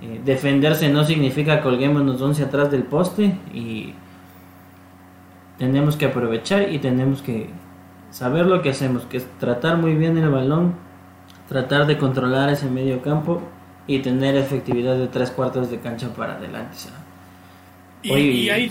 eh, 0.03 0.20
defenderse 0.24 0.88
no 0.88 1.05
significa 1.05 1.61
colguémonos 1.61 2.20
11 2.20 2.42
atrás 2.42 2.72
del 2.72 2.82
poste 2.82 3.38
y 3.55 3.94
tenemos 5.59 5.97
que 5.97 6.07
aprovechar 6.07 6.72
y 6.72 6.80
tenemos 6.80 7.22
que 7.22 7.49
saber 8.11 8.47
lo 8.47 8.62
que 8.62 8.70
hacemos, 8.70 9.05
que 9.05 9.18
es 9.18 9.26
tratar 9.38 9.76
muy 9.76 9.94
bien 9.94 10.18
el 10.18 10.28
balón, 10.28 10.74
tratar 11.49 11.86
de 11.86 11.99
controlar 11.99 12.49
ese 12.49 12.68
medio 12.68 13.01
campo 13.01 13.42
y 13.86 14.01
tener 14.01 14.34
efectividad 14.34 14.97
de 14.97 15.07
tres 15.07 15.30
cuartos 15.30 15.70
de 15.70 15.78
cancha 15.78 16.09
para 16.09 16.34
adelante. 16.34 16.78
Y, 18.03 18.49
hay 18.49 18.64
y, 18.64 18.68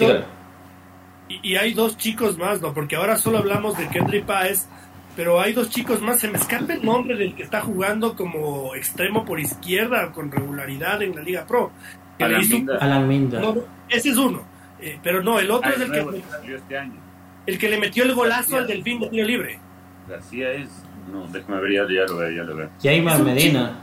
hay 1.56 1.74
dos 1.74 1.98
chicos 1.98 2.38
más, 2.38 2.62
¿no? 2.62 2.74
Porque 2.74 2.96
ahora 2.96 3.18
solo 3.18 3.40
hablamos 3.40 3.78
de 3.78 3.88
Kendrick 3.90 4.26
Páez, 4.26 4.68
pero 5.16 5.40
hay 5.40 5.54
dos 5.54 5.70
chicos 5.70 6.02
más. 6.02 6.20
Se 6.20 6.28
me 6.28 6.38
escapa 6.38 6.74
el 6.74 6.86
nombre 6.86 7.16
del 7.16 7.36
que 7.36 7.44
está 7.44 7.62
jugando 7.62 8.16
como 8.16 8.76
extremo 8.76 9.26
por 9.26 9.40
izquierda 9.40 10.12
con 10.12 10.32
regularidad 10.32 11.02
en 11.02 11.16
la 11.16 11.22
Liga 11.22 11.46
Pro. 11.46 11.72
Alan, 12.20 13.08
Minda. 13.08 13.54
ese 13.90 14.10
es 14.10 14.18
uno. 14.18 14.44
Eh, 14.80 15.00
pero 15.02 15.24
no, 15.24 15.40
el 15.40 15.50
otro 15.50 15.72
ah, 15.72 15.74
es 15.76 15.82
el 15.82 15.92
que, 15.92 16.54
este 16.56 16.78
año. 16.78 17.02
el 17.46 17.58
que 17.58 17.70
le 17.70 17.80
metió 17.80 18.04
el 18.04 18.14
golazo 18.14 18.58
al 18.58 18.68
Delfín 18.68 19.00
de 19.00 19.10
tiro 19.10 19.26
libre. 19.26 19.60
García 20.08 20.52
es. 20.52 20.70
No, 21.12 21.28
déjame 21.28 21.62
ver, 21.62 21.72
ya, 21.72 21.82
ya 21.84 22.06
lo 22.06 22.18
veo, 22.18 22.32
ya 22.32 22.44
lo 22.44 22.56
veo. 22.56 22.70
Jaime 22.82 23.18
Medina. 23.20 23.80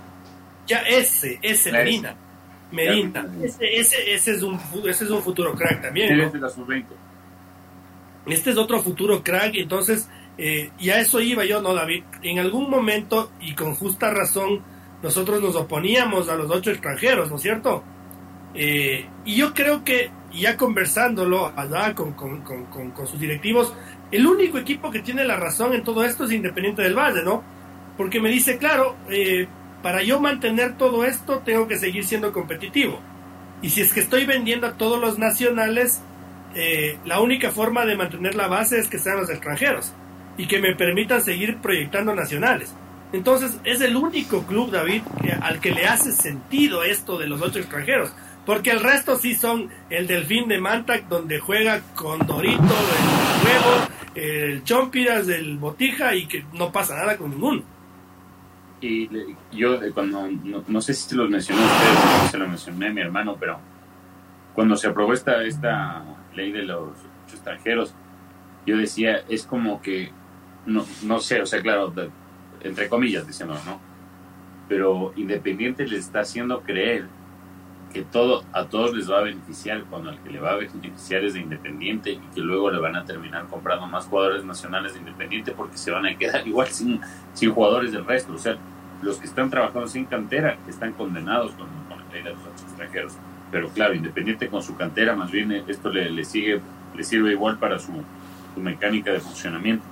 Ya 0.67 0.79
ese, 0.83 1.39
ese, 1.43 1.73
Medina. 1.73 2.15
Medina. 2.71 3.27
Ese, 3.43 3.81
ese, 3.81 4.15
ese, 4.15 4.33
es 4.33 4.43
un, 4.43 4.59
ese 4.87 5.05
es 5.05 5.11
un 5.11 5.23
futuro 5.23 5.55
crack 5.55 5.83
también. 5.83 6.21
Este 6.21 6.39
es 6.39 6.43
otro 8.57 8.83
futuro 8.83 9.23
crack, 9.23 9.55
entonces, 9.55 10.09
eh, 10.39 10.71
y 10.79 10.91
a 10.91 11.01
eso 11.01 11.21
iba 11.21 11.45
yo, 11.45 11.61
¿no, 11.61 11.75
David? 11.75 12.05
En 12.23 12.39
algún 12.39 12.71
momento, 12.71 13.31
y 13.41 13.55
con 13.55 13.75
justa 13.75 14.11
razón, 14.11 14.63
nosotros 15.03 15.43
nos 15.43 15.57
oponíamos 15.57 16.29
a 16.29 16.37
los 16.37 16.51
ocho 16.51 16.71
extranjeros, 16.71 17.29
¿no 17.31 17.37
es 17.37 17.43
cierto? 17.43 17.83
Eh, 18.55 19.07
y 19.25 19.37
yo 19.37 19.55
creo 19.55 19.85
que, 19.85 20.11
ya 20.33 20.57
conversándolo 20.57 21.53
allá 21.57 21.95
con, 21.95 22.15
sus 23.07 23.21
directivos, 23.21 23.75
el 24.11 24.27
único 24.27 24.59
equipo 24.59 24.91
que 24.91 25.01
tiene 25.01 25.25
la 25.25 25.37
razón 25.37 25.75
en 25.75 25.83
todo 25.83 26.05
esto 26.05 26.25
es 26.25 26.33
Independiente 26.33 26.83
del 26.83 26.97
Valle, 26.97 27.23
¿no? 27.23 27.43
Porque 27.97 28.21
me 28.21 28.31
dice, 28.31 28.57
claro, 28.57 28.97
eh, 29.11 29.47
para 29.83 30.03
yo 30.03 30.21
mantener 30.21 30.77
todo 30.77 31.05
esto 31.05 31.43
tengo 31.45 31.67
que 31.69 31.79
seguir 31.79 32.05
siendo 32.05 32.33
competitivo. 32.33 33.01
Y 33.61 33.71
si 33.71 33.81
es 33.81 33.93
que 33.93 34.01
estoy 34.01 34.25
vendiendo 34.25 34.67
a 34.67 34.73
todos 34.73 35.01
los 35.01 35.19
nacionales, 35.19 36.01
eh, 36.55 36.99
la 37.05 37.21
única 37.21 37.51
forma 37.51 37.85
de 37.85 37.97
mantener 37.97 38.35
la 38.35 38.49
base 38.49 38.79
es 38.79 38.89
que 38.89 38.99
sean 38.99 39.19
los 39.19 39.31
extranjeros 39.31 39.93
y 40.37 40.47
que 40.47 40.61
me 40.61 40.75
permitan 40.75 41.21
seguir 41.21 41.59
proyectando 41.59 42.15
nacionales. 42.15 42.75
Entonces 43.13 43.59
es 43.65 43.81
el 43.81 43.97
único 43.97 44.43
club, 44.47 44.71
David, 44.71 45.03
al 45.43 45.61
que 45.61 45.71
le 45.71 45.87
hace 45.87 46.13
sentido 46.13 46.83
esto 46.83 47.19
de 47.19 47.27
los 47.27 47.43
ocho 47.43 47.59
extranjeros. 47.59 48.15
Porque 48.47 48.71
el 48.71 48.81
resto 48.81 49.17
sí 49.17 49.35
son 49.35 49.69
el 49.89 50.07
Delfín 50.07 50.49
de 50.49 50.59
Mantac, 50.59 51.07
donde 51.09 51.39
juega 51.39 51.81
con 51.95 52.27
Dorito, 52.27 52.63
el 52.63 53.47
Huevo, 53.47 53.89
el 54.15 54.65
Chompiras, 54.65 55.29
el 55.29 55.59
Botija 55.59 56.15
y 56.15 56.27
que 56.27 56.45
no 56.55 56.73
pasa 56.73 56.97
nada 56.97 57.17
con 57.17 57.31
ninguno. 57.31 57.63
Y 58.81 59.09
yo, 59.53 59.81
eh, 59.81 59.93
cuando, 59.93 60.29
no, 60.67 60.81
sé 60.81 60.93
si 60.93 61.11
se 61.11 61.15
los 61.15 61.31
mencionó 61.31 61.63
ustedes, 61.63 62.31
se 62.33 62.39
lo 62.39 62.49
mencioné 62.49 62.89
a 62.89 62.93
mi 62.93 63.01
hermano, 63.01 63.37
pero 63.39 63.61
cuando 64.55 64.75
se 64.75 64.89
aprobó 64.89 65.13
esta, 65.13 65.45
esta 65.45 66.03
ley 66.35 66.53
de 66.53 66.63
los 66.63 66.91
extranjeros, 67.31 67.95
yo 68.67 68.77
decía, 68.77 69.23
es 69.29 69.45
como 69.45 69.83
que, 69.83 70.11
no, 70.67 70.85
no 71.03 71.21
sé, 71.21 71.43
o 71.43 71.47
sea, 71.47 71.61
claro, 71.61 71.93
entre 72.63 72.89
comillas 72.89 73.27
diciendo, 73.27 73.59
¿no? 73.67 73.81
Pero 74.69 75.13
Independiente 75.17 75.87
le 75.87 75.99
está 75.99 76.21
haciendo 76.21 76.63
creer 76.63 77.07
que 77.93 78.03
todo 78.03 78.45
a 78.53 78.67
todos 78.67 78.95
les 78.95 79.11
va 79.11 79.19
a 79.19 79.23
beneficiar 79.23 79.85
cuando 79.85 80.11
al 80.11 80.23
que 80.23 80.31
le 80.31 80.41
va 80.41 80.53
a 80.53 80.57
beneficiar 80.57 81.25
es 81.25 81.35
de 81.35 81.41
Independiente 81.41 82.13
y 82.13 82.21
que 82.35 82.41
luego 82.41 82.71
le 82.71 82.81
van 82.81 82.97
a 82.97 83.05
terminar 83.05 83.47
comprando 83.49 83.87
más 83.87 84.07
jugadores 84.07 84.45
nacionales 84.45 84.95
de 84.95 85.01
Independiente 85.01 85.53
porque 85.53 85.77
se 85.77 85.91
van 85.91 86.07
a 86.07 86.17
quedar 86.17 86.47
igual 86.47 86.69
sin, 86.69 87.01
sin 87.35 87.53
jugadores 87.53 87.93
del 87.93 88.07
resto. 88.07 88.33
O 88.33 88.39
sea, 88.39 88.57
los 89.03 89.19
que 89.19 89.27
están 89.27 89.51
trabajando 89.51 89.89
sin 89.89 90.07
cantera 90.07 90.57
están 90.69 90.93
condenados 90.93 91.53
con, 91.53 91.67
con 91.89 91.99
la 91.99 92.13
ley 92.13 92.23
de 92.23 92.31
los 92.31 92.63
extranjeros. 92.63 93.19
Pero 93.53 93.69
claro, 93.69 93.95
Independiente 93.95 94.49
con 94.49 94.63
su 94.63 94.75
cantera, 94.77 95.15
más 95.15 95.31
bien 95.31 95.53
esto 95.69 95.91
le, 95.91 96.11
le 96.11 96.25
sigue, 96.25 96.61
le 96.97 97.05
sirve 97.05 97.31
igual 97.31 97.59
para 97.59 97.79
su, 97.79 97.93
su 98.55 98.61
mecánica 98.61 99.13
de 99.13 99.21
funcionamiento. 99.21 99.85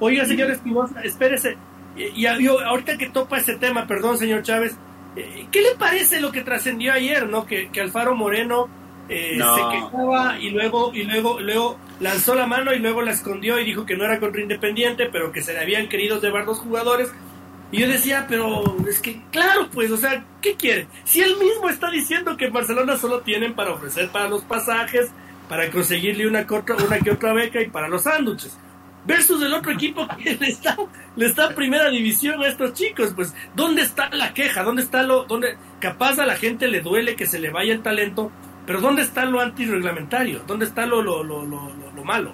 Oiga, 0.00 0.24
señor 0.24 0.50
Espinosa, 0.50 1.00
espérese. 1.02 1.56
Y, 1.96 2.24
y, 2.24 2.26
ahorita 2.26 2.96
que 2.96 3.10
topa 3.10 3.38
ese 3.38 3.56
tema, 3.56 3.86
perdón, 3.86 4.18
señor 4.18 4.42
Chávez, 4.42 4.76
eh, 5.16 5.46
¿Qué 5.50 5.60
le 5.60 5.74
parece 5.76 6.20
lo 6.20 6.30
que 6.30 6.42
trascendió 6.42 6.92
ayer, 6.92 7.28
no? 7.28 7.44
Que, 7.44 7.68
Alfaro 7.80 8.14
Moreno 8.14 8.68
eh, 9.08 9.38
se 9.38 9.76
quejaba 9.76 10.38
y 10.38 10.50
luego 10.50 10.92
y 10.94 11.02
luego 11.02 11.40
luego 11.40 11.78
lanzó 11.98 12.36
la 12.36 12.46
mano 12.46 12.72
y 12.72 12.78
luego 12.78 13.02
la 13.02 13.10
escondió 13.10 13.58
y 13.58 13.64
dijo 13.64 13.84
que 13.84 13.96
no 13.96 14.04
era 14.04 14.20
contra 14.20 14.40
Independiente, 14.40 15.08
pero 15.10 15.32
que 15.32 15.42
se 15.42 15.52
le 15.52 15.60
habían 15.60 15.88
querido 15.88 16.20
llevar 16.20 16.46
dos 16.46 16.60
jugadores. 16.60 17.12
Y 17.72 17.80
yo 17.80 17.88
decía, 17.88 18.26
pero 18.28 18.76
es 18.88 19.00
que 19.00 19.22
claro, 19.30 19.68
pues, 19.70 19.90
o 19.90 19.96
sea, 19.96 20.24
¿qué 20.42 20.56
quiere? 20.56 20.88
Si 21.04 21.20
él 21.20 21.36
mismo 21.38 21.68
está 21.68 21.90
diciendo 21.90 22.36
que 22.36 22.50
Barcelona 22.50 22.96
solo 22.96 23.20
tienen 23.20 23.54
para 23.54 23.72
ofrecer 23.72 24.08
para 24.10 24.28
los 24.28 24.42
pasajes, 24.42 25.10
para 25.48 25.70
conseguirle 25.70 26.26
una, 26.26 26.46
una 26.48 26.98
que 26.98 27.10
otra 27.10 27.32
beca 27.32 27.60
y 27.60 27.68
para 27.68 27.88
los 27.88 28.02
sándwiches 28.02 28.58
versus 29.04 29.42
el 29.42 29.52
otro 29.54 29.72
equipo 29.72 30.06
que 30.22 30.36
le 30.36 30.48
está, 30.48 30.76
le 31.16 31.26
está 31.26 31.54
primera 31.54 31.90
división 31.90 32.42
a 32.42 32.48
estos 32.48 32.74
chicos. 32.74 33.12
Pues, 33.14 33.34
¿dónde 33.54 33.82
está 33.82 34.10
la 34.10 34.34
queja? 34.34 34.62
¿Dónde 34.62 34.82
está 34.82 35.02
lo, 35.02 35.24
dónde, 35.24 35.56
capaz 35.80 36.18
a 36.18 36.26
la 36.26 36.36
gente 36.36 36.68
le 36.68 36.80
duele 36.80 37.16
que 37.16 37.26
se 37.26 37.38
le 37.38 37.50
vaya 37.50 37.72
el 37.72 37.82
talento, 37.82 38.30
pero 38.66 38.80
¿dónde 38.80 39.02
está 39.02 39.24
lo 39.24 39.40
antirreglamentario? 39.40 40.42
¿Dónde 40.46 40.66
está 40.66 40.86
lo, 40.86 41.02
lo, 41.02 41.22
lo, 41.22 41.44
lo, 41.44 42.04
malo? 42.04 42.32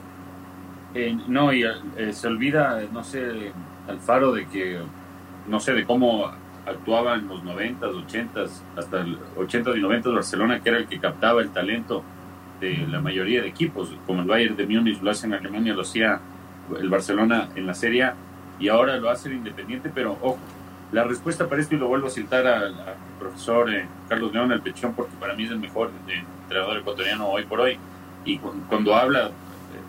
Eh, 0.95 1.17
no, 1.29 1.53
y 1.53 1.65
eh, 1.65 2.13
se 2.13 2.27
olvida, 2.27 2.83
no 2.93 3.05
sé, 3.05 3.53
Alfaro, 3.89 4.33
de 4.33 4.47
que, 4.47 4.81
no 5.49 5.61
sé, 5.61 5.73
de 5.73 5.85
cómo 5.85 6.31
actuaba 6.67 7.15
en 7.15 7.29
los 7.29 7.43
90s, 7.43 7.79
80s, 7.81 8.51
hasta 8.77 9.01
el 9.01 9.19
80 9.37 9.77
y 9.77 9.81
90 9.81 10.11
Barcelona, 10.11 10.61
que 10.61 10.69
era 10.69 10.79
el 10.79 10.87
que 10.87 10.99
captaba 10.99 11.41
el 11.41 11.51
talento 11.51 12.03
de 12.61 12.87
la 12.89 13.01
mayoría 13.01 13.43
de 13.43 13.49
equipos, 13.49 13.93
como 14.07 14.23
el 14.23 14.29
Bayern 14.29 14.57
de 14.57 14.67
Múnich 14.67 15.01
lo 15.01 15.11
hace 15.11 15.27
en 15.27 15.35
Alemania, 15.35 15.75
lo 15.75 15.83
hacía 15.83 16.21
el 16.79 16.89
Barcelona 16.89 17.49
en 17.55 17.67
la 17.67 17.75
Serie 17.75 18.11
y 18.59 18.69
ahora 18.69 18.97
lo 18.97 19.11
hace 19.11 19.29
el 19.29 19.37
Independiente, 19.37 19.91
pero 19.95 20.13
ojo, 20.13 20.39
la 20.93 21.05
respuesta 21.05 21.49
para 21.49 21.61
esto, 21.61 21.75
y 21.75 21.79
lo 21.79 21.89
vuelvo 21.89 22.07
a 22.07 22.11
citar 22.11 22.47
al, 22.47 22.75
profesor 23.19 23.73
eh, 23.73 23.87
Carlos 24.09 24.33
León, 24.33 24.53
el 24.53 24.61
Pechón, 24.61 24.95
porque 24.95 25.15
para 25.19 25.35
mí 25.35 25.45
es 25.45 25.51
el 25.51 25.59
mejor 25.59 25.91
entrenador 26.43 26.79
ecuatoriano 26.79 27.29
hoy 27.29 27.45
por 27.45 27.61
hoy, 27.61 27.77
y 28.25 28.39
cuando 28.39 28.95
habla, 28.95 29.27
eh, 29.27 29.31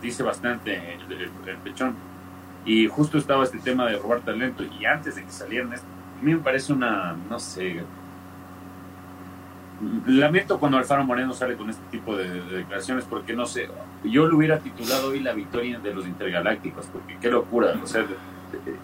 dice 0.01 0.23
bastante 0.23 0.97
el, 1.09 1.57
Pechón. 1.63 1.95
Y 2.67 2.87
justo 2.87 3.17
estaba 3.17 3.45
este 3.45 3.59
tema 3.59 3.87
de 3.87 3.97
robar 3.97 4.19
talento, 4.19 4.63
y 4.63 4.85
antes 4.85 5.15
de 5.15 5.23
que 5.23 5.31
salieran, 5.31 5.73
a 5.73 5.77
mí 6.21 6.33
me 6.33 6.39
parece 6.39 6.73
una, 6.73 7.15
no 7.29 7.39
sé, 7.39 7.81
lamento 10.05 10.59
cuando 10.59 10.77
Alfaro 10.77 11.05
Moreno 11.05 11.33
sale 11.33 11.55
con 11.55 11.69
este 11.69 11.83
tipo 11.89 12.15
de, 12.17 12.27
declaraciones 12.41 13.05
porque 13.05 13.33
no 13.33 13.45
sé, 13.45 13.69
yo 14.03 14.27
lo 14.27 14.37
hubiera 14.37 14.59
titulado 14.59 15.09
hoy 15.09 15.21
la 15.21 15.33
victoria 15.33 15.79
de 15.79 15.93
los 15.93 16.05
intergalácticos, 16.05 16.87
porque 16.87 17.17
qué 17.21 17.31
locura, 17.31 17.73
o 17.81 17.87
sea, 17.87 18.05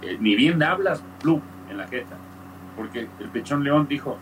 eh, 0.02 0.18
ni 0.20 0.36
bien 0.36 0.64
hablas, 0.64 1.04
plum, 1.22 1.42
en 1.70 1.78
la 1.78 1.88
jeta, 1.88 2.16
porque 2.78 3.08
el 3.20 3.30
Pechón 3.30 3.66
León 3.66 3.88
dijo, 3.90 4.18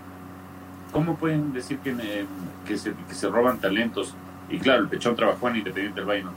¿cómo 0.91 1.17
pueden 1.17 1.53
decir 1.53 1.77
que, 1.79 2.25
que, 2.65 2.77
se, 2.79 2.93
que 3.07 3.13
se 3.13 3.29
roban 3.29 3.59
talentos? 3.59 4.15
Y 4.49 4.57
claro, 4.57 4.81
el 4.81 4.87
Pechón 4.87 5.15
trabajó 5.15 5.49
en 5.49 5.57
Independiente 5.57 5.99
del 5.99 6.09
Valle, 6.09 6.23
no 6.23 6.31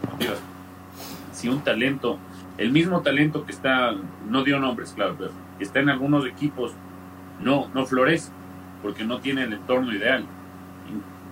si 1.32 1.48
un 1.48 1.60
talento, 1.60 2.18
el 2.59 2.70
mismo 2.70 3.00
talento 3.00 3.44
que 3.44 3.52
está, 3.52 3.94
no 4.28 4.44
dio 4.44 4.61
nombres, 4.61 4.92
claro, 4.94 5.16
pero 5.18 5.30
que 5.59 5.64
está 5.64 5.80
en 5.80 5.88
algunos 5.88 6.26
equipos, 6.26 6.72
no, 7.40 7.68
no 7.74 7.86
florece 7.86 8.30
porque 8.82 9.05
no 9.05 9.18
tiene 9.18 9.44
el 9.44 9.55
entorno 9.55 9.92
ideal. 9.92 10.24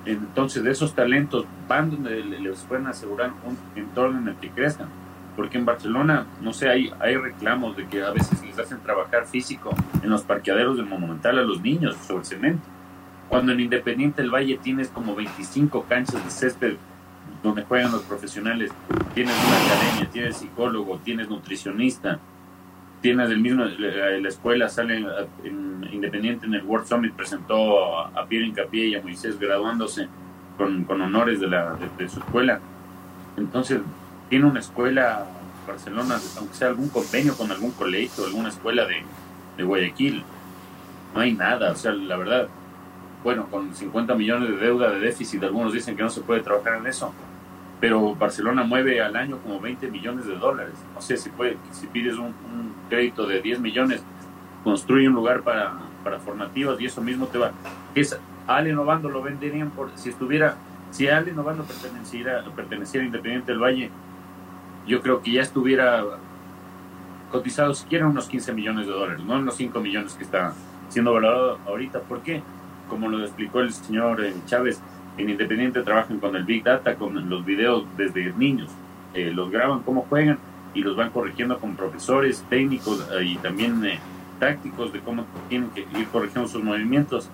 Entonces, 0.05 0.65
de 0.65 0.71
esos 0.73 0.95
talentos 0.95 1.45
van 1.69 1.91
donde 1.91 2.25
les 2.25 2.61
pueden 2.63 2.87
asegurar 2.87 3.33
un 3.45 3.57
entorno 3.77 4.19
en 4.19 4.29
el 4.29 4.37
que 4.37 4.51
crezcan. 4.51 4.89
Porque 5.37 5.59
en 5.59 5.65
Barcelona, 5.65 6.27
no 6.41 6.53
sé, 6.53 6.69
hay, 6.69 6.91
hay 6.99 7.17
reclamos 7.17 7.77
de 7.77 7.87
que 7.87 8.03
a 8.03 8.11
veces 8.11 8.43
les 8.43 8.59
hacen 8.59 8.81
trabajar 8.81 9.27
físico 9.27 9.71
en 10.03 10.11
los 10.11 10.23
parqueaderos 10.23 10.77
del 10.77 10.87
Monumental 10.87 11.39
a 11.39 11.43
los 11.43 11.61
niños 11.63 11.97
sobre 12.07 12.25
cemento. 12.25 12.65
Cuando 13.29 13.53
en 13.53 13.61
Independiente 13.61 14.23
del 14.23 14.31
Valle 14.31 14.59
tienes 14.63 14.89
como 14.89 15.15
25 15.15 15.85
canchas 15.89 16.23
de 16.25 16.31
césped 16.31 16.77
donde 17.43 17.63
juegan 17.63 17.93
los 17.93 18.03
profesionales, 18.03 18.71
tienes 19.15 19.35
una 19.35 19.57
academia, 19.57 20.11
tienes 20.11 20.37
psicólogo, 20.37 20.99
tienes 20.99 21.29
nutricionista, 21.29 22.19
tienes 23.01 23.31
el 23.31 23.41
mismo, 23.41 23.65
la, 23.65 24.29
escuela 24.29 24.69
sale 24.69 25.05
Independiente 25.93 26.47
en 26.47 26.55
el 26.55 26.63
World 26.65 26.87
Summit, 26.87 27.13
presentó 27.13 27.99
a, 27.99 28.09
a 28.09 28.27
Pierre 28.27 28.47
Incapié 28.47 28.89
y 28.89 28.95
a 28.95 29.03
Moisés 29.03 29.39
graduándose 29.39 30.09
con, 30.57 30.85
con 30.85 31.01
honores 31.03 31.41
de, 31.41 31.49
la, 31.49 31.77
de, 31.99 32.09
su 32.09 32.21
escuela. 32.21 32.61
Entonces, 33.37 33.81
tiene 34.29 34.47
una 34.47 34.61
escuela, 34.61 35.27
Barcelona, 35.67 36.19
aunque 36.39 36.55
sea 36.55 36.69
algún 36.69 36.89
convenio 36.89 37.37
con 37.37 37.51
algún 37.51 37.73
colegio, 37.73 38.25
alguna 38.25 38.49
escuela 38.49 38.87
de, 38.87 39.03
de 39.57 39.65
Guayaquil, 39.65 40.23
no 41.15 41.21
hay 41.21 41.35
nada, 41.35 41.73
o 41.73 41.77
sea, 41.77 41.93
la 41.93 42.17
verdad, 42.17 42.49
bueno, 43.23 43.49
con 43.51 43.75
50 43.75 44.15
millones 44.15 44.49
de 44.49 44.57
deuda 44.57 44.91
de 44.91 45.01
déficit, 45.01 45.43
algunos 45.43 45.73
dicen 45.73 45.97
que 45.97 46.03
no 46.03 46.11
se 46.11 46.23
puede 46.23 46.41
trabajar 46.41 46.79
en 46.79 46.87
eso, 46.87 47.13
pero 47.83 48.15
Barcelona 48.15 48.63
mueve 48.63 49.03
al 49.03 49.17
año 49.17 49.39
como 49.39 49.59
20 49.59 49.91
millones 49.91 50.25
de 50.25 50.37
dólares. 50.37 50.75
No 50.95 51.01
sé 51.01 51.17
si, 51.17 51.31
puede, 51.31 51.57
si 51.73 51.89
pides 51.89 52.15
un, 52.15 52.33
crédito 52.89 53.27
de 53.27 53.43
10 53.43 53.59
millones, 53.59 54.05
construye 54.63 55.09
un 55.09 55.15
lugar 55.15 55.43
para, 55.43 55.73
para 56.05 56.21
formativas 56.21 56.81
y 56.81 56.87
eso 56.87 57.01
mismo 57.01 57.27
te 57.27 57.39
va. 57.39 57.51
Es, 57.97 58.17
Ale 58.47 58.73
Novando 58.73 59.09
lo 59.09 59.21
venderían 59.21 59.71
por, 59.71 59.91
si 59.97 60.11
estuviera, 60.11 60.55
si 60.93 61.09
Ale 61.09 61.33
Novando 61.33 61.65
perteneciera, 61.65 62.45
perteneciera 62.55 63.03
a 63.03 63.07
Independiente 63.07 63.51
del 63.51 63.61
Valle, 63.61 63.91
yo 64.87 65.03
creo 65.03 65.21
que 65.21 65.33
ya 65.33 65.43
estuviera 65.43 66.05
cotizado 67.33 67.75
siquiera 67.75 68.07
unos 68.07 68.29
15 68.29 68.53
millones 68.53 68.87
de 68.87 68.93
dólares, 68.93 69.25
no 69.25 69.35
unos 69.35 69.57
5 69.57 69.81
millones 69.81 70.15
que 70.15 70.23
está 70.23 70.55
siendo 70.89 71.13
valorado 71.13 71.59
ahorita. 71.67 71.99
¿Por 72.03 72.21
qué? 72.21 72.45
Como 72.89 73.09
lo 73.09 73.25
explicó 73.25 73.59
el 73.59 73.73
señor 73.73 74.25
eh, 74.25 74.35
Chávez, 74.47 74.81
en 75.19 75.31
Independiente 75.31 75.83
trabajan 75.83 76.19
con 76.19 76.35
el 76.37 76.45
Big 76.45 76.65
Data, 76.65 76.95
con 76.95 77.29
los 77.29 77.45
videos 77.45 77.85
desde 77.97 78.33
niños. 78.33 78.71
Eh, 79.15 79.31
los 79.33 79.51
graban 79.51 79.83
cómo 79.83 80.07
juegan 80.09 80.39
y 80.75 80.83
los 80.83 80.97
van 80.97 81.11
corrigiendo 81.11 81.59
con 81.59 81.77
profesores, 81.77 82.45
técnicos 82.49 83.07
eh, 83.13 83.25
y 83.25 83.37
también 83.37 83.85
eh, 83.85 83.99
tácticos 84.39 84.93
de 84.93 85.01
cómo 85.01 85.27
tienen 85.49 85.71
que 85.71 85.81
ir 85.81 86.07
corrigiendo 86.11 86.49
sus 86.49 86.63
movimientos. 86.63 87.29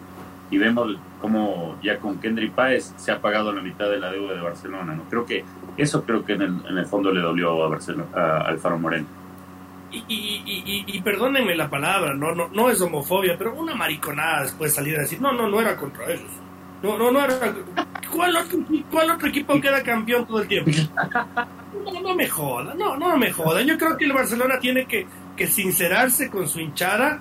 Y 0.51 0.59
vemos 0.59 0.97
cómo 1.20 1.79
ya 1.83 1.99
con 1.99 2.18
Kendry 2.18 2.49
Páez 2.49 2.95
se 2.97 3.12
ha 3.12 3.20
pagado 3.20 3.53
la 3.53 3.61
mitad 3.61 3.89
de 3.91 4.01
la 4.01 4.11
deuda 4.11 4.35
de 4.35 4.41
Barcelona. 4.41 4.95
¿no? 4.95 5.05
Creo 5.05 5.26
que 5.26 5.45
eso 5.76 6.05
creo 6.05 6.24
que 6.24 6.33
en 6.33 6.43
el, 6.43 6.66
en 6.68 6.79
el 6.79 6.87
fondo 6.87 7.12
le 7.12 7.20
dolió 7.20 7.62
a, 7.62 7.68
Barcelona, 7.68 8.07
a 8.14 8.39
Alfaro 8.49 8.79
Moreno. 8.79 9.07
Y, 9.91 10.05
y, 10.07 10.85
y, 10.87 11.01
perdónenme 11.01 11.57
la 11.57 11.70
palabra, 11.70 12.12
no, 12.12 12.35
no, 12.35 12.49
no 12.49 12.68
es 12.68 12.79
homofobia, 12.83 13.39
pero 13.39 13.55
una 13.55 13.74
mariconada 13.74 14.43
después 14.43 14.74
salir 14.74 14.99
a 14.99 15.01
decir, 15.01 15.18
no, 15.18 15.33
no, 15.33 15.49
no 15.49 15.59
era 15.62 15.79
contra 15.79 16.12
ellos 16.12 16.31
no, 16.83 16.99
no, 16.99 17.11
no 17.11 17.24
era. 17.24 17.55
¿Cuál 18.12 18.37
otro, 18.37 18.59
¿Cuál 18.91 19.11
otro 19.11 19.29
equipo 19.29 19.61
queda 19.61 19.83
campeón 19.83 20.26
todo 20.26 20.43
el 20.43 20.49
tiempo? 20.49 20.70
No, 21.85 22.01
no 22.01 22.14
me 22.14 22.26
jodan, 22.29 22.76
no, 22.79 22.97
no 22.97 23.16
me 23.16 23.31
jodan. 23.31 23.66
Yo 23.66 23.79
creo 23.79 23.97
que 23.97 24.07
el 24.07 24.12
Barcelona 24.12 24.59
tiene 24.59 24.87
que, 24.87 25.07
que 25.37 25.47
sincerarse 25.47 26.29
con 26.31 26.49
su 26.49 26.61
hinchada 26.61 27.20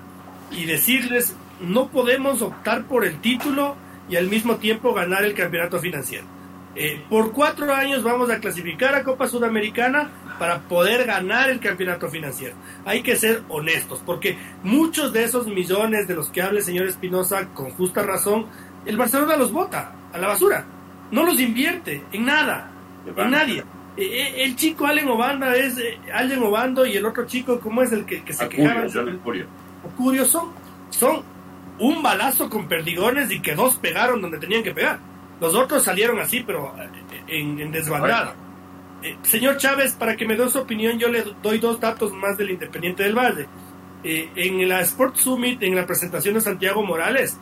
y 0.50 0.64
decirles: 0.64 1.34
no 1.60 1.88
podemos 1.88 2.42
optar 2.42 2.84
por 2.84 3.04
el 3.04 3.20
título 3.20 3.76
y 4.08 4.16
al 4.16 4.28
mismo 4.28 4.56
tiempo 4.56 4.94
ganar 4.94 5.24
el 5.24 5.34
campeonato 5.34 5.78
financiero. 5.78 6.26
Eh, 6.74 7.02
por 7.08 7.32
cuatro 7.32 7.74
años 7.74 8.02
vamos 8.02 8.30
a 8.30 8.38
clasificar 8.38 8.94
a 8.94 9.02
Copa 9.02 9.26
Sudamericana 9.26 10.10
para 10.38 10.60
poder 10.60 11.06
ganar 11.06 11.50
el 11.50 11.58
campeonato 11.58 12.08
financiero. 12.08 12.54
Hay 12.84 13.02
que 13.02 13.16
ser 13.16 13.42
honestos, 13.48 14.00
porque 14.06 14.38
muchos 14.62 15.12
de 15.12 15.24
esos 15.24 15.48
millones 15.48 16.06
de 16.06 16.14
los 16.14 16.30
que 16.30 16.40
habla 16.40 16.60
el 16.60 16.64
señor 16.64 16.86
Espinosa, 16.86 17.48
con 17.48 17.70
justa 17.70 18.02
razón, 18.02 18.46
el 18.86 18.96
Barcelona 18.96 19.36
los 19.36 19.52
bota 19.52 19.92
a 20.12 20.18
la 20.18 20.28
basura. 20.28 20.64
No 21.10 21.24
los 21.24 21.40
invierte 21.40 22.02
en 22.12 22.24
nada, 22.24 22.70
en 23.06 23.30
nadie. 23.30 23.64
E, 23.96 24.02
e, 24.04 24.44
el 24.44 24.54
chico 24.54 24.86
Allen 24.86 25.08
Obanda 25.08 25.56
es 25.56 25.76
eh, 25.78 25.98
Allen 26.14 26.42
Obando 26.42 26.86
y 26.86 26.96
el 26.96 27.04
otro 27.04 27.26
chico, 27.26 27.58
¿cómo 27.58 27.82
es 27.82 27.90
el 27.92 28.04
que, 28.04 28.22
se 28.32 28.48
quejaba? 28.48 28.86
Curio. 29.96 30.24
son, 30.24 30.52
son 30.90 31.22
un 31.78 32.02
balazo 32.02 32.48
con 32.48 32.68
perdigones 32.68 33.30
y 33.32 33.40
que 33.40 33.54
dos 33.54 33.76
pegaron 33.76 34.22
donde 34.22 34.38
tenían 34.38 34.62
que 34.62 34.72
pegar. 34.72 35.00
Los 35.40 35.54
otros 35.54 35.82
salieron 35.82 36.20
así, 36.20 36.44
pero 36.46 36.74
eh, 36.78 36.88
en, 37.26 37.58
en 37.58 37.72
desbandada. 37.72 38.34
Eh, 39.02 39.16
señor 39.22 39.56
Chávez, 39.56 39.94
para 39.94 40.16
que 40.16 40.26
me 40.26 40.36
dé 40.36 40.48
su 40.48 40.58
opinión, 40.58 40.98
yo 40.98 41.08
le 41.08 41.24
doy 41.42 41.58
dos 41.58 41.80
datos 41.80 42.12
más 42.12 42.36
del 42.36 42.50
Independiente 42.50 43.02
del 43.02 43.16
Valle. 43.16 43.48
en 44.04 44.68
la 44.68 44.80
Sport 44.82 45.16
Summit, 45.16 45.62
en 45.62 45.74
la 45.74 45.86
presentación 45.86 46.34
de 46.34 46.40
Santiago 46.40 46.84
Morales, 46.84 47.36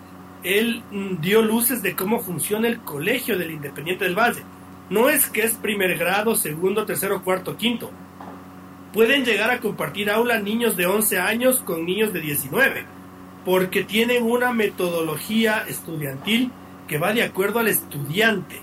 él 0.47 0.83
mm, 0.93 1.21
dio 1.21 1.43
luces 1.43 1.83
de 1.83 1.97
cómo 1.97 2.21
funciona 2.21 2.69
el 2.69 2.79
colegio 2.79 3.37
del 3.37 3.51
Independiente 3.51 4.05
del 4.05 4.15
Valle. 4.15 4.43
No 4.89 5.09
es 5.09 5.27
que 5.27 5.43
es 5.43 5.55
primer 5.55 5.99
grado, 5.99 6.37
segundo, 6.37 6.87
tercero, 6.87 7.23
cuarto, 7.23 7.57
quinto. 7.57 7.91
Pueden 8.93 9.25
llegar 9.25 9.51
a 9.51 9.59
compartir 9.59 10.09
aula 10.09 10.39
niños 10.39 10.77
de 10.77 10.87
11 10.87 11.19
años 11.19 11.61
con 11.61 11.85
niños 11.85 12.13
de 12.13 12.21
19, 12.21 12.85
porque 13.45 13.83
tienen 13.83 14.23
una 14.23 14.53
metodología 14.53 15.65
estudiantil 15.69 16.53
que 16.87 16.99
va 16.99 17.13
de 17.13 17.25
acuerdo 17.25 17.59
al 17.59 17.67
estudiante. 17.67 18.61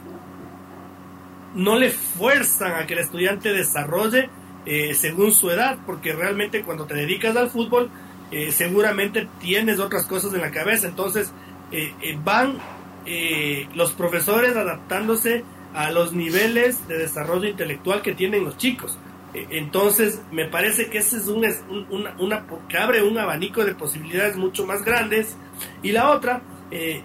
No 1.53 1.77
le 1.77 1.91
fuerzan 1.91 2.81
a 2.81 2.87
que 2.87 2.93
el 2.93 2.99
estudiante 2.99 3.51
desarrolle 3.51 4.29
eh, 4.65 4.93
según 4.93 5.33
su 5.33 5.51
edad, 5.51 5.77
porque 5.85 6.13
realmente 6.13 6.63
cuando 6.63 6.85
te 6.85 6.93
dedicas 6.93 7.35
al 7.35 7.49
fútbol, 7.49 7.91
eh, 8.31 8.51
seguramente 8.53 9.27
tienes 9.39 9.79
otras 9.79 10.05
cosas 10.05 10.33
en 10.33 10.41
la 10.41 10.51
cabeza. 10.51 10.87
Entonces, 10.87 11.33
eh, 11.73 11.91
eh, 12.03 12.19
van 12.23 12.59
eh, 13.07 13.67
los 13.73 13.93
profesores 13.93 14.55
adaptándose 14.55 15.43
a 15.73 15.89
los 15.89 16.13
niveles 16.13 16.87
de 16.87 16.99
desarrollo 16.99 17.49
intelectual 17.49 18.03
que 18.03 18.13
tienen 18.13 18.43
los 18.43 18.57
chicos. 18.57 18.99
entonces, 19.33 20.21
me 20.31 20.45
parece 20.45 20.91
que 20.91 20.99
ese 20.99 21.17
es 21.17 21.27
un, 21.27 21.43
una, 21.89 22.15
una, 22.19 22.45
que 22.69 22.77
abre 22.77 23.01
un 23.01 23.17
abanico 23.17 23.65
de 23.65 23.73
posibilidades 23.73 24.37
mucho 24.37 24.67
más 24.67 24.85
grandes. 24.85 25.35
Y 25.81 25.91
la 25.91 26.11
otra, 26.11 26.43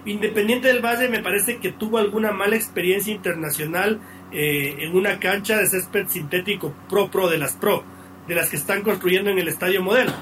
Independiente 0.05 0.67
del 0.67 0.83
Valle, 0.83 1.09
me 1.09 1.23
parece 1.23 1.57
que 1.57 1.71
tuvo 1.71 1.97
alguna 1.97 2.31
mala 2.31 2.55
experiencia 2.55 3.13
internacional 3.13 3.99
en 4.31 4.95
una 4.95 5.19
cancha 5.19 5.57
de 5.57 5.65
césped 5.65 6.07
sintético 6.07 6.73
pro 6.87 7.09
pro 7.09 7.27
de 7.27 7.39
las 7.39 7.53
pro, 7.53 7.83
de 8.27 8.35
las 8.35 8.49
que 8.49 8.57
están 8.57 8.83
construyendo 8.83 9.31
en 9.31 9.39
el 9.39 9.47
estadio 9.47 9.81
modelo. 9.81 10.13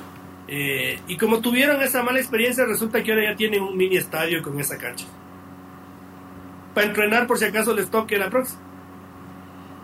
Eh, 0.48 1.00
y 1.08 1.18
como 1.18 1.40
tuvieron 1.40 1.82
esa 1.82 2.04
mala 2.04 2.20
experiencia, 2.20 2.66
resulta 2.66 3.04
que 3.04 3.12
ahora 3.12 3.32
ya 3.32 3.36
tienen 3.36 3.62
un 3.62 3.76
mini 3.76 3.98
estadio 3.98 4.42
con 4.42 4.60
esa 4.60 4.78
cancha. 4.78 5.06
Para 6.74 6.88
entrenar 6.88 7.28
por 7.28 7.38
si 7.38 7.46
acaso 7.46 7.74
les 7.74 7.90
toque 7.90 8.18
la 8.18 8.30
próxima. 8.30 8.62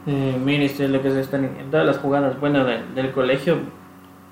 Eh, 0.06 0.38
mire, 0.44 0.66
usted 0.66 0.90
lo 0.90 1.02
que 1.02 1.12
se 1.12 1.22
están 1.22 1.50
todas 1.72 1.86
las 1.86 1.98
jugadas 1.98 2.40
buenas 2.40 2.94
del 2.94 3.12
colegio 3.14 3.60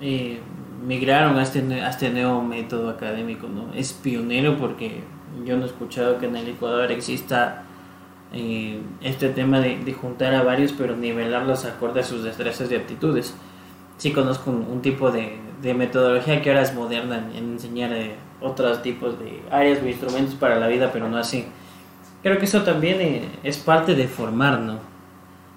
eh, 0.00 0.40
migraron 0.86 1.38
a 1.38 1.42
este, 1.42 1.60
a 1.80 1.88
este 1.88 2.10
nuevo 2.10 2.42
método 2.42 2.90
académico, 2.90 3.48
¿no? 3.48 3.72
Es 3.74 3.92
pionero 3.92 4.58
porque 4.58 5.02
yo 5.44 5.56
no 5.56 5.62
he 5.62 5.66
escuchado 5.66 6.18
que 6.18 6.26
en 6.26 6.36
el 6.36 6.48
Ecuador 6.48 6.90
exista 6.92 7.64
eh, 8.34 8.80
este 9.00 9.30
tema 9.30 9.60
de, 9.60 9.78
de, 9.78 9.92
juntar 9.94 10.34
a 10.34 10.42
varios 10.42 10.72
pero 10.72 10.96
nivelarlos 10.96 11.64
acorde 11.64 12.00
a 12.00 12.04
sus 12.04 12.22
destrezas 12.22 12.70
y 12.70 12.76
aptitudes. 12.76 13.34
Sí 13.96 14.12
conozco 14.12 14.50
un 14.50 14.82
tipo 14.82 15.10
de, 15.10 15.38
de 15.62 15.74
metodología 15.74 16.42
que 16.42 16.50
ahora 16.50 16.62
es 16.62 16.74
moderna 16.74 17.30
en, 17.34 17.52
enseñar 17.52 17.92
eh, 17.92 18.16
otros 18.40 18.82
tipos 18.82 19.18
de 19.18 19.42
áreas 19.50 19.80
o 19.82 19.86
instrumentos 19.86 20.34
para 20.34 20.58
la 20.58 20.66
vida, 20.66 20.90
pero 20.92 21.08
no 21.08 21.16
así. 21.16 21.46
Creo 22.22 22.38
que 22.38 22.44
eso 22.44 22.62
también 22.62 23.00
eh, 23.00 23.28
es 23.44 23.58
parte 23.58 23.94
de 23.94 24.08
formar, 24.08 24.60
¿no? 24.60 24.78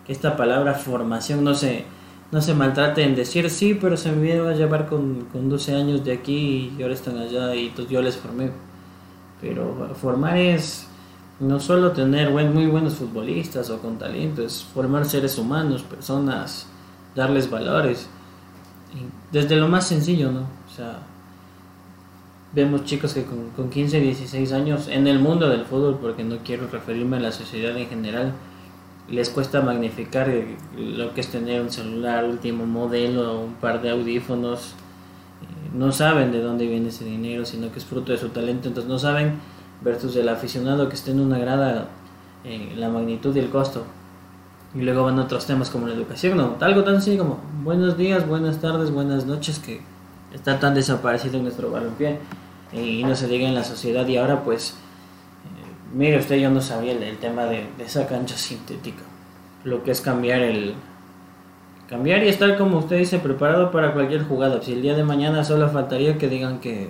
Que 0.06 0.14
esta 0.14 0.38
palabra 0.38 0.76
formación 0.76 1.43
no 1.43 1.56
se, 1.56 1.86
no 2.32 2.41
se 2.41 2.53
maltrate 2.53 3.03
en 3.03 3.16
decir 3.16 3.49
sí, 3.49 3.74
pero 3.74 3.97
se 3.97 4.12
me 4.12 4.22
vieron 4.22 4.47
a 4.47 4.53
llevar 4.53 4.86
con, 4.88 5.26
con 5.32 5.49
12 5.49 5.76
años 5.76 6.06
de 6.06 6.14
aquí 6.14 6.74
y 6.78 6.82
ahora 6.84 6.93
están 6.93 7.18
allá 7.18 7.56
y 7.56 7.74
yo 7.89 8.01
les 8.01 8.16
formé. 8.16 8.51
Pero 9.41 9.91
formar 9.99 10.38
es 10.38 10.88
no 11.39 11.60
solo 11.60 11.91
tener 11.91 12.30
buen, 12.30 12.53
muy 12.53 12.68
buenos 12.68 12.95
futbolistas 12.95 13.70
o 13.72 13.80
con 13.80 13.97
talento, 13.97 14.43
es 14.43 14.64
formar 14.64 15.06
seres 15.06 15.38
humanos, 15.39 15.82
personas, 15.82 16.68
darles 17.16 17.49
valores 17.49 18.08
desde 19.36 19.57
lo 19.57 19.67
más 19.67 19.86
sencillo, 19.86 20.31
¿no? 20.31 20.39
O 20.39 20.73
sea, 20.73 20.99
vemos 22.53 22.86
chicos 22.86 23.13
que 23.13 23.25
con, 23.25 23.49
con 23.49 23.69
15, 23.69 23.99
16 23.99 24.53
años 24.53 24.88
en 24.88 25.07
el 25.07 25.19
mundo 25.19 25.49
del 25.49 25.65
fútbol, 25.65 25.99
porque 26.01 26.23
no 26.23 26.38
quiero 26.38 26.67
referirme 26.69 27.17
a 27.17 27.19
la 27.19 27.33
sociedad 27.33 27.77
en 27.77 27.89
general, 27.89 28.31
les 29.09 29.29
cuesta 29.29 29.59
magnificar 29.61 30.31
lo 30.77 31.13
que 31.13 31.19
es 31.19 31.27
tener 31.27 31.61
un 31.61 31.69
celular 31.69 32.23
último 32.23 32.65
modelo, 32.65 33.41
un 33.41 33.55
par 33.55 33.81
de 33.81 33.89
audífonos. 33.89 34.67
Eh, 35.41 35.75
no 35.75 35.91
saben 35.91 36.31
de 36.31 36.39
dónde 36.39 36.65
viene 36.65 36.88
ese 36.88 37.03
dinero, 37.03 37.43
sino 37.45 37.73
que 37.73 37.79
es 37.79 37.86
fruto 37.86 38.13
de 38.13 38.17
su 38.17 38.29
talento, 38.29 38.69
entonces 38.69 38.89
no 38.89 38.97
saben 38.97 39.33
versus 39.83 40.15
el 40.15 40.29
aficionado 40.29 40.88
que 40.88 40.95
esté 40.95 41.11
en 41.11 41.19
una 41.19 41.39
grada 41.39 41.89
eh, 42.45 42.73
la 42.77 42.88
magnitud 42.88 43.36
y 43.36 43.39
el 43.39 43.49
costo. 43.49 43.83
Y 44.76 44.82
luego 44.82 45.05
van 45.05 45.17
otros 45.19 45.45
temas 45.45 45.69
como 45.69 45.88
la 45.88 45.93
educación, 45.93 46.38
¿no? 46.38 46.57
Algo 46.59 46.84
tan 46.84 46.97
así 46.97 47.17
como 47.17 47.39
buenos 47.63 47.97
días, 47.97 48.28
buenas 48.28 48.59
tardes, 48.59 48.91
buenas 48.91 49.26
noches, 49.26 49.59
que 49.59 49.80
está 50.34 50.59
tan 50.59 50.76
desaparecido 50.76 51.38
en 51.38 51.43
nuestro 51.43 51.71
balompié 51.71 52.19
y 52.73 53.03
no 53.05 53.15
se 53.15 53.28
diga 53.28 53.47
en 53.47 53.55
la 53.55 53.63
sociedad. 53.63 54.05
Y 54.05 54.17
ahora, 54.17 54.43
pues, 54.43 54.71
eh, 54.71 55.93
mire 55.93 56.19
usted, 56.19 56.36
yo 56.36 56.49
no 56.49 56.59
sabía 56.59 56.91
el, 56.91 57.17
tema 57.17 57.45
de, 57.45 57.67
esa 57.80 58.05
cancha 58.05 58.36
sintética. 58.36 59.03
Lo 59.63 59.82
que 59.82 59.91
es 59.91 60.01
cambiar 60.01 60.41
el, 60.41 60.73
cambiar 61.88 62.23
y 62.23 62.28
estar 62.28 62.57
como 62.57 62.80
usted 62.80 62.97
dice 62.97 63.19
preparado 63.19 63.71
para 63.71 63.93
cualquier 63.93 64.23
jugada. 64.23 64.61
Si 64.61 64.73
el 64.73 64.82
día 64.82 64.95
de 64.95 65.05
mañana 65.05 65.45
solo 65.45 65.69
faltaría 65.69 66.17
que 66.17 66.28
digan 66.28 66.59
que 66.59 66.89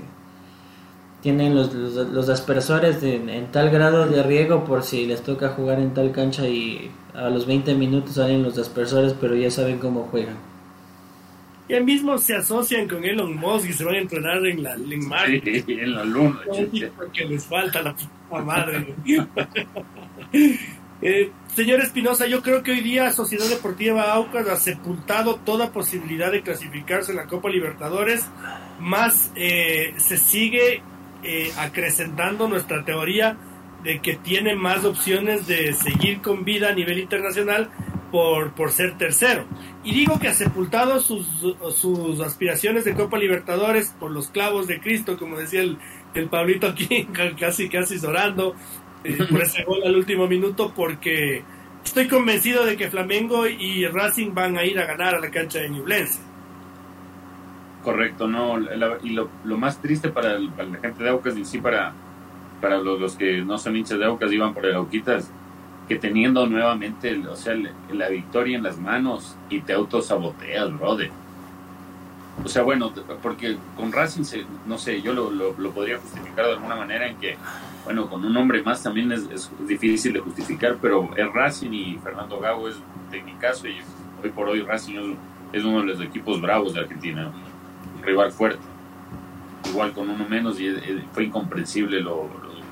tienen 1.25 1.55
los, 1.55 1.73
los, 1.73 2.29
aspersores 2.29 3.01
en 3.01 3.51
tal 3.51 3.71
grado 3.71 4.05
de 4.05 4.21
riego 4.21 4.63
por 4.63 4.83
si 4.83 5.07
les 5.07 5.23
toca 5.23 5.49
jugar 5.49 5.79
en 5.79 5.91
tal 5.91 6.11
cancha 6.11 6.47
y 6.47 6.91
a 7.15 7.31
los 7.31 7.47
20 7.47 7.73
minutos 7.73 8.13
salen 8.13 8.43
los 8.43 8.55
aspersores, 8.59 9.15
pero 9.19 9.35
ya 9.35 9.49
saben 9.49 9.79
cómo 9.79 10.03
juegan. 10.03 10.35
Ya 11.67 11.79
mismo 11.79 12.19
se 12.19 12.35
asocian 12.35 12.87
con 12.87 13.03
Elon 13.03 13.35
Musk 13.37 13.69
y 13.69 13.73
se 13.73 13.83
van 13.83 13.95
a 13.95 13.99
entrenar 14.01 14.45
en 14.45 14.61
la 14.61 14.75
en 14.75 15.07
Marte. 15.07 15.63
en 15.67 15.95
la 15.95 16.05
luna. 16.05 16.41
Porque 16.95 17.25
les 17.25 17.43
falta 17.43 17.81
la 17.81 17.95
puta 17.95 18.43
madre. 18.43 18.93
eh, 21.01 21.31
señor 21.55 21.79
Espinosa, 21.79 22.27
yo 22.27 22.43
creo 22.43 22.61
que 22.61 22.69
hoy 22.69 22.81
día 22.81 23.11
Sociedad 23.11 23.47
Deportiva 23.47 24.13
Aucas 24.13 24.47
ha 24.47 24.57
sepultado 24.57 25.37
toda 25.37 25.71
posibilidad 25.71 26.31
de 26.31 26.43
clasificarse 26.43 27.13
en 27.13 27.17
la 27.17 27.25
Copa 27.25 27.49
Libertadores, 27.49 28.27
más 28.79 29.31
eh, 29.35 29.95
se 29.97 30.17
sigue 30.17 30.83
eh, 31.23 31.51
acrecentando 31.57 32.47
nuestra 32.47 32.83
teoría 32.85 33.37
de 33.83 33.99
que 33.99 34.15
tiene 34.15 34.55
más 34.55 34.83
opciones 34.83 35.47
de 35.47 35.73
seguir 35.73 36.21
con 36.21 36.43
vida 36.43 36.69
a 36.69 36.73
nivel 36.73 36.97
internacional 36.97 37.69
por, 38.11 38.53
por 38.53 38.71
ser 38.71 38.97
tercero. 38.97 39.45
Y 39.83 39.93
digo 39.93 40.19
que 40.19 40.27
ha 40.27 40.33
sepultado 40.33 40.99
sus, 40.99 41.27
sus 41.75 42.19
aspiraciones 42.21 42.85
de 42.85 42.93
Copa 42.93 43.17
Libertadores 43.17 43.93
por 43.99 44.11
los 44.11 44.29
clavos 44.29 44.67
de 44.67 44.79
Cristo, 44.79 45.17
como 45.17 45.37
decía 45.37 45.61
el, 45.61 45.77
el 46.15 46.29
Pablito 46.29 46.67
aquí, 46.67 47.07
casi, 47.39 47.69
casi 47.69 47.99
llorando 47.99 48.55
eh, 49.03 49.17
por 49.29 49.41
ese 49.41 49.63
gol 49.63 49.83
al 49.85 49.95
último 49.95 50.27
minuto, 50.27 50.73
porque 50.75 51.43
estoy 51.83 52.07
convencido 52.07 52.65
de 52.65 52.77
que 52.77 52.89
Flamengo 52.89 53.47
y 53.47 53.85
Racing 53.85 54.33
van 54.33 54.57
a 54.57 54.63
ir 54.63 54.79
a 54.79 54.85
ganar 54.85 55.15
a 55.15 55.19
la 55.19 55.29
cancha 55.29 55.59
de 55.59 55.69
Ñublense. 55.69 56.19
Correcto, 57.85 58.27
no, 58.27 58.57
y 59.03 59.11
lo, 59.11 59.29
más 59.59 59.79
triste 59.79 60.09
para, 60.09 60.39
la 60.39 60.79
gente 60.81 61.03
de 61.03 61.09
Aucas 61.09 61.37
y 61.37 61.45
sí 61.45 61.59
para, 61.59 61.93
para 62.59 62.79
los, 62.79 63.15
que 63.15 63.43
no 63.43 63.59
son 63.59 63.75
hinchas 63.75 63.99
de 63.99 64.05
Aucas 64.05 64.31
iban 64.31 64.55
por 64.55 64.65
el 64.65 64.73
Auquitas, 64.73 65.29
que 65.87 65.99
teniendo 65.99 66.47
nuevamente, 66.47 67.15
o 67.27 67.35
sea, 67.35 67.55
la 67.93 68.09
victoria 68.09 68.57
en 68.57 68.63
las 68.63 68.79
manos 68.79 69.37
y 69.51 69.61
te 69.61 69.73
autosaboteas, 69.73 70.75
brother. 70.75 71.11
O 72.43 72.47
sea, 72.47 72.63
bueno, 72.63 72.91
porque 73.21 73.55
con 73.77 73.91
Racing, 73.91 74.23
no 74.65 74.79
sé, 74.79 75.03
yo 75.03 75.13
lo, 75.13 75.29
lo, 75.29 75.71
podría 75.71 75.99
justificar 75.99 76.47
de 76.47 76.53
alguna 76.53 76.75
manera 76.75 77.07
en 77.07 77.17
que, 77.17 77.37
bueno, 77.83 78.09
con 78.09 78.25
un 78.25 78.35
hombre 78.35 78.63
más 78.63 78.81
también 78.81 79.11
es, 79.11 79.51
difícil 79.67 80.11
de 80.13 80.21
justificar, 80.21 80.77
pero 80.81 81.07
es 81.15 81.31
Racing 81.31 81.71
y 81.71 81.99
Fernando 82.03 82.39
Gago 82.39 82.67
es 82.67 82.77
técnicazo 83.11 83.67
y 83.67 83.77
hoy 84.23 84.31
por 84.31 84.49
hoy 84.49 84.61
Racing 84.63 84.95
es, 84.95 85.59
es 85.59 85.63
uno 85.63 85.81
de 85.81 85.85
los 85.85 86.01
equipos 86.01 86.41
bravos 86.41 86.73
de 86.73 86.79
Argentina 86.79 87.31
rival 88.05 88.31
fuerte. 88.31 88.63
Igual 89.69 89.93
con 89.93 90.09
uno 90.09 90.25
menos 90.29 90.59
y 90.59 90.73
fue 91.11 91.25
incomprensible 91.25 91.99
lo, 92.01 92.29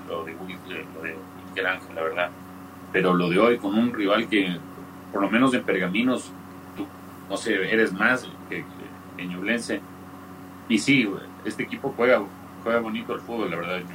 lo, 0.08 0.24
de, 0.24 0.36
Miguel 1.50 1.66
Ángel, 1.66 1.96
la 1.96 2.04
verdad. 2.04 2.30
Pero 2.92 3.14
lo 3.14 3.30
de 3.30 3.40
hoy 3.40 3.58
con 3.58 3.78
un 3.78 3.92
rival 3.94 4.28
que, 4.28 4.58
por 5.12 5.22
lo 5.22 5.30
menos 5.30 5.54
en 5.54 5.64
Pergaminos, 5.64 6.32
tú, 6.78 6.86
no 7.30 7.38
sé, 7.38 7.56
eres 7.72 7.92
más 7.94 8.28
que, 8.50 8.64
Ñublense. 9.18 9.80
Y 10.68 10.78
sí, 10.80 11.10
este 11.46 11.64
equipo 11.64 11.94
juega, 11.96 12.22
juega 12.62 12.80
bonito 12.80 13.14
el 13.14 13.22
fútbol, 13.22 13.50
la 13.50 13.56
verdad. 13.56 13.78
El, 13.78 13.86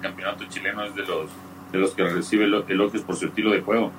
campeonato 0.00 0.44
chileno 0.50 0.84
es 0.84 0.94
de 0.94 1.02
los, 1.02 1.30
de 1.72 1.78
los 1.78 1.92
que 1.92 2.04
recibe 2.04 2.44
elogios 2.44 3.02
por 3.02 3.16
su 3.16 3.26
estilo 3.26 3.50
de 3.50 3.62
juego. 3.62 3.90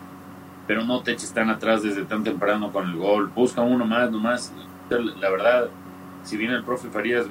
Pero 0.67 0.83
no 0.83 1.01
te 1.01 1.11
eches 1.11 1.33
tan 1.33 1.49
atrás 1.49 1.81
desde 1.81 2.05
tan 2.05 2.23
temprano 2.23 2.71
con 2.71 2.89
el 2.89 2.95
gol. 2.95 3.31
Busca 3.33 3.61
uno 3.61 3.85
más, 3.85 4.11
nomás. 4.11 4.53
La 4.89 5.29
verdad, 5.29 5.69
si 6.25 6.37
bien 6.37 6.51
el 6.51 6.63
profe 6.63 6.89
Farías 6.89 7.27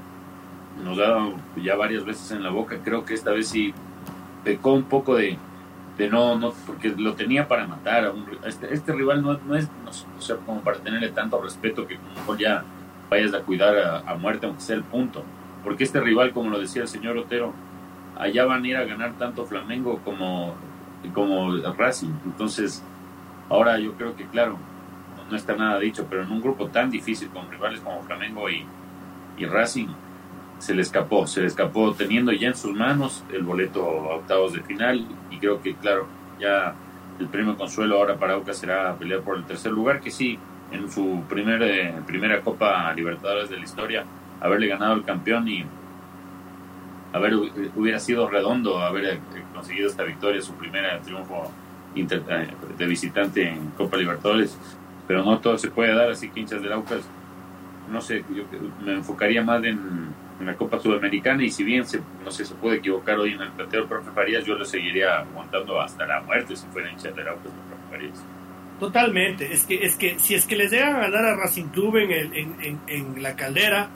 nos 0.82 0.99
ha 0.99 1.03
dado 1.03 1.34
ya 1.57 1.76
varias 1.76 2.05
veces 2.05 2.30
en 2.30 2.42
la 2.42 2.51
boca, 2.51 2.78
creo 2.82 3.05
que 3.05 3.14
esta 3.14 3.32
vez 3.32 3.49
sí 3.49 3.74
pecó 4.42 4.72
un 4.72 4.84
poco 4.84 5.16
de, 5.16 5.36
de 5.99 6.09
no, 6.09 6.38
no, 6.38 6.53
porque 6.66 6.90
lo 6.97 7.14
tenía 7.14 7.47
para 7.47 7.66
matar. 7.66 8.07
A 8.07 8.11
un, 8.12 8.26
este, 8.45 8.72
este, 8.72 8.92
rival 8.92 9.22
no, 9.22 9.38
no 9.38 9.57
es, 9.57 9.68
o 10.18 10.20
sea, 10.20 10.36
como 10.36 10.61
para 10.61 10.78
tenerle 10.78 11.11
tanto 11.11 11.40
respeto 11.40 11.86
que 11.86 11.99
mejor 12.16 12.38
ya 12.38 12.64
vayas 13.11 13.34
a 13.34 13.40
cuidar 13.40 14.03
a, 14.07 14.14
muerte, 14.14 14.47
aunque 14.47 14.62
sea 14.62 14.76
el 14.76 14.84
punto. 14.84 15.24
Porque 15.62 15.84
este 15.84 16.01
rival, 16.01 16.32
como 16.32 16.51
lo 16.51 16.61
decía 16.61 16.82
el 16.82 16.88
señor 16.88 17.16
Otero, 17.16 17.53
allá 18.18 18.45
van 18.45 18.64
a 18.64 18.68
ir 18.68 18.76
a 18.76 18.84
ganar 18.84 19.14
tanto 19.18 19.47
Flamengo 19.47 20.01
como, 20.05 20.55
como 21.12 21.57
Racing. 21.76 22.12
Entonces, 22.24 22.82
ahora 23.49 23.78
yo 23.78 23.92
creo 23.95 24.14
que, 24.14 24.26
claro, 24.26 24.59
no 25.30 25.36
está 25.36 25.57
nada 25.57 25.78
dicho, 25.78 26.07
pero 26.09 26.22
en 26.22 26.30
un 26.30 26.40
grupo 26.42 26.68
tan 26.68 26.90
difícil 26.90 27.28
con 27.28 27.51
rivales 27.51 27.80
como 27.80 28.03
Flamengo 28.03 28.51
y, 28.51 28.66
y 29.37 29.47
Racing 29.47 29.89
se 30.59 30.74
le 30.74 30.82
escapó, 30.82 31.26
se 31.26 31.41
le 31.41 31.47
escapó 31.47 31.93
teniendo 31.93 32.32
ya 32.32 32.49
en 32.49 32.57
sus 32.57 32.74
manos 32.74 33.24
el 33.32 33.43
boleto 33.43 33.82
a 33.82 34.16
octavos 34.16 34.53
de 34.53 34.62
final 34.62 35.07
y 35.30 35.39
creo 35.39 35.61
que 35.61 35.74
claro, 35.74 36.07
ya 36.41 36.74
el 37.18 37.28
premio 37.28 37.57
consuelo 37.57 37.99
ahora 37.99 38.16
para 38.16 38.35
Aucas 38.35 38.59
será 38.59 38.95
pelear 38.97 39.20
por 39.20 39.37
el 39.37 39.45
tercer 39.45 39.72
lugar, 39.72 40.01
que 40.01 40.11
sí, 40.11 40.39
en 40.72 40.91
su 40.91 41.22
primer, 41.28 41.62
eh, 41.62 41.95
primera 42.07 42.41
Copa 42.41 42.93
Libertadores 42.95 43.51
de 43.51 43.57
la 43.57 43.64
historia, 43.64 44.05
haberle 44.41 44.68
ganado 44.68 44.95
el 44.95 45.05
campeón 45.05 45.47
y 45.49 45.64
haber 47.12 47.35
hubiera 47.35 48.01
sido 48.01 48.28
redondo 48.28 48.80
haber 48.80 49.05
eh, 49.05 49.20
conseguido 49.55 49.89
esta 49.89 50.03
victoria, 50.03 50.43
su 50.43 50.55
primera 50.55 51.01
triunfo 51.01 51.51
eh, 51.95 52.49
de 52.76 52.87
visitante 52.87 53.49
en 53.49 53.70
Copa 53.76 53.97
Libertadores, 53.97 54.59
pero 55.07 55.22
no 55.22 55.39
todo 55.39 55.57
se 55.59 55.70
puede 55.70 55.95
dar, 55.95 56.11
así 56.11 56.30
que 56.30 56.41
hinchas 56.41 56.61
del 56.61 56.72
Aucas 56.72 57.09
no 57.91 58.01
sé, 58.01 58.24
yo 58.35 58.45
me 58.85 58.95
enfocaría 58.95 59.43
más 59.43 59.62
en, 59.64 60.24
la 60.41 60.55
Copa 60.57 60.78
Sudamericana 60.78 61.43
y 61.43 61.51
si 61.51 61.62
bien 61.64 61.87
se, 61.87 62.01
no 62.22 62.30
sé, 62.30 62.45
se 62.45 62.55
puede 62.57 62.76
equivocar 62.76 63.16
hoy 63.18 63.32
en 63.32 63.41
el 63.41 63.53
planteo 63.53 63.80
del 63.80 63.89
profe 63.89 64.11
Farías, 64.11 64.45
yo 64.45 64.57
lo 64.57 64.64
seguiría 64.64 65.20
aguantando 65.20 65.80
hasta 65.80 66.05
la 66.07 66.20
muerte 66.20 66.57
si 66.57 66.66
fuera 66.66 66.91
hincha 66.91 67.11
de 67.12 67.24
la 67.24 67.35
profe 67.35 67.57
Farías. 67.91 68.24
Totalmente, 68.80 69.53
es 69.53 69.64
que, 69.64 69.76
es 69.85 69.97
que 69.97 70.18
si 70.18 70.35
es 70.35 70.45
que 70.45 70.57
les 70.57 70.70
llegan 70.70 70.97
a 70.97 71.09
ganar 71.09 71.24
a 71.24 71.37
Racing 71.37 71.68
Club 71.68 71.97
en, 71.97 72.35
en, 72.35 72.80
en, 72.89 73.22
la 73.22 73.37
caldera, 73.37 73.89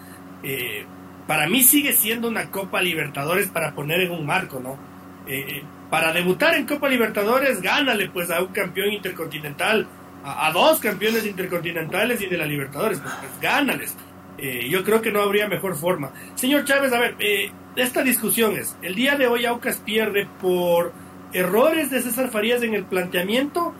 eh, 0.42 0.86
para 1.26 1.48
mí 1.48 1.62
sigue 1.62 1.92
siendo 1.92 2.28
una 2.28 2.50
Copa 2.50 2.80
Libertadores 2.80 3.48
para 3.48 3.74
poner 3.74 4.00
en 4.00 4.12
un 4.12 4.24
marco, 4.24 4.60
¿no? 4.60 4.78
Eh, 5.26 5.44
eh, 5.48 5.62
para 5.90 6.12
debutar 6.12 6.54
en 6.54 6.66
Copa 6.66 6.88
Libertadores, 6.88 7.60
gánale 7.60 8.08
pues 8.08 8.30
a 8.30 8.40
un 8.40 8.52
campeón 8.52 8.92
intercontinental 8.92 9.86
a, 10.24 10.50
dos 10.52 10.80
campeones 10.80 11.26
intercontinentales 11.26 12.20
y 12.20 12.26
de 12.26 12.36
la 12.36 12.46
Libertadores, 12.46 13.00
pues, 13.00 13.14
pues 13.14 13.40
gánales. 13.40 13.96
Eh, 14.38 14.68
yo 14.68 14.84
creo 14.84 15.02
que 15.02 15.10
no 15.10 15.20
habría 15.20 15.48
mejor 15.48 15.76
forma. 15.76 16.12
Señor 16.34 16.64
Chávez, 16.64 16.92
a 16.92 17.00
ver, 17.00 17.16
eh, 17.18 17.50
esta 17.76 18.02
discusión 18.02 18.56
es, 18.56 18.76
el 18.82 18.94
día 18.94 19.16
de 19.16 19.26
hoy 19.26 19.46
Aucas 19.46 19.78
pierde 19.78 20.28
por 20.40 20.92
errores 21.32 21.90
de 21.90 22.00
César 22.00 22.30
Farías 22.30 22.62
en 22.62 22.74
el 22.74 22.84
planteamiento 22.84 23.74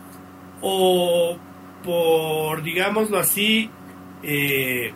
o 0.61 1.37
por, 1.83 2.61
digámoslo 2.61 3.17
así, 3.17 3.69
eh, 4.23 4.93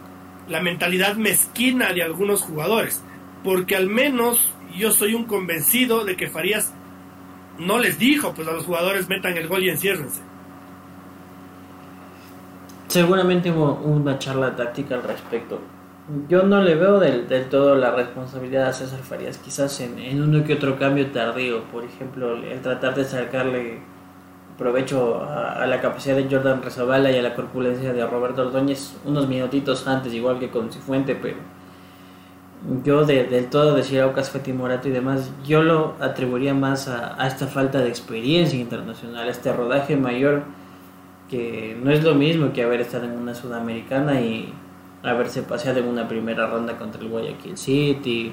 la 0.50 0.62
mentalidad 0.62 1.16
mezquina 1.16 1.94
de 1.94 2.04
algunos 2.04 2.41
jugadores. 2.41 3.02
Porque 3.44 3.76
al 3.76 3.88
menos 3.89 4.54
yo 4.76 4.91
soy 4.91 5.14
un 5.14 5.26
convencido 5.26 6.04
de 6.06 6.16
que 6.16 6.30
Farías 6.30 6.74
no 7.58 7.78
les 7.78 8.00
dijo 8.00 8.34
pues 8.34 8.48
a 8.48 8.52
los 8.52 8.66
jugadores 8.66 9.10
metan 9.10 9.38
el 9.38 9.48
gol 9.48 9.64
y 9.64 9.70
enciérrense. 9.70 10.22
Seguramente 12.94 13.50
hubo 13.50 13.82
una 13.86 14.20
charla 14.20 14.56
táctica 14.56 14.94
al 14.94 15.02
respecto. 15.02 15.60
Yo 16.30 16.44
no 16.44 16.62
le 16.62 16.76
veo 16.76 17.00
del, 17.00 17.26
todo 17.50 17.74
la 17.74 17.89
responsabilidad 17.89 18.68
a 18.68 18.74
César 18.74 19.00
Farías, 19.00 19.39
quizás 19.39 19.80
en, 19.80 20.22
uno 20.22 20.44
que 20.44 20.54
otro 20.54 20.78
cambio 20.78 21.10
tardío, 21.10 21.64
por 21.72 21.84
ejemplo, 21.84 22.36
el 22.36 22.62
tratar 22.62 22.94
de 22.94 23.04
sacarle 23.04 23.80
provecho 24.60 25.24
a, 25.24 25.66
la 25.66 25.82
capacidad 25.82 26.16
de 26.16 26.28
Jordan 26.30 26.62
Rezabala 26.62 27.10
y 27.10 27.18
a 27.18 27.24
la 27.24 27.34
corpulencia 27.34 27.94
de 27.94 28.06
Roberto 28.06 28.44
Ordóñez 28.44 28.96
unos 29.06 29.28
minutitos 29.28 29.88
antes, 29.88 30.14
igual 30.14 30.38
que 30.38 30.52
con 30.52 30.72
Cifuente, 30.72 31.16
pero 31.16 31.38
yo 32.84 33.08
del 33.08 33.50
todo 33.50 33.74
decir 33.74 34.02
Aucas 34.02 34.30
Feti 34.30 34.54
Morato 34.54 34.89
y 34.89 34.91
demás, 34.91 35.32
yo 35.44 35.64
lo 35.64 35.96
atribuiría 36.00 36.54
más 36.54 36.88
a, 36.88 37.20
a 37.20 37.26
esta 37.26 37.48
falta 37.48 37.80
de 37.80 37.89
experiencia 37.89 38.60
internacional, 38.60 39.28
a 39.28 39.32
este 39.32 39.52
rodaje 39.52 39.98
mayor 39.98 40.44
que 41.34 41.76
no 41.84 41.90
es 41.90 42.04
lo 42.04 42.14
mismo 42.14 42.54
que 42.54 42.62
haber 42.62 42.82
estado 42.82 43.06
en 43.06 43.14
una 43.14 43.34
sudamericana 43.34 44.22
y 44.22 44.54
haberse 45.02 45.42
paseado 45.42 45.80
en 45.80 45.88
una 45.88 46.08
primera 46.08 46.46
ronda 46.46 46.78
contra 46.78 47.02
el 47.02 47.10
Guayaquil 47.10 47.58
City. 47.58 48.32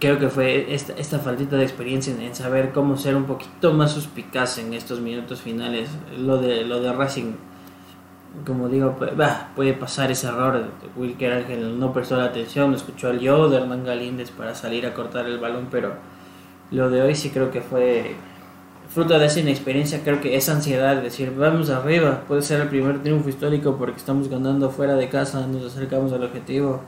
Creo 0.00 0.18
que 0.18 0.28
fue 0.28 0.72
esta, 0.72 0.94
esta 0.94 1.18
faltita 1.18 1.56
de 1.56 1.64
experiencia 1.64 2.14
en, 2.18 2.34
saber 2.34 2.72
cómo 2.72 2.96
ser 2.96 3.14
un 3.14 3.24
poquito 3.24 3.74
más 3.74 3.92
suspicaz 3.92 4.56
en 4.56 4.72
estos 4.72 5.00
minutos 5.00 5.42
finales. 5.42 5.90
Lo 6.18 6.38
de, 6.38 6.64
lo 6.64 6.80
de 6.80 6.94
Racing, 6.94 7.32
como 8.46 8.70
digo, 8.70 8.96
pues, 8.96 9.12
puede 9.54 9.74
pasar 9.74 10.10
ese 10.10 10.28
error. 10.28 10.64
Wilker 10.96 11.30
Ángel 11.34 11.78
no 11.78 11.92
prestó 11.92 12.16
la 12.16 12.24
atención, 12.24 12.72
escuchó 12.72 13.08
al 13.08 13.20
yo 13.20 13.50
de 13.50 13.58
Hernán 13.58 13.84
Galíndez 13.84 14.30
para 14.30 14.54
salir 14.54 14.86
a 14.86 14.94
cortar 14.94 15.26
el 15.26 15.38
balón, 15.38 15.68
pero 15.70 15.92
lo 16.70 16.88
de 16.88 17.02
hoy 17.02 17.14
sí 17.14 17.28
creo 17.28 17.50
que 17.50 17.60
fue 17.60 18.16
fruto 18.88 19.18
de 19.18 19.26
esa 19.26 19.40
inexperiencia, 19.40 20.02
creo 20.02 20.20
que 20.20 20.36
esa 20.36 20.52
ansiedad 20.52 20.96
de 20.96 21.02
decir, 21.02 21.34
vamos 21.36 21.70
arriba, 21.70 22.24
puede 22.26 22.42
ser 22.42 22.60
el 22.60 22.68
primer 22.68 23.02
triunfo 23.02 23.28
histórico 23.28 23.76
porque 23.76 23.98
estamos 23.98 24.28
ganando 24.28 24.70
fuera 24.70 24.94
de 24.94 25.08
casa, 25.08 25.46
nos 25.46 25.64
acercamos 25.64 26.12
al 26.12 26.24
objetivo. 26.24 26.80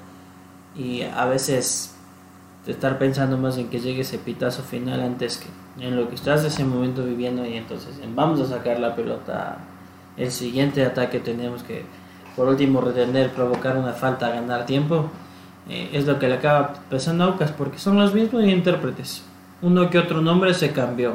Y 0.76 1.03
a 1.03 1.26
veces 1.26 1.94
estar 2.66 2.98
pensando 2.98 3.36
más 3.36 3.59
en 3.59 3.68
que 3.68 3.80
llegue 3.80 4.03
ese 4.03 4.18
pitazo 4.18 4.62
final 4.62 5.01
antes 5.01 5.38
que 5.38 5.84
en 5.84 5.96
lo 5.96 6.09
que 6.09 6.14
estás 6.14 6.44
ese 6.44 6.64
momento 6.64 7.05
viviendo 7.05 7.44
y 7.44 7.55
entonces 7.55 7.98
vamos 8.14 8.40
a 8.40 8.46
sacar 8.46 8.78
la 8.78 8.94
pelota 8.94 9.59
el 10.16 10.30
siguiente 10.30 10.84
ataque 10.84 11.20
tenemos 11.20 11.62
que 11.62 11.84
por 12.36 12.48
último 12.48 12.80
retener 12.80 13.30
provocar 13.30 13.76
una 13.76 13.92
falta 13.92 14.28
ganar 14.30 14.66
tiempo. 14.66 15.11
Eh, 15.68 15.90
es 15.92 16.07
lo 16.07 16.18
que 16.18 16.28
le 16.28 16.34
acaba 16.34 16.74
pesando 16.88 17.24
a 17.24 17.26
Aucas 17.28 17.53
porque 17.53 17.78
son 17.78 17.98
los 17.98 18.14
mismos 18.14 18.44
intérpretes. 18.44 19.24
Uno 19.62 19.90
que 19.90 19.98
otro 19.98 20.20
nombre 20.20 20.55
se 20.55 20.72
cambió 20.72 21.14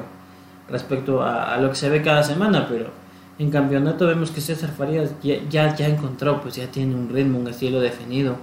respecto 0.70 1.24
a, 1.24 1.58
lo 1.58 1.70
que 1.70 1.76
se 1.76 1.90
ve 1.90 2.02
cada 2.02 2.24
semana 2.24 2.68
pero 2.68 2.90
en 3.38 3.52
campeonato 3.52 4.08
vemos 4.08 4.32
que 4.32 4.42
César 4.42 4.72
Farías 4.72 5.12
ya, 5.22 5.76
ya, 5.76 5.88
encontró 5.88 6.42
pues 6.42 6.56
ya 6.56 6.68
tiene 6.68 6.96
un 6.96 7.10
ritmo 7.10 7.40
un 7.40 7.48
estilo 7.48 7.80
definido 7.80 8.38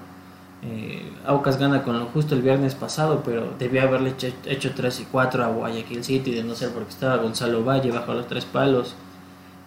eh, 0.64 1.12
Aucas 1.26 1.58
gana 1.58 1.82
con 1.82 1.98
lo 1.98 2.06
justo 2.06 2.36
el 2.36 2.42
viernes 2.42 2.76
pasado, 2.76 3.22
pero 3.24 3.52
debió 3.58 3.82
haberle 3.82 4.10
hecho, 4.10 4.28
hecho 4.46 4.72
3 4.74 5.00
y 5.00 5.04
4 5.04 5.44
a 5.44 5.48
Guayaquil 5.48 6.04
City, 6.04 6.32
de 6.32 6.44
no 6.44 6.54
ser 6.54 6.70
porque 6.70 6.90
estaba 6.90 7.16
Gonzalo 7.16 7.64
Valle 7.64 7.90
bajo 7.90 8.14
los 8.14 8.28
tres 8.28 8.44
palos. 8.44 8.94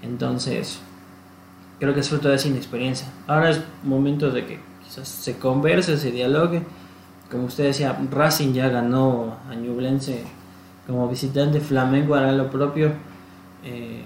Entonces, 0.02 0.80
creo 1.80 1.94
que 1.94 2.00
es 2.00 2.10
fruto 2.10 2.30
de 2.30 2.36
esa 2.36 2.48
inexperiencia. 2.48 3.08
Ahora 3.28 3.50
es 3.50 3.62
momento 3.84 4.32
de 4.32 4.46
que 4.46 4.60
quizás 4.84 5.08
se 5.08 5.38
converse, 5.38 5.98
se 5.98 6.12
dialogue. 6.12 6.64
Como 7.30 7.46
usted 7.46 7.66
decía, 7.66 7.98
Racing 8.12 8.54
ya 8.54 8.70
ganó 8.70 9.38
a 9.50 9.56
Ñublense 9.56 10.24
como 10.88 11.08
visitante, 11.08 11.60
Flamengo 11.60 12.16
hará 12.16 12.32
lo 12.32 12.50
propio. 12.50 12.92
Eh, 13.64 14.04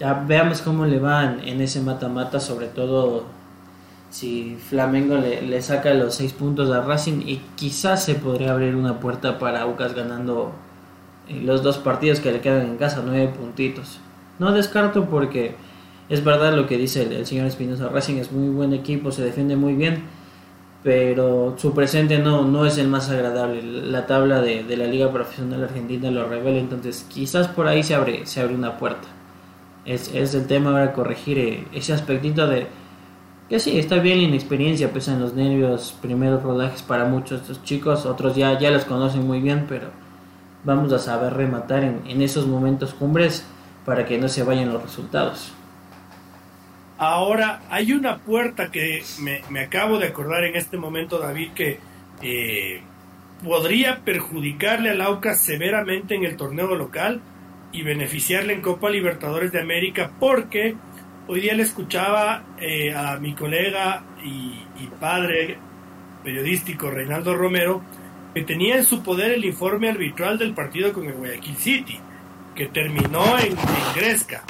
ya 0.00 0.14
veamos 0.14 0.62
cómo 0.62 0.86
le 0.86 0.98
van 0.98 1.40
en 1.46 1.60
ese 1.60 1.80
mata-mata, 1.80 2.40
sobre 2.40 2.66
todo 2.66 3.24
si 4.10 4.56
Flamengo 4.56 5.16
le, 5.16 5.60
saca 5.62 5.92
los 5.92 6.14
6 6.14 6.32
puntos 6.34 6.70
a 6.70 6.80
Racing 6.80 7.22
y 7.26 7.42
quizás 7.54 8.04
se 8.04 8.14
podría 8.14 8.52
abrir 8.52 8.74
una 8.74 9.00
puerta 9.00 9.38
para 9.38 9.62
Aucas 9.62 9.94
ganando 9.94 10.52
eh, 11.28 11.40
los 11.42 11.62
dos 11.62 11.78
partidos 11.78 12.20
que 12.20 12.32
le 12.32 12.40
quedan 12.40 12.62
en 12.62 12.76
casa, 12.76 13.02
9 13.04 13.34
puntitos. 13.38 13.98
No 14.38 14.52
descarto 14.52 15.06
porque 15.06 15.56
es 16.08 16.22
verdad 16.24 16.54
lo 16.54 16.66
que 16.66 16.78
dice 16.78 17.02
el, 17.02 17.26
señor 17.26 17.46
Espinosa, 17.46 17.88
Racing 17.88 18.16
es 18.16 18.32
muy 18.32 18.48
buen 18.48 18.72
equipo, 18.72 19.10
se 19.10 19.24
defiende 19.24 19.56
muy 19.56 19.74
bien, 19.74 20.04
pero 20.86 21.56
su 21.58 21.74
presente 21.74 22.20
no, 22.20 22.44
no 22.44 22.64
es 22.64 22.78
el 22.78 22.86
más 22.86 23.10
agradable. 23.10 23.60
La 23.60 24.06
tabla 24.06 24.40
de, 24.40 24.64
la 24.76 24.86
Liga 24.86 25.10
Profesional 25.10 25.64
Argentina 25.64 26.12
lo 26.12 26.28
revela, 26.28 26.60
entonces 26.60 27.04
quizás 27.08 27.48
por 27.48 27.66
ahí 27.66 27.82
se 27.82 27.96
abre, 27.96 28.24
se 28.24 28.40
abre 28.40 28.54
una 28.54 28.78
puerta. 28.78 29.08
Es, 29.84 30.14
es 30.14 30.32
el 30.36 30.46
tema 30.46 30.70
ahora 30.70 30.92
corregir 30.92 31.38
eh, 31.40 31.66
ese 31.72 31.92
aspectito 31.92 32.46
de 32.46 32.68
que 33.48 33.58
sí, 33.58 33.76
está 33.80 33.96
bien 33.96 34.18
la 34.18 34.28
inexperiencia, 34.28 34.92
pesan 34.92 35.18
los 35.18 35.34
nervios, 35.34 35.92
primeros 36.00 36.44
rodajes 36.44 36.82
para 36.82 37.04
muchos 37.04 37.40
de 37.40 37.52
estos 37.52 37.64
chicos, 37.64 38.06
otros 38.06 38.36
ya, 38.36 38.56
ya 38.56 38.70
los 38.70 38.84
conocen 38.84 39.26
muy 39.26 39.40
bien, 39.40 39.66
pero 39.68 39.88
vamos 40.62 40.92
a 40.92 41.00
saber 41.00 41.34
rematar 41.34 41.82
en, 41.82 42.22
esos 42.22 42.46
momentos 42.46 42.94
cumbres 42.94 43.44
para 43.84 44.06
que 44.06 44.18
no 44.18 44.28
se 44.28 44.44
vayan 44.44 44.72
los 44.72 44.84
resultados. 44.84 45.50
Ahora, 46.98 47.62
hay 47.70 47.92
una 47.92 48.18
puerta 48.18 48.70
que 48.70 49.02
me, 49.20 49.60
acabo 49.60 49.98
de 49.98 50.08
acordar 50.08 50.44
en 50.44 50.56
este 50.56 50.78
momento, 50.78 51.18
David, 51.18 51.50
que 51.54 51.78
eh, 52.22 52.80
podría 53.44 54.00
perjudicarle 54.04 54.90
al 54.90 55.00
AUCA 55.02 55.34
severamente 55.34 56.14
en 56.14 56.24
el 56.24 56.36
torneo 56.36 56.74
local 56.74 57.20
y 57.72 57.82
beneficiarle 57.82 58.54
en 58.54 58.62
Copa 58.62 58.88
Libertadores 58.88 59.52
de 59.52 59.60
América, 59.60 60.10
porque 60.18 60.76
Hoy 61.28 61.40
día 61.40 61.54
le 61.54 61.64
escuchaba 61.64 62.44
eh, 62.56 62.94
a 62.94 63.16
mi 63.16 63.34
colega 63.34 64.04
y, 64.22 64.64
padre 65.00 65.58
periodístico 66.22 66.88
Reinaldo 66.88 67.34
Romero 67.34 67.82
que 68.32 68.42
tenía 68.42 68.76
en 68.76 68.84
su 68.84 69.02
poder 69.02 69.32
el 69.32 69.44
informe 69.44 69.88
arbitral 69.88 70.38
del 70.38 70.54
partido 70.54 70.92
con 70.92 71.06
el 71.06 71.14
Guayaquil 71.14 71.56
City, 71.56 71.98
que 72.54 72.66
terminó 72.66 73.38
en, 73.38 73.56
Gresca. 73.96 74.44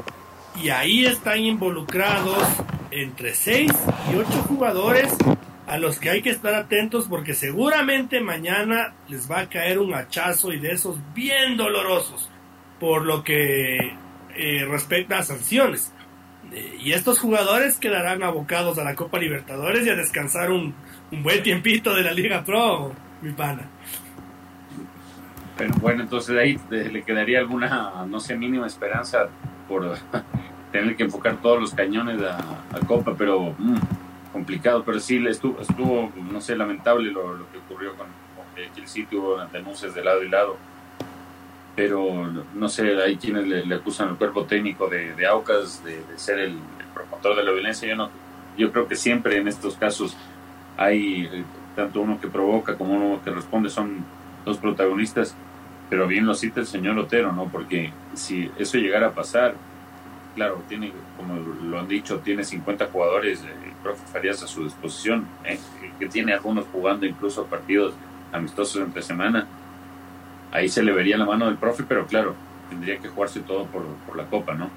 Y 0.63 0.71
ahí 0.71 1.05
están 1.05 1.41
involucrados 1.41 2.43
entre 2.91 3.35
6 3.35 3.71
y 4.13 4.17
8 4.17 4.29
jugadores 4.49 5.17
a 5.67 5.79
los 5.79 5.99
que 5.99 6.11
hay 6.11 6.23
que 6.23 6.31
estar 6.31 6.55
atentos 6.55 7.07
porque 7.09 7.35
seguramente 7.35 8.21
mañana 8.21 8.95
les 9.09 9.31
va 9.31 9.41
a 9.41 9.49
caer 9.49 9.79
un 9.79 9.95
hachazo 9.95 10.53
y 10.53 10.59
de 10.59 10.73
esos 10.73 10.99
bien 11.15 11.57
dolorosos 11.57 12.31
por 12.79 13.05
lo 13.05 13.25
que 13.25 13.95
eh, 14.37 14.65
respecta 14.69 15.19
a 15.19 15.23
sanciones. 15.23 15.93
Eh, 16.53 16.79
y 16.81 16.93
estos 16.93 17.19
jugadores 17.19 17.79
quedarán 17.79 18.23
abocados 18.23 18.79
a 18.79 18.85
la 18.85 18.95
Copa 18.95 19.19
Libertadores 19.19 19.87
y 19.87 19.91
a 19.91 19.97
descansar 19.97 20.51
un, 20.51 20.75
buen 21.11 21.43
tiempito 21.43 21.95
de 21.95 22.03
la 22.03 22.13
Liga 22.13 22.45
Pro, 22.45 22.93
mi 23.23 23.33
pana. 23.33 23.69
Pero 25.57 25.75
bueno, 25.81 26.03
entonces 26.03 26.37
ahí 26.37 26.61
le 26.71 27.03
quedaría 27.03 27.39
alguna, 27.39 28.05
no 28.07 28.21
sé, 28.21 28.37
mínima 28.37 28.67
esperanza 28.67 29.29
por 29.69 29.97
tener 30.73 30.97
que 30.97 31.05
enfocar 31.05 31.37
todos 31.37 31.61
los 31.61 31.75
cañones 31.75 32.23
a, 32.23 32.63
Copa, 32.87 33.15
pero 33.17 33.55
mm, 33.59 34.33
complicado. 34.33 34.83
Pero 34.85 35.01
sí, 35.01 35.25
estuvo, 35.27 35.61
estuvo, 35.61 36.13
no 36.31 36.41
sé, 36.41 36.57
lamentable 36.57 37.11
lo, 37.11 37.51
que 37.51 37.59
ocurrió 37.59 37.95
con, 37.97 38.07
el 38.57 38.89
sitio, 38.89 39.21
hubo 39.21 39.47
denuncias 39.53 39.95
de 39.95 40.03
lado 40.03 40.23
y 40.25 40.31
lado 40.31 40.57
pero 41.77 42.27
no 42.55 42.69
sé, 42.71 43.01
hay 43.03 43.17
quienes 43.17 43.47
le, 43.47 43.75
acusan 43.75 44.09
al 44.09 44.17
cuerpo 44.17 44.45
técnico 44.47 44.89
de, 44.89 45.15
de 45.15 45.27
Aucas 45.27 45.85
de, 45.85 46.03
ser 46.17 46.39
el, 46.39 46.57
promotor 46.95 47.37
de 47.37 47.45
la 47.45 47.53
violencia. 47.53 47.87
Yo, 47.87 47.95
no, 47.95 48.09
yo 48.57 48.73
creo 48.73 48.89
que 48.89 48.97
siempre 48.97 49.37
en 49.37 49.47
estos 49.47 49.77
casos 49.77 50.17
hay 50.79 51.29
eh, 51.31 51.45
tanto 51.77 52.01
uno 52.01 52.19
que 52.19 52.29
provoca 52.29 52.77
como 52.77 52.95
uno 52.95 53.21
que 53.23 53.31
responde, 53.31 53.69
son 53.69 54.05
dos 54.47 54.57
protagonistas, 54.57 55.37
pero 55.89 56.07
bien 56.07 56.27
lo 56.27 56.35
cita 56.35 56.61
el 56.61 56.67
señor 56.67 56.99
Otero, 56.99 57.33
¿no? 57.33 57.49
Porque 57.49 57.93
si 58.15 58.51
eso 58.59 58.79
llegara 58.79 59.09
a 59.09 59.13
pasar, 59.13 59.55
claro, 60.35 60.63
tiene, 60.69 60.93
como 61.17 61.37
lo 61.37 61.79
han 61.79 61.89
dicho, 61.89 62.19
tiene 62.21 62.45
50 62.45 62.87
jugadores, 62.87 63.43
eh, 63.43 63.53
el 63.65 63.73
profe 63.83 64.07
Farías 64.07 64.43
a 64.43 64.47
su 64.47 64.65
disposición, 64.65 65.27
eh, 65.45 65.59
que 65.99 66.07
tiene 66.09 66.33
algunos 66.33 66.67
jugando 66.73 67.07
incluso 67.07 67.47
partidos 67.47 67.95
amistosos 68.33 68.83
entre 68.83 69.03
semana 69.03 69.47
ahí 70.57 70.69
se 70.69 70.83
le 70.83 70.93
vería 70.93 71.17
la 71.17 71.27
mano 71.27 71.47
del 71.47 71.57
profe, 71.57 71.85
pero 71.87 72.07
claro, 72.07 72.35
tendría 72.69 72.99
que 72.99 73.09
jugarse 73.09 73.41
todo 73.41 73.67
por, 73.67 73.85
la 74.17 74.25
copa, 74.25 74.55
¿no? 74.55 74.71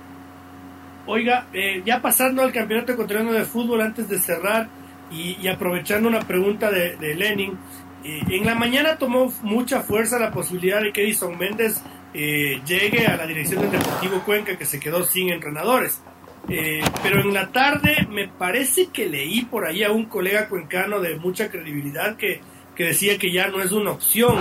Oiga, 1.06 1.48
eh, 1.54 1.82
ya 1.86 2.02
pasando 2.02 2.42
al 2.42 2.52
campeonato 2.52 2.92
ecuatoriano 2.92 3.32
de 3.32 3.46
fútbol 3.46 3.82
antes 3.82 4.10
de 4.10 4.20
cerrar 4.20 4.68
y, 5.10 5.48
aprovechando 5.48 6.08
una 6.08 6.20
pregunta 6.20 6.70
de, 6.70 7.16
Lenin, 7.16 7.58
eh, 8.04 8.22
en 8.30 8.46
la 8.46 8.56
mañana 8.56 8.98
tomó 8.98 9.32
mucha 9.44 9.82
fuerza 9.82 10.20
la 10.20 10.32
posibilidad 10.32 10.82
de 10.82 10.92
que 10.92 11.04
Edison 11.04 11.38
Méndez 11.38 11.82
eh, 12.14 12.62
llegue 12.66 13.06
a 13.06 13.18
la 13.18 13.28
dirección 13.28 13.62
del 13.62 13.72
Deportivo 13.72 14.22
Cuenca, 14.26 14.58
que 14.58 14.66
se 14.66 14.80
quedó 14.80 15.04
sin 15.04 15.30
entrenadores. 15.30 16.02
pero 16.48 17.22
en 17.22 17.34
la 17.34 17.50
tarde 17.50 18.08
me 18.10 18.28
parece 18.28 18.88
que 18.88 19.08
leí 19.08 19.44
por 19.44 19.66
ahí 19.66 19.84
a 19.84 19.92
un 19.92 20.06
colega 20.06 20.50
cuencano 20.50 21.00
de 21.00 21.16
mucha 21.18 21.50
credibilidad 21.50 22.16
que, 22.16 22.42
que 22.76 22.86
decía 22.86 23.18
que 23.18 23.32
ya 23.32 23.50
no 23.50 23.62
es 23.62 23.72
una 23.72 23.92
opción. 23.92 24.38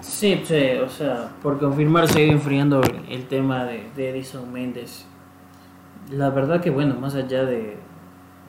Sí, 0.00 0.40
sí, 0.44 0.70
o 0.82 0.88
sea, 0.88 1.30
por 1.42 1.58
confirmar 1.58 2.08
se 2.08 2.20
ha 2.20 2.24
enfriando 2.24 2.80
el, 3.08 3.26
tema 3.26 3.64
de, 3.64 4.10
Edison 4.10 4.50
Méndez. 4.52 5.04
La 6.10 6.30
verdad 6.30 6.62
que 6.62 6.70
bueno, 6.70 6.94
más 6.94 7.14
allá 7.14 7.44
de, 7.44 7.76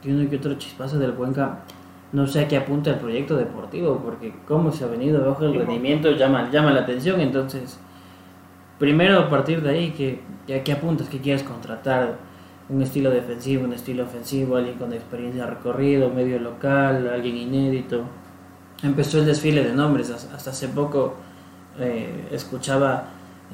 de 0.01 0.13
uno 0.13 0.29
que 0.29 0.37
otro 0.37 0.53
chispazo 0.55 0.97
del 0.97 1.13
Cuenca, 1.15 1.65
no 2.11 2.25
sé 2.25 2.41
a 2.41 2.47
qué 2.47 2.57
apunta 2.57 2.89
el 2.91 2.97
proyecto 2.97 3.35
deportivo, 3.37 4.01
porque 4.03 4.33
cómo 4.47 4.71
se 4.71 4.83
ha 4.83 4.87
venido 4.87 5.23
bajo 5.25 5.45
el 5.45 5.53
rendimiento 5.53 6.11
llama, 6.11 6.49
llama 6.49 6.71
la 6.71 6.81
atención, 6.81 7.21
entonces, 7.21 7.79
primero 8.79 9.19
a 9.19 9.29
partir 9.29 9.61
de 9.61 9.69
ahí, 9.69 9.91
que, 9.91 10.21
¿a 10.55 10.63
qué 10.63 10.71
apuntas? 10.71 11.07
¿Qué 11.07 11.19
quieres 11.19 11.43
contratar? 11.43 12.17
Un 12.69 12.81
estilo 12.83 13.09
defensivo, 13.09 13.63
un 13.63 13.73
estilo 13.73 14.03
ofensivo, 14.03 14.55
alguien 14.55 14.77
con 14.77 14.93
experiencia 14.93 15.45
de 15.45 15.49
recorrido, 15.49 16.09
medio 16.09 16.39
local, 16.39 17.09
alguien 17.11 17.35
inédito. 17.35 18.03
Empezó 18.83 19.19
el 19.19 19.25
desfile 19.25 19.63
de 19.63 19.73
nombres, 19.73 20.11
hasta 20.11 20.51
hace 20.51 20.67
poco 20.67 21.15
eh, 21.79 22.27
escuchaba 22.31 23.05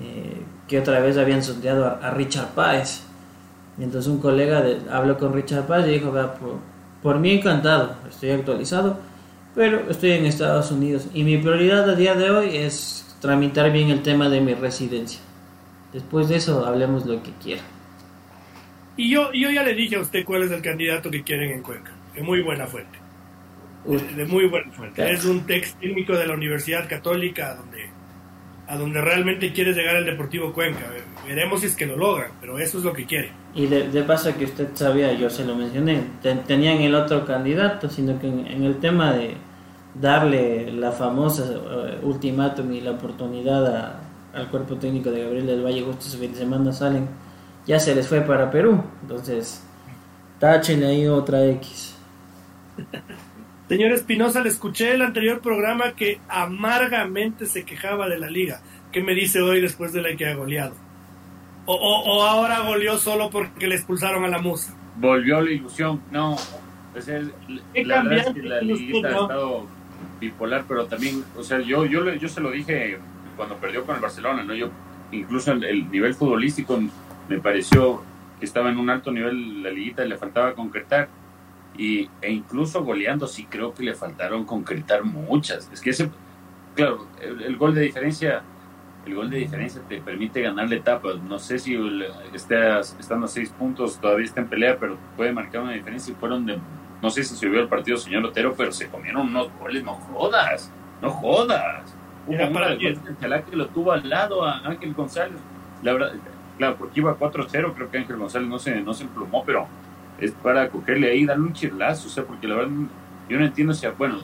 eh, 0.02 0.42
que 0.68 0.80
otra 0.80 1.00
vez 1.00 1.18
habían 1.18 1.42
sondeado 1.44 1.86
a, 1.86 2.12
Richard 2.12 2.50
Páez. 2.50 3.04
Y 3.78 3.84
entonces 3.84 4.12
un 4.12 4.20
colega 4.20 4.64
habló 4.92 5.18
con 5.18 5.32
Richard 5.32 5.66
Páez 5.66 5.88
y 5.88 5.92
dijo, 5.92 6.12
por, 6.12 6.75
por 7.06 7.20
mí 7.20 7.34
encantado, 7.34 7.96
estoy 8.10 8.32
actualizado, 8.32 9.00
pero 9.54 9.92
estoy 9.92 10.14
en 10.14 10.26
Estados 10.26 10.72
Unidos 10.72 11.08
y 11.14 11.24
mi 11.24 11.38
prioridad 11.38 11.88
a 11.88 11.94
día 11.94 12.16
de 12.16 12.32
hoy 12.32 12.58
es 12.58 13.16
tramitar 13.22 13.72
bien 13.72 13.92
el 13.92 14.02
tema 14.02 14.28
de 14.28 14.42
mi 14.42 14.56
residencia. 14.56 15.20
Después 15.94 16.30
de 16.30 16.38
eso 16.38 16.66
hablemos 16.66 17.06
lo 17.06 17.22
que 17.22 17.30
quiera. 17.40 17.62
Y 18.98 19.12
yo, 19.12 19.32
yo 19.34 19.52
ya 19.52 19.62
le 19.62 19.76
dije 19.76 19.98
a 19.98 20.00
usted 20.00 20.26
cuál 20.26 20.46
es 20.46 20.52
el 20.52 20.64
candidato 20.64 21.12
que 21.12 21.22
quieren 21.22 21.52
en 21.52 21.62
Cuenca. 21.62 21.92
De 22.16 22.24
muy 22.24 22.42
buena 22.42 22.66
fuente. 22.66 22.98
De, 23.86 24.26
muy 24.26 24.48
buena 24.48 24.72
fuente. 24.72 25.12
Es 25.12 25.26
un 25.26 25.46
técnico 25.46 26.14
de 26.14 26.26
la 26.26 26.34
Universidad 26.34 26.90
Católica 26.90 27.54
donde 27.54 27.88
a 28.68 28.78
donde 28.78 29.02
realmente 29.02 29.54
quiere 29.54 29.74
llegar 29.74 29.96
el 29.96 30.06
Deportivo 30.06 30.52
Cuenca. 30.52 30.86
Veremos 31.28 31.62
si 31.62 31.68
es 31.68 31.76
que 31.76 31.86
lo 31.86 31.96
logran, 31.96 32.32
pero 32.42 32.58
eso 32.58 32.78
es 32.80 32.84
lo 32.84 32.94
que 32.94 33.06
quiere. 33.06 33.32
Y 33.54 33.68
de, 33.68 34.04
paso 34.04 34.36
que 34.38 34.46
usted 34.46 34.70
sabía, 34.74 35.14
yo 35.14 35.30
se 35.30 35.46
lo 35.46 35.56
mencioné, 35.56 36.04
tenían 36.48 36.82
el 36.82 36.96
otro 36.96 37.26
candidato, 37.26 37.90
sino 37.90 38.20
que 38.20 38.28
en, 38.28 38.64
el 38.64 38.78
tema 38.78 39.14
de 39.14 39.36
darle 39.94 40.72
la 40.72 40.92
famosa 40.92 41.44
uh, 41.44 42.06
ultimátum 42.06 42.72
y 42.74 42.82
la 42.82 42.92
oportunidad 42.92 44.00
al 44.34 44.50
cuerpo 44.50 44.76
técnico 44.76 45.12
de 45.12 45.24
Gabriel 45.24 45.48
del 45.48 45.64
Valle 45.64 45.82
justo 45.82 46.08
ese 46.08 46.18
fin 46.18 46.34
de 46.34 46.40
semana 46.40 46.74
salen, 46.74 47.08
ya 47.66 47.80
se 47.80 47.96
les 47.96 48.08
fue 48.08 48.22
para 48.22 48.52
Perú. 48.52 48.84
Entonces, 49.02 49.64
tachen 50.40 50.84
ahí 50.84 51.08
otra 51.08 51.46
X. 51.46 51.96
Señor 53.68 53.94
Espinosa, 53.94 54.42
le 54.42 54.50
escuché 54.50 54.94
el 54.94 55.02
anterior 55.02 55.42
programa 55.42 55.94
que 55.94 56.20
amargamente 56.30 57.48
se 57.48 57.66
quejaba 57.66 58.08
de 58.08 58.20
la 58.20 58.30
liga. 58.30 58.62
¿Qué 58.92 59.02
me 59.02 59.16
dice 59.16 59.42
hoy 59.42 59.60
después 59.60 59.92
de 59.92 60.04
la 60.04 60.16
que 60.16 60.28
ha 60.28 60.36
goleado? 60.36 60.76
O, 61.66 62.24
ahora 62.24 62.60
goleó 62.60 63.00
solo 63.00 63.32
porque 63.32 63.68
le 63.68 63.76
expulsaron 63.76 64.24
a 64.24 64.28
la 64.28 64.38
musa. 64.38 64.76
Volvió 64.98 65.42
la 65.42 65.52
ilusión, 65.52 66.00
no. 66.12 66.36
Es 66.94 67.08
el, 67.08 67.34
la 67.74 68.04
verdad 68.04 68.28
es 68.28 68.34
que 68.36 68.44
la 68.44 68.62
liga 68.62 69.10
ha 69.10 69.12
estado 69.12 69.66
bipolar, 70.20 70.66
pero 70.68 70.86
también, 70.86 71.24
o 71.36 71.42
sea, 71.42 71.60
yo, 71.60 71.86
yo, 71.86 72.14
yo 72.14 72.30
se 72.30 72.40
lo 72.40 72.52
dije 72.52 73.00
cuando 73.36 73.56
perdió 73.56 73.84
con 73.84 73.96
el 73.96 74.02
Barcelona, 74.02 74.44
¿no? 74.44 74.54
Yo, 74.54 74.70
incluso 75.12 75.52
el, 75.52 75.64
el 75.64 75.92
nivel 75.92 76.14
futbolístico 76.14 76.80
me 77.28 77.40
pareció 77.40 78.04
que 78.40 78.46
estaba 78.46 78.70
en 78.70 78.78
un 78.78 78.92
alto 78.92 79.12
nivel 79.12 79.64
la 79.64 79.72
liguita 79.72 80.06
y 80.06 80.10
le 80.10 80.18
faltaba 80.18 80.54
concretar 80.54 81.10
y, 81.78 82.10
e 82.22 82.32
incluso 82.32 82.84
goleando 82.84 83.28
sí 83.28 83.46
creo 83.46 83.74
que 83.74 83.84
le 83.84 83.96
faltaron 83.96 84.46
concretar 84.46 85.04
muchas. 85.04 85.70
Es 85.72 85.82
que 85.82 85.92
ese, 85.92 86.10
claro, 86.76 87.08
el, 87.22 87.56
gol 87.58 87.76
de 87.76 87.82
diferencia, 87.82 88.44
el 89.06 89.16
gol 89.16 89.30
de 89.30 89.38
diferencia 89.38 89.82
te 89.88 90.02
permite 90.02 90.42
ganar 90.42 90.70
la 90.70 90.76
etapa. 90.76 91.10
No 91.28 91.40
sé 91.40 91.60
si 91.60 91.78
esté 92.34 92.80
estando 92.80 93.26
a 93.26 93.30
seis 93.30 93.50
puntos 93.50 94.00
todavía 94.00 94.26
está 94.26 94.42
en 94.42 94.48
pelea, 94.48 94.78
pero 94.80 94.98
puede 95.18 95.32
marcar 95.32 95.62
una 95.62 95.74
diferencia 95.74 96.12
y 96.12 96.16
fueron 96.16 96.46
de, 96.46 96.58
no 97.02 97.10
sé 97.10 97.24
si 97.24 97.36
subió 97.36 97.62
el 97.62 97.68
partido 97.68 97.98
señor 97.98 98.26
Otero, 98.26 98.54
pero 98.56 98.72
se 98.72 98.88
comieron 98.88 99.28
unos 99.28 99.50
goles, 99.60 99.84
no 99.84 99.94
jodas, 99.94 100.72
no 101.02 101.10
jodas. 101.10 101.96
Hubo 102.28 102.54
para 102.54 102.76
que 102.78 103.56
lo 103.56 103.68
tuvo 103.68 103.92
al 103.92 104.10
lado 104.10 104.44
a 104.44 104.58
Ángel 104.66 104.94
González. 104.96 105.38
La 105.84 105.94
verdad, 105.94 106.14
claro, 106.58 106.76
porque 106.78 107.00
iba 107.00 107.16
4-0, 107.18 107.74
creo 107.76 107.92
que 107.92 107.98
Ángel 108.00 108.18
González 108.18 108.48
no 108.48 108.58
se, 108.58 108.82
no 108.82 108.94
se 108.94 109.04
emplumó, 109.04 109.44
pero 109.46 109.68
es 110.20 110.32
para 110.32 110.70
cogerle 110.70 111.12
ahí, 111.12 111.26
darle 111.26 111.46
un 111.46 111.54
chirlazo, 111.54 112.08
o 112.08 112.12
sea, 112.12 112.24
porque 112.24 112.48
la 112.48 112.56
verdad 112.56 112.72
yo 113.30 113.40
no 113.40 113.46
entiendo 113.46 113.74
si, 113.74 113.88
bueno, 113.98 114.20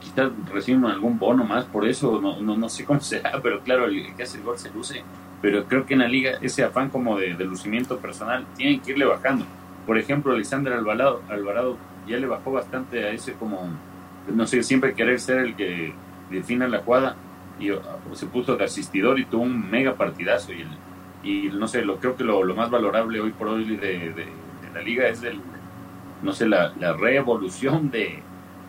quizás 0.00 0.30
reciben 0.52 0.84
algún 0.84 1.18
bono 1.18 1.44
más 1.44 1.64
por 1.64 1.86
eso, 1.86 2.20
no, 2.20 2.40
no, 2.40 2.56
no 2.56 2.68
sé 2.68 2.84
cómo 2.84 3.00
sea, 3.00 3.40
pero 3.42 3.60
claro, 3.60 3.86
el 3.86 4.14
que 4.14 4.22
hace 4.22 4.38
el 4.38 4.44
gol 4.44 4.58
se 4.58 4.70
luce, 4.70 5.02
pero 5.40 5.64
creo 5.64 5.86
que 5.86 5.94
en 5.94 6.00
la 6.00 6.08
liga 6.08 6.38
ese 6.40 6.64
afán 6.64 6.90
como 6.90 7.18
de, 7.18 7.32
lucimiento 7.44 7.98
personal 7.98 8.46
tienen 8.56 8.80
que 8.80 8.92
irle 8.92 9.04
bajando. 9.04 9.44
Por 9.86 9.96
ejemplo, 9.96 10.32
Alexander 10.32 10.72
Alvarado, 10.72 11.22
Alvarado 11.28 11.76
ya 12.06 12.16
le 12.18 12.26
bajó 12.26 12.52
bastante 12.52 13.04
a 13.04 13.10
ese 13.10 13.34
como, 13.34 13.68
no 14.32 14.46
sé, 14.46 14.62
siempre 14.62 14.94
querer 14.94 15.20
ser 15.20 15.38
el 15.38 15.56
que 15.56 15.92
defina 16.30 16.68
la 16.68 16.80
jugada 16.80 17.16
y 17.58 17.70
se 18.14 18.26
puso 18.26 18.56
de 18.56 18.64
asistidor 18.64 19.18
y 19.18 19.24
tuvo 19.24 19.42
un 19.42 19.70
mega 19.70 19.94
partidazo 19.94 20.52
y 21.22 21.50
no 21.50 21.66
sé, 21.66 21.84
lo 21.84 21.96
creo 21.96 22.16
que 22.16 22.24
lo, 22.24 22.44
lo 22.44 22.54
más 22.54 22.70
valorable 22.70 23.20
hoy 23.20 23.32
por 23.32 23.48
hoy 23.48 23.76
de 23.76 24.28
la 24.72 24.82
liga 24.82 25.08
es 25.08 25.22
el, 25.22 25.40
no 26.22 26.32
sé, 26.32 26.48
la, 26.48 26.72
la 26.78 26.92
reevolución 26.92 27.90
de, 27.90 28.22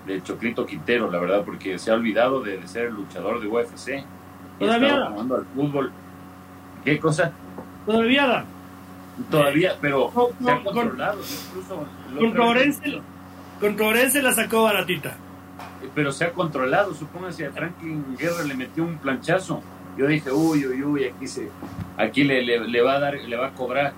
de 0.05 0.23
Choclito 0.23 0.65
Quintero, 0.65 1.09
la 1.11 1.19
verdad, 1.19 1.43
porque 1.45 1.77
se 1.79 1.91
ha 1.91 1.93
olvidado 1.93 2.41
de, 2.41 2.67
ser 2.67 2.87
el 2.87 2.95
luchador 2.95 3.39
de 3.39 3.47
UFC. 3.47 4.03
Todavía. 4.59 5.07
jugando 5.09 5.35
al 5.35 5.45
fútbol. 5.45 5.91
¿Qué 6.83 6.99
cosa? 6.99 7.31
Todavía 7.85 8.45
Todavía, 9.29 9.75
pero 9.81 10.11
se 10.41 10.51
ha 10.51 10.63
controlado. 10.63 11.19
Incluso 11.19 11.85
con 13.59 13.75
Florense, 13.75 14.21
la 14.21 14.33
sacó 14.33 14.63
baratita. 14.63 15.17
Pero 15.93 16.11
se 16.11 16.25
ha 16.25 16.31
controlado. 16.31 16.93
Supóngase 16.93 17.45
a 17.45 17.51
Franklin 17.51 18.15
Guerra 18.17 18.43
le 18.43 18.55
metió 18.55 18.83
un 18.83 18.97
planchazo. 18.97 19.61
Yo 19.97 20.07
dije, 20.07 20.31
uy, 20.31 20.65
uy, 20.65 20.83
uy, 20.83 21.03
aquí 21.05 21.27
se, 21.27 21.49
aquí 21.97 22.23
le, 22.23 22.41
le, 22.41 22.65
le 22.67 22.81
va 22.81 22.93
a 22.93 22.99
dar, 22.99 23.15
le 23.15 23.35
va 23.35 23.47
a 23.47 23.51
cobrar 23.51 23.91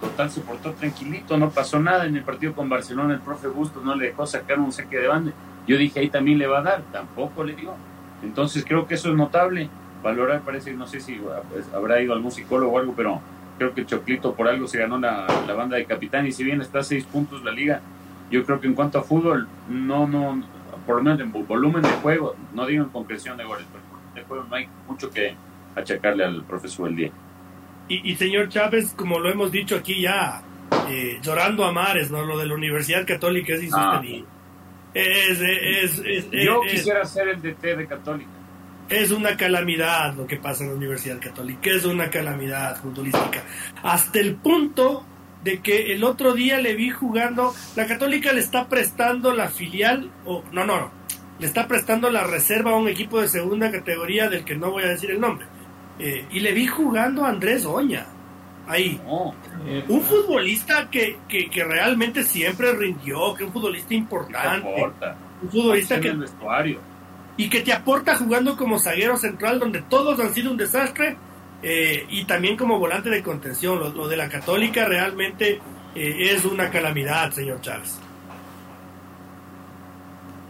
total 0.00 0.30
se 0.30 0.40
portó 0.40 0.72
tranquilito, 0.72 1.36
no 1.36 1.50
pasó 1.50 1.78
nada 1.80 2.06
en 2.06 2.16
el 2.16 2.22
partido 2.22 2.54
con 2.54 2.68
Barcelona, 2.68 3.14
el 3.14 3.20
profe 3.20 3.48
Bustos 3.48 3.84
no 3.84 3.94
le 3.94 4.06
dejó 4.06 4.26
sacar 4.26 4.58
un 4.58 4.72
saque 4.72 4.98
de 4.98 5.08
banda. 5.08 5.32
Yo 5.66 5.76
dije, 5.76 6.00
ahí 6.00 6.08
también 6.08 6.38
le 6.38 6.46
va 6.46 6.60
a 6.60 6.62
dar, 6.62 6.82
tampoco 6.92 7.44
le 7.44 7.54
dio. 7.54 7.74
Entonces 8.22 8.64
creo 8.66 8.86
que 8.86 8.94
eso 8.94 9.10
es 9.10 9.14
notable. 9.14 9.68
Valorar 10.02 10.40
parece, 10.42 10.72
no 10.74 10.86
sé 10.86 11.00
si 11.00 11.20
pues, 11.50 11.68
habrá 11.74 12.00
ido 12.00 12.12
algún 12.14 12.30
psicólogo 12.30 12.72
o 12.72 12.78
algo, 12.78 12.94
pero 12.96 13.20
creo 13.58 13.74
que 13.74 13.84
Choclito 13.84 14.34
por 14.34 14.48
algo 14.48 14.66
se 14.66 14.78
ganó 14.78 14.98
la, 14.98 15.26
banda 15.56 15.76
de 15.76 15.84
capitán 15.84 16.26
y 16.26 16.32
si 16.32 16.44
bien 16.44 16.60
está 16.60 16.78
a 16.78 16.84
seis 16.84 17.04
puntos 17.04 17.42
la 17.44 17.50
liga, 17.50 17.80
yo 18.30 18.44
creo 18.44 18.60
que 18.60 18.68
en 18.68 18.74
cuanto 18.74 18.98
a 18.98 19.02
fútbol, 19.02 19.48
no, 19.68 20.06
no, 20.06 20.42
por 20.86 20.96
lo 20.96 21.02
menos 21.02 21.20
en 21.20 21.32
volumen 21.32 21.82
de 21.82 21.88
juego, 21.88 22.36
no 22.54 22.66
digo 22.66 22.84
en 22.84 22.90
concreción 22.90 23.36
de 23.36 23.44
goles, 23.44 23.66
pero 23.72 23.84
de 24.14 24.22
juego 24.22 24.46
no 24.48 24.54
hay 24.54 24.68
mucho 24.86 25.10
que 25.10 25.34
achacarle 25.74 26.24
al 26.24 26.44
profesor 26.44 26.88
el 26.88 26.96
día. 26.96 27.10
Y, 27.88 28.14
señor 28.16 28.50
Chávez, 28.50 28.92
como 28.94 29.18
lo 29.18 29.30
hemos 29.30 29.50
dicho 29.50 29.76
aquí 29.76 30.02
ya, 30.02 30.42
eh, 30.90 31.18
llorando 31.22 31.64
a 31.64 31.72
mares, 31.72 32.10
¿no? 32.10 32.22
Lo 32.22 32.36
de 32.36 32.46
la 32.46 32.54
Universidad 32.54 33.06
Católica 33.06 33.54
es 33.54 33.62
insostenible. 33.62 34.26
Es, 34.92 35.40
Yo 36.30 36.60
quisiera 36.62 37.04
ser 37.06 37.28
el 37.28 37.40
DT 37.40 37.76
de 37.76 37.86
Católica. 37.86 38.30
Es 38.90 39.10
una 39.10 39.36
calamidad 39.36 40.14
lo 40.14 40.26
que 40.26 40.36
pasa 40.36 40.64
en 40.64 40.70
la 40.70 40.76
Universidad 40.76 41.18
Católica, 41.18 41.70
es 41.70 41.84
una 41.84 42.10
calamidad 42.10 42.76
futbolística. 42.80 43.42
Hasta 43.82 44.18
el 44.18 44.36
punto 44.36 45.04
de 45.44 45.60
que 45.60 45.92
el 45.92 46.04
otro 46.04 46.34
día 46.34 46.58
le 46.58 46.74
vi 46.74 46.90
jugando, 46.90 47.54
la 47.76 47.86
Católica 47.86 48.32
le 48.32 48.40
está 48.40 48.68
prestando 48.68 49.34
la 49.34 49.48
filial, 49.48 50.10
o 50.26 50.42
no, 50.52 50.64
no, 50.64 50.80
no, 50.80 50.90
le 51.38 51.46
está 51.46 51.68
prestando 51.68 52.10
la 52.10 52.24
reserva 52.24 52.72
a 52.72 52.76
un 52.76 52.88
equipo 52.88 53.20
de 53.20 53.28
segunda 53.28 53.70
categoría 53.70 54.28
del 54.28 54.44
que 54.44 54.56
no 54.56 54.70
voy 54.70 54.84
a 54.84 54.88
decir 54.88 55.10
el 55.10 55.20
nombre 55.20 55.46
eh, 55.98 56.26
y 56.30 56.40
le 56.40 56.52
vi 56.52 56.66
jugando 56.66 57.24
a 57.24 57.30
Andrés 57.30 57.64
Oña. 57.64 58.06
Ahí. 58.66 59.00
un 59.88 60.02
futbolista 60.02 60.90
que, 60.90 61.16
que, 61.26 61.64
realmente 61.64 62.22
siempre 62.22 62.72
rindió, 62.72 63.34
que 63.34 63.44
un 63.44 63.52
futbolista 63.52 63.94
importante. 63.94 64.68
Un 65.42 65.50
futbolista 65.50 65.98
que. 65.98 66.14
Y 67.38 67.48
que 67.48 67.60
te 67.60 67.72
aporta 67.72 68.16
jugando 68.16 68.56
como 68.56 68.78
zaguero 68.78 69.16
central, 69.16 69.58
donde 69.58 69.80
todos 69.82 70.20
han 70.20 70.34
sido 70.34 70.50
un 70.50 70.58
desastre. 70.58 71.16
Eh, 71.62 72.06
y 72.10 72.24
también 72.24 72.56
como 72.56 72.78
volante 72.78 73.08
de 73.08 73.22
contención. 73.22 73.78
Lo, 73.78 74.06
de 74.06 74.16
la 74.16 74.28
Católica 74.28 74.84
realmente 74.84 75.60
eh, 75.94 76.32
es 76.32 76.44
una 76.44 76.70
calamidad, 76.70 77.30
señor 77.30 77.60
Chávez. 77.62 77.98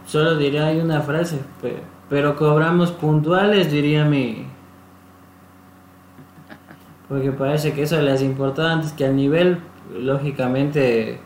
Solo 0.05 0.35
diría 0.37 0.65
hay 0.65 0.79
una 0.79 1.01
frase, 1.01 1.39
pero 2.09 2.35
cobramos 2.35 2.91
puntuales, 2.91 3.71
diría 3.71 4.05
mi, 4.05 4.47
porque 7.09 7.31
parece 7.31 7.73
que 7.73 7.81
eso 7.81 7.99
les 8.01 8.21
importa 8.21 8.71
antes 8.71 8.93
que 8.93 9.03
al 9.03 9.15
nivel, 9.15 9.57
lógicamente 9.99 11.19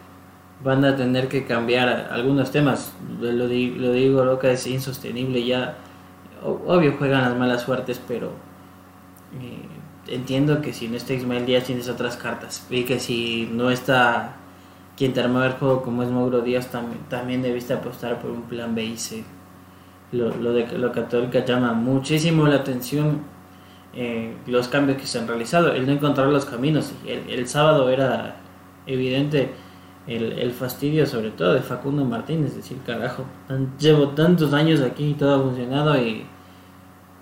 van 0.64 0.86
a 0.86 0.96
tener 0.96 1.28
que 1.28 1.46
cambiar 1.46 2.08
algunos 2.10 2.52
temas. 2.52 2.94
Lo, 3.20 3.48
digo, 3.50 3.76
lo 3.78 3.92
digo, 3.92 4.24
loca, 4.24 4.50
es 4.50 4.66
insostenible 4.66 5.46
ya. 5.46 5.76
Obvio 6.42 6.96
juegan 6.98 7.22
las 7.22 7.38
malas 7.38 7.64
suertes, 7.64 8.02
pero 8.08 8.32
eh, 9.42 10.14
entiendo 10.14 10.62
que 10.62 10.72
si 10.72 10.88
no 10.88 10.96
está 10.96 11.14
Ismael 11.14 11.46
Díaz 11.46 11.66
tienes 11.66 11.90
otras 11.90 12.16
cartas. 12.16 12.66
Y 12.70 12.84
que 12.86 13.00
si 13.00 13.50
no 13.52 13.70
está 13.70 14.38
quien 14.96 15.12
te 15.12 15.20
armaba 15.20 15.48
el 15.48 15.54
juego 15.54 15.82
como 15.82 16.04
es 16.04 16.10
Mauro 16.10 16.42
Díaz, 16.42 16.70
también 17.10 17.42
debiste 17.42 17.74
apostar 17.74 18.22
por 18.22 18.32
un 18.32 18.44
plan 18.44 18.74
B 18.74 18.86
y 18.86 18.98
C. 18.98 19.26
Lo, 20.14 20.34
lo 20.34 20.54
de 20.54 20.78
lo 20.78 20.94
Católica 20.94 21.44
llama 21.44 21.74
muchísimo 21.74 22.48
la 22.48 22.58
atención 22.58 23.33
eh, 23.96 24.36
los 24.48 24.68
cambios 24.68 24.98
que 24.98 25.08
se 25.08 25.20
han 25.20 25.28
realizado, 25.28 25.74
el 25.74 25.86
no 25.86 25.92
encontrar 25.92 26.28
los 26.28 26.46
caminos. 26.46 26.92
El, 27.06 27.30
el 27.30 27.48
sábado 27.48 27.90
era 27.90 28.38
evidente 28.86 29.52
el, 30.08 30.34
el, 30.34 30.52
fastidio, 30.52 31.06
sobre 31.06 31.32
todo 31.32 31.54
de 31.54 31.62
Facundo 31.62 32.04
Martínez, 32.04 32.56
decir, 32.56 32.78
carajo, 32.86 33.26
llevo 33.80 34.10
tantos 34.10 34.54
años 34.54 34.82
aquí 34.82 35.12
y 35.12 35.14
todo 35.14 35.36
ha 35.36 35.42
funcionado 35.42 35.96
y 35.98 36.26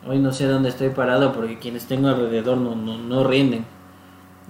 hoy 0.07 0.19
no 0.19 0.31
sé 0.31 0.47
dónde 0.47 0.69
estoy 0.69 0.89
parado 0.89 1.31
porque 1.31 1.59
quienes 1.59 1.85
tengo 1.85 2.07
alrededor 2.07 2.57
no, 2.57 2.75
no, 2.75 2.97
no 2.97 3.23
rinden. 3.23 3.65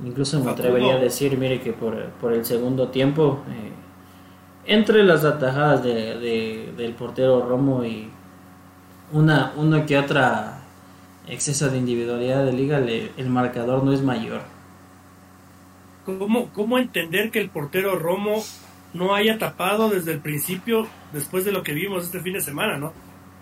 Incluso 0.04 0.40
me 0.40 0.52
atrevería 0.52 0.96
a 0.96 1.00
decir, 1.00 1.38
mire 1.38 1.60
que 1.60 1.74
por, 1.74 1.96
por 2.22 2.34
el 2.34 2.46
segundo 2.46 2.88
tiempo, 2.88 3.40
eh, 3.50 3.72
entre 4.66 5.04
las 5.04 5.26
atajadas 5.26 5.84
de, 5.84 6.72
del 6.78 6.94
portero 6.94 7.46
Romo 7.46 7.84
y 7.84 8.10
una, 9.12 9.54
una 9.58 9.86
que 9.86 9.98
otra 9.98 10.61
exceso 11.32 11.70
de 11.70 11.78
individualidad 11.78 12.46
de 12.46 12.54
liga, 12.54 12.78
el 12.78 13.30
marcador 13.30 13.84
no 13.84 13.94
es 13.94 14.02
mayor. 14.02 14.42
¿Cómo, 16.06 16.52
¿Cómo 16.52 16.78
entender 16.78 17.32
que 17.32 17.40
el 17.40 17.50
portero 17.50 17.98
Romo 17.98 18.44
no 18.94 19.16
haya 19.16 19.38
tapado 19.38 19.90
desde 19.90 20.12
el 20.12 20.20
principio, 20.20 20.88
después 21.14 21.46
de 21.46 21.54
lo 21.54 21.64
que 21.64 21.74
vimos 21.74 22.04
este 22.04 22.20
fin 22.20 22.34
de 22.34 22.42
semana, 22.42 22.78
¿no? 22.78 22.94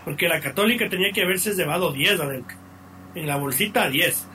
Porque 0.05 0.29
la 0.29 0.39
Católica 0.39 0.87
tenía 0.87 1.11
que 1.11 1.23
haberse 1.23 1.53
llevado 1.53 1.91
10 1.91 2.19
adentro. 2.19 2.57
en 3.15 3.25
la 3.25 3.37
bolsita 3.37 3.89
10. 3.89 4.27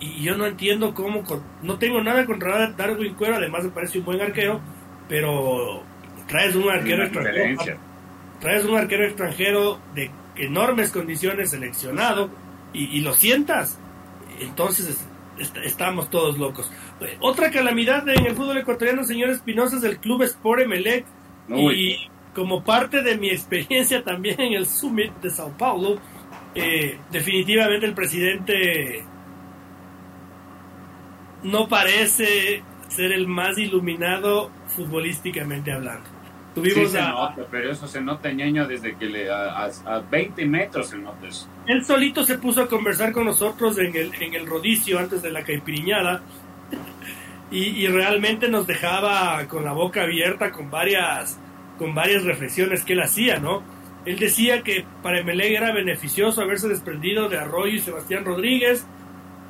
Y, 0.00 0.22
yo 0.22 0.36
no 0.36 0.44
entiendo 0.46 0.92
cómo, 0.92 1.22
no 1.62 1.78
tengo 1.78 2.02
nada 2.02 2.26
contra 2.26 2.70
Darwin 2.72 3.14
Cuero, 3.14 3.36
además 3.36 3.64
me 3.64 3.70
parece 3.70 3.98
un 3.98 4.04
buen 4.04 4.20
arquero, 4.20 4.60
pero 5.08 5.82
traes 6.28 6.54
un 6.54 6.68
arquero 6.68 7.04
extranjero. 7.04 7.78
Traes 8.38 8.64
un 8.66 8.76
arquero 8.76 9.06
extranjero 9.06 9.80
de 9.94 10.10
enormes 10.36 10.92
condiciones 10.92 11.50
seleccionado 11.50 12.28
y, 12.76 13.00
lo 13.00 13.14
sientas. 13.14 13.78
Entonces 14.40 15.06
estamos 15.64 16.10
todos 16.10 16.38
locos. 16.38 16.70
Otra 17.20 17.50
calamidad 17.50 18.08
en 18.08 18.26
el 18.26 18.34
fútbol 18.34 18.58
ecuatoriano, 18.58 19.04
señor 19.04 19.30
Espinosa, 19.30 19.76
es 19.76 19.84
el 19.84 19.98
Club 19.98 20.22
Sport 20.22 20.62
Emelec. 20.62 21.06
Y 21.48 22.08
como 22.34 22.62
parte 22.62 23.02
de 23.02 23.16
mi 23.16 23.30
experiencia 23.30 24.02
también 24.04 24.40
en 24.40 24.52
el 24.52 24.66
Summit 24.66 25.12
de 25.22 25.30
Sao 25.30 25.56
Paulo, 25.56 25.98
eh, 26.54 26.98
definitivamente 27.10 27.86
el 27.86 27.94
presidente 27.94 29.04
no 31.42 31.68
parece 31.68 32.62
ser 32.88 33.12
el 33.12 33.26
más 33.26 33.58
iluminado 33.58 34.50
futbolísticamente 34.68 35.72
hablando. 35.72 36.15
Tuvimos 36.56 36.90
se 36.90 37.02
nota, 37.02 37.46
pero 37.50 37.70
eso 37.70 37.86
se 37.86 38.00
nota 38.00 38.32
ñaño 38.32 38.66
desde 38.66 38.96
que 38.96 39.04
le 39.04 39.30
a, 39.30 39.68
20 40.10 40.46
metros 40.46 40.88
se 40.88 40.96
nota 40.96 41.28
eso. 41.28 41.46
Él 41.66 41.84
solito 41.84 42.24
se 42.24 42.38
puso 42.38 42.62
a 42.62 42.66
conversar 42.66 43.12
con 43.12 43.26
nosotros 43.26 43.76
en 43.76 43.94
el, 43.94 44.10
en 44.18 44.32
el 44.32 44.46
rodicio 44.46 44.98
antes 44.98 45.20
de 45.20 45.30
la 45.30 45.44
caipiriñada 45.44 46.22
y, 47.50 47.58
y, 47.58 47.86
realmente 47.88 48.48
nos 48.48 48.66
dejaba 48.66 49.46
con 49.48 49.66
la 49.66 49.74
boca 49.74 50.04
abierta 50.04 50.50
con 50.50 50.70
varias, 50.70 51.38
con 51.78 51.94
varias 51.94 52.24
reflexiones 52.24 52.84
que 52.84 52.94
él 52.94 53.02
hacía, 53.02 53.38
¿no? 53.38 53.62
Él 54.06 54.18
decía 54.18 54.62
que 54.62 54.86
para 55.02 55.20
Emelec 55.20 55.50
era 55.50 55.74
beneficioso 55.74 56.40
haberse 56.40 56.68
desprendido 56.68 57.28
de 57.28 57.36
Arroyo 57.36 57.74
y 57.74 57.80
Sebastián 57.80 58.24
Rodríguez. 58.24 58.86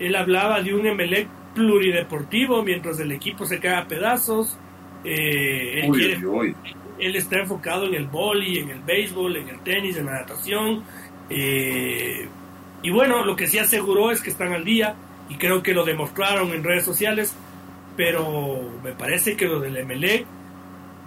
Él 0.00 0.16
hablaba 0.16 0.60
de 0.60 0.74
un 0.74 0.84
Emelec 0.88 1.28
plurideportivo 1.54 2.64
mientras 2.64 2.98
el 2.98 3.12
equipo 3.12 3.46
se 3.46 3.60
cae 3.60 3.76
a 3.76 3.86
pedazos. 3.86 4.58
Eh, 5.04 5.84
él 5.84 5.92
quiere, 5.92 6.20
él 6.98 7.16
está 7.16 7.38
enfocado 7.38 7.86
en 7.86 7.94
el 7.94 8.06
boli, 8.06 8.58
en 8.58 8.70
el 8.70 8.80
béisbol, 8.80 9.36
en 9.36 9.48
el 9.48 9.60
tenis, 9.60 9.96
en 9.96 10.06
la 10.06 10.20
natación. 10.20 10.82
Eh, 11.28 12.28
y 12.82 12.90
bueno, 12.90 13.24
lo 13.24 13.36
que 13.36 13.46
sí 13.46 13.58
aseguró 13.58 14.10
es 14.10 14.20
que 14.20 14.30
están 14.30 14.52
al 14.52 14.64
día 14.64 14.94
y 15.28 15.36
creo 15.36 15.62
que 15.62 15.74
lo 15.74 15.84
demostraron 15.84 16.52
en 16.52 16.62
redes 16.62 16.84
sociales, 16.84 17.34
pero 17.96 18.62
me 18.82 18.92
parece 18.92 19.36
que 19.36 19.46
lo 19.46 19.60
del 19.60 19.76
Emelec, 19.76 20.26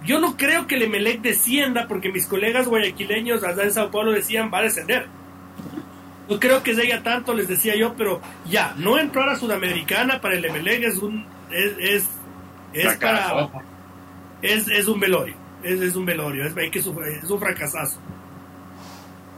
yo 0.04 0.18
no 0.18 0.36
creo 0.36 0.66
que 0.66 0.76
el 0.76 0.82
Emelec 0.82 1.20
descienda 1.20 1.86
porque 1.86 2.12
mis 2.12 2.26
colegas 2.26 2.68
guayaquileños 2.68 3.44
allá 3.44 3.64
en 3.64 3.72
Sao 3.72 3.90
Paulo 3.90 4.12
decían 4.12 4.50
va 4.52 4.58
a 4.58 4.62
descender. 4.62 5.06
No 6.28 6.38
creo 6.38 6.62
que 6.62 6.74
llegue 6.74 6.92
a 6.92 7.02
tanto, 7.02 7.34
les 7.34 7.48
decía 7.48 7.74
yo, 7.76 7.94
pero 7.94 8.20
ya, 8.48 8.74
no 8.76 8.98
entrar 8.98 9.28
a 9.28 9.36
Sudamericana 9.36 10.20
para 10.20 10.36
el 10.36 10.44
Emelec 10.44 10.84
es 10.84 10.98
un 10.98 11.26
es, 11.50 11.72
es, 11.78 12.08
es 12.72 12.96
para 12.96 13.48
es, 14.40 14.68
es 14.68 14.86
un 14.86 15.00
velorio 15.00 15.34
es, 15.62 15.96
un 15.96 16.06
velorio, 16.06 16.44
es, 16.44 16.54
que 16.54 16.78
es 16.78 16.86
un 16.86 17.38
fracasazo. 17.38 18.00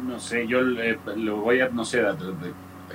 No 0.06 0.18
sé, 0.18 0.46
yo 0.46 0.60
lo 0.60 1.36
voy 1.36 1.60
a, 1.60 1.68
no 1.68 1.84
sé, 1.84 2.02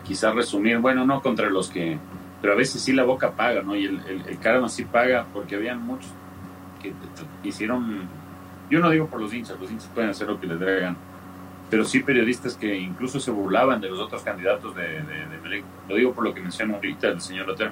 quizás 0.03 0.35
resumir, 0.35 0.77
bueno, 0.79 1.05
no 1.05 1.21
contra 1.21 1.49
los 1.49 1.69
que, 1.69 1.97
pero 2.41 2.53
a 2.53 2.55
veces 2.55 2.81
sí 2.81 2.93
la 2.93 3.03
boca 3.03 3.31
paga, 3.31 3.61
¿no? 3.61 3.75
Y 3.75 3.85
el, 3.85 4.01
el, 4.27 4.39
karma 4.39 4.67
sí 4.69 4.83
paga, 4.85 5.25
porque 5.33 5.55
habían 5.55 5.81
muchos 5.81 6.11
que 6.81 6.93
hicieron, 7.43 8.07
yo 8.69 8.79
no 8.79 8.89
digo 8.89 9.07
por 9.07 9.21
los 9.21 9.33
hinchas, 9.33 9.59
los 9.59 9.71
hinchas 9.71 9.89
pueden 9.93 10.09
hacer 10.09 10.27
lo 10.27 10.39
que 10.39 10.47
les 10.47 10.59
traigan, 10.59 10.97
pero 11.69 11.85
sí 11.85 12.01
periodistas 12.01 12.55
que 12.55 12.77
incluso 12.77 13.19
se 13.19 13.31
burlaban 13.31 13.81
de 13.81 13.89
los 13.89 13.99
otros 13.99 14.21
candidatos 14.21 14.75
de, 14.75 14.83
de, 14.83 15.63
Lo 15.89 15.95
digo 15.95 16.13
por 16.13 16.23
lo 16.23 16.33
que 16.33 16.41
menciona 16.41 16.75
ahorita 16.75 17.07
el 17.07 17.21
señor 17.21 17.47
Lotero, 17.47 17.71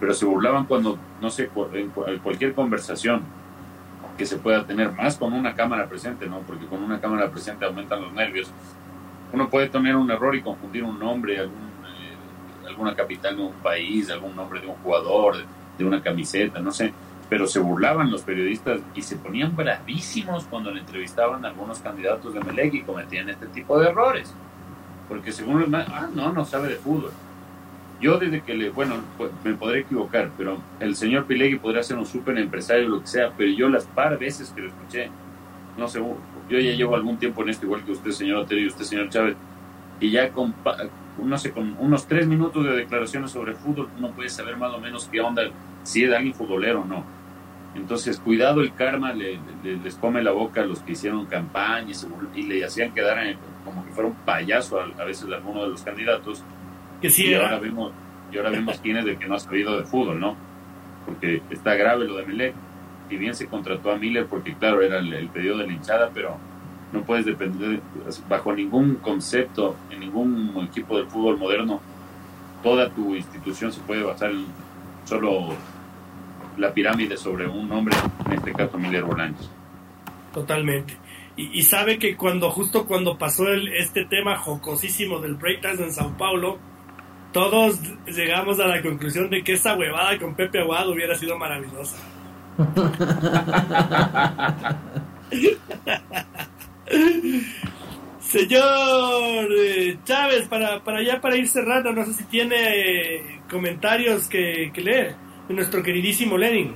pero 0.00 0.12
se 0.12 0.24
burlaban 0.24 0.66
cuando, 0.66 0.98
no 1.20 1.30
sé, 1.30 1.50
en 1.74 1.90
cualquier 2.18 2.54
conversación 2.54 3.22
que 4.16 4.26
se 4.26 4.36
pueda 4.36 4.64
tener, 4.66 4.92
más 4.92 5.16
con 5.16 5.32
una 5.32 5.54
cámara 5.54 5.88
presente, 5.88 6.26
¿no? 6.26 6.40
Porque 6.40 6.66
con 6.66 6.82
una 6.82 7.00
cámara 7.00 7.30
presente 7.30 7.64
aumentan 7.64 8.02
los 8.02 8.12
nervios. 8.12 8.50
Uno 9.32 9.48
puede 9.48 9.68
tener 9.68 9.96
un 9.96 10.10
error 10.10 10.34
y 10.34 10.42
confundir 10.42 10.84
un 10.84 10.98
nombre, 10.98 11.38
algún, 11.38 11.68
eh, 11.86 12.68
alguna 12.68 12.94
capital 12.94 13.36
de 13.36 13.42
un 13.42 13.52
país, 13.54 14.10
algún 14.10 14.36
nombre 14.36 14.60
de 14.60 14.66
un 14.66 14.74
jugador, 14.76 15.36
de 15.78 15.84
una 15.84 16.02
camiseta, 16.02 16.60
no 16.60 16.70
sé. 16.70 16.92
Pero 17.28 17.46
se 17.46 17.58
burlaban 17.58 18.10
los 18.10 18.22
periodistas 18.22 18.80
y 18.94 19.00
se 19.00 19.16
ponían 19.16 19.56
bravísimos 19.56 20.44
cuando 20.44 20.70
le 20.70 20.80
entrevistaban 20.80 21.44
a 21.44 21.48
algunos 21.48 21.78
candidatos 21.78 22.34
de 22.34 22.40
Melec 22.40 22.74
y 22.74 22.82
cometían 22.82 23.30
este 23.30 23.46
tipo 23.46 23.78
de 23.80 23.88
errores. 23.88 24.34
Porque 25.08 25.32
según 25.32 25.60
los 25.60 25.74
ah, 25.74 26.08
no, 26.14 26.32
no 26.32 26.44
sabe 26.44 26.68
de 26.68 26.76
fútbol 26.76 27.12
yo 28.02 28.18
desde 28.18 28.42
que 28.42 28.54
le, 28.54 28.70
bueno, 28.70 28.96
me 29.44 29.54
podré 29.54 29.80
equivocar, 29.80 30.30
pero 30.36 30.58
el 30.80 30.96
señor 30.96 31.24
Pilegui 31.24 31.58
podría 31.58 31.84
ser 31.84 31.96
un 31.96 32.04
súper 32.04 32.36
empresario, 32.36 32.88
lo 32.88 33.00
que 33.00 33.06
sea, 33.06 33.32
pero 33.36 33.50
yo 33.52 33.68
las 33.68 33.84
par 33.84 34.18
veces 34.18 34.50
que 34.50 34.60
lo 34.60 34.68
escuché, 34.68 35.08
no 35.78 35.86
sé, 35.86 36.00
yo 36.00 36.58
ya 36.58 36.72
llevo 36.72 36.96
algún 36.96 37.16
tiempo 37.16 37.42
en 37.42 37.50
esto, 37.50 37.64
igual 37.64 37.84
que 37.84 37.92
usted, 37.92 38.10
señor 38.10 38.38
Otero, 38.38 38.60
y 38.60 38.66
usted, 38.66 38.84
señor 38.84 39.08
Chávez, 39.08 39.36
y 40.00 40.10
ya 40.10 40.30
con, 40.30 40.52
no 41.22 41.38
sé, 41.38 41.52
con 41.52 41.76
unos 41.78 42.06
tres 42.08 42.26
minutos 42.26 42.64
de 42.64 42.72
declaraciones 42.72 43.30
sobre 43.30 43.54
fútbol, 43.54 43.88
uno 43.96 44.10
puede 44.10 44.28
saber 44.28 44.56
más 44.56 44.74
o 44.74 44.80
menos 44.80 45.08
qué 45.10 45.20
onda, 45.20 45.42
si 45.84 46.02
es 46.02 46.12
alguien 46.12 46.34
futbolero 46.34 46.80
o 46.80 46.84
no. 46.84 47.04
Entonces, 47.76 48.18
cuidado, 48.18 48.62
el 48.62 48.74
karma 48.74 49.12
le, 49.12 49.38
les 49.62 49.94
come 49.94 50.22
la 50.22 50.32
boca 50.32 50.60
a 50.60 50.66
los 50.66 50.80
que 50.80 50.92
hicieron 50.92 51.24
campaña 51.26 51.92
y, 52.34 52.42
le 52.42 52.64
hacían 52.64 52.92
quedar 52.92 53.18
como 53.64 53.84
que 53.86 53.92
fuera 53.92 54.10
un 54.10 54.16
payaso 54.16 54.80
a, 54.80 54.86
a 55.00 55.04
veces 55.04 55.30
alguno 55.32 55.62
de 55.62 55.68
los 55.68 55.82
candidatos 55.82 56.44
y 57.02 57.34
ahora 57.34 57.58
vemos 57.58 57.92
y 58.32 58.38
ahora 58.38 58.50
vemos 58.50 58.80
quién 58.82 58.96
es 58.96 59.04
el 59.04 59.18
que 59.18 59.26
no 59.26 59.34
ha 59.34 59.40
sabido 59.40 59.78
de 59.78 59.84
fútbol, 59.84 60.18
¿no? 60.18 60.36
Porque 61.04 61.42
está 61.50 61.74
grave 61.74 62.06
lo 62.06 62.16
de 62.16 62.26
Melec. 62.26 62.54
Si 63.08 63.16
bien 63.18 63.34
se 63.34 63.46
contrató 63.46 63.92
a 63.92 63.96
Miller 63.96 64.26
porque, 64.26 64.54
claro, 64.54 64.80
era 64.80 64.98
el, 64.98 65.28
pedido 65.28 65.58
de 65.58 65.66
la 65.66 65.72
hinchada, 65.74 66.10
pero 66.14 66.38
no 66.92 67.02
puedes 67.02 67.26
depender, 67.26 67.80
bajo 68.28 68.54
ningún 68.54 68.96
concepto, 68.96 69.76
en 69.90 70.00
ningún 70.00 70.66
equipo 70.66 70.96
de 70.96 71.04
fútbol 71.04 71.36
moderno, 71.36 71.80
toda 72.62 72.88
tu 72.88 73.14
institución 73.14 73.70
se 73.70 73.80
puede 73.80 74.02
basar 74.02 74.30
en 74.30 74.46
solo 75.04 75.54
la 76.56 76.72
pirámide 76.72 77.18
sobre 77.18 77.46
un 77.46 77.70
hombre, 77.70 77.94
en 78.26 78.32
este 78.32 78.52
caso 78.52 78.78
Miller 78.78 79.04
Bolaños. 79.04 79.50
Totalmente. 80.32 80.96
Y, 81.34 81.62
sabe 81.62 81.98
que 81.98 82.14
cuando 82.16 82.50
justo 82.50 82.86
cuando 82.86 83.16
pasó 83.16 83.48
el, 83.48 83.68
este 83.68 84.04
tema 84.04 84.36
jocosísimo 84.36 85.18
del 85.18 85.34
breakdance 85.34 85.82
en 85.82 85.92
Sao 85.92 86.16
Paulo, 86.18 86.58
todos 87.32 87.80
llegamos 88.06 88.60
a 88.60 88.66
la 88.66 88.82
conclusión 88.82 89.30
de 89.30 89.42
que 89.42 89.54
esa 89.54 89.74
huevada 89.74 90.18
con 90.18 90.34
Pepe 90.34 90.60
Aguado 90.60 90.92
hubiera 90.92 91.16
sido 91.16 91.38
maravillosa. 91.38 91.96
Señor 98.20 99.48
eh, 99.58 99.98
Chávez, 100.04 100.46
para, 100.48 100.84
para 100.84 101.02
ya 101.02 101.20
para 101.20 101.36
ir 101.36 101.48
cerrando, 101.48 101.92
no 101.92 102.04
sé 102.04 102.12
si 102.14 102.22
tiene 102.24 103.40
comentarios 103.50 104.28
que, 104.28 104.72
leer 104.74 105.16
de 105.48 105.54
nuestro 105.54 105.82
queridísimo 105.82 106.38
Lenin. 106.38 106.74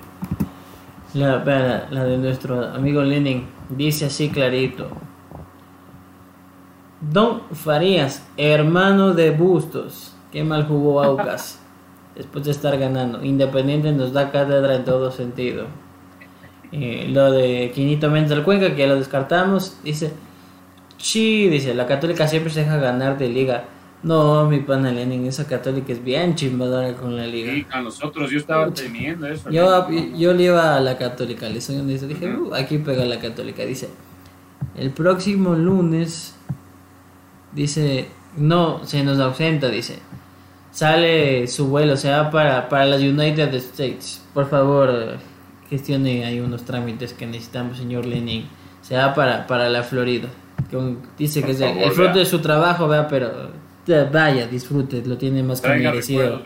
La, 1.15 1.43
la 1.91 2.05
de 2.05 2.19
nuestro 2.19 2.63
amigo 2.63 3.03
Lenin 3.03 3.47
dice 3.71 4.05
así 4.07 4.29
clarito. 4.29 4.91
Don 7.01 7.43
Farías, 7.53 8.27
hermano 8.37 9.15
de 9.15 9.31
Bustos, 9.31 10.16
Qué 10.37 10.45
mal 10.45 10.67
jugó 10.67 11.03
Aucas 11.03 11.59
después 12.15 12.45
de 12.45 12.51
estar 12.51 12.77
ganando. 12.77 13.25
Independiente 13.25 13.91
nos 13.93 14.13
da 14.13 14.31
cátedra 14.31 14.75
en 14.75 14.85
todo 14.85 15.11
sentido. 15.11 15.65
Eh, 16.73 17.07
lo 17.09 17.33
de 17.33 17.73
Quinito 17.75 18.11
Méndez 18.11 18.29
del 18.29 18.43
Cuenca, 18.43 18.75
que 18.75 18.83
ya 18.83 18.87
lo 18.87 18.97
descartamos, 18.97 19.79
dice: 19.83 20.13
Sí, 20.99 21.49
dice, 21.49 21.73
la 21.73 21.87
Católica 21.87 22.29
siempre 22.29 22.53
se 22.53 22.61
deja 22.61 22.77
ganar 22.77 23.17
de 23.17 23.31
liga. 23.31 23.65
No, 24.03 24.47
mi 24.47 24.61
pana 24.61 24.93
Lenin, 24.93 25.25
esa 25.25 25.47
Católica 25.47 25.95
es 25.95 26.05
bien 26.05 26.35
chimbadora 26.35 26.93
con 26.93 27.17
la 27.17 27.27
liga. 27.27 27.55
Sí, 27.55 27.67
a 27.71 27.81
nosotros 27.81 28.31
yo 28.31 28.37
estaba 28.37 28.71
temiendo 28.71 29.27
eso. 29.27 29.49
Yo, 29.49 29.89
yo 29.91 30.35
le 30.35 30.43
iba 30.43 30.77
a 30.77 30.81
la 30.81 30.99
Católica, 30.99 31.49
le 31.49 31.61
dije: 31.61 32.37
uh, 32.37 32.55
Aquí 32.55 32.77
pega 32.77 33.07
la 33.07 33.19
Católica. 33.21 33.65
Dice: 33.65 33.89
El 34.77 34.91
próximo 34.91 35.55
lunes, 35.55 36.37
dice, 37.53 38.11
no, 38.37 38.85
se 38.85 39.03
nos 39.03 39.19
ausenta, 39.19 39.71
dice 39.71 40.01
sale 40.77 41.47
su 41.47 41.69
vuelo, 41.69 41.95
o 41.95 41.97
sea, 41.97 42.31
para, 42.31 42.69
para 42.69 42.85
las 42.85 43.01
United 43.01 43.55
States. 43.55 44.23
Por 44.35 44.47
favor, 44.51 45.17
gestione 45.71 46.27
ahí 46.27 46.39
unos 46.39 46.67
trámites 46.67 47.15
que 47.15 47.27
necesitamos, 47.27 47.79
señor 47.79 48.05
Lenin. 48.05 48.47
sea 48.83 49.15
para, 49.15 49.47
para 49.47 49.71
la 49.71 49.83
Florida. 49.83 50.29
dice 51.17 51.43
que 51.43 51.53
es 51.53 51.63
el, 51.63 51.91
fruto 51.93 52.19
de 52.19 52.27
su 52.27 52.41
trabajo, 52.41 52.89
vea, 52.89 53.09
pero 53.09 53.53
vaya, 54.13 54.47
disfrute, 54.49 55.03
lo 55.07 55.17
tiene 55.17 55.43
más 55.43 55.63
que 55.63 55.69
merecido 55.71 56.43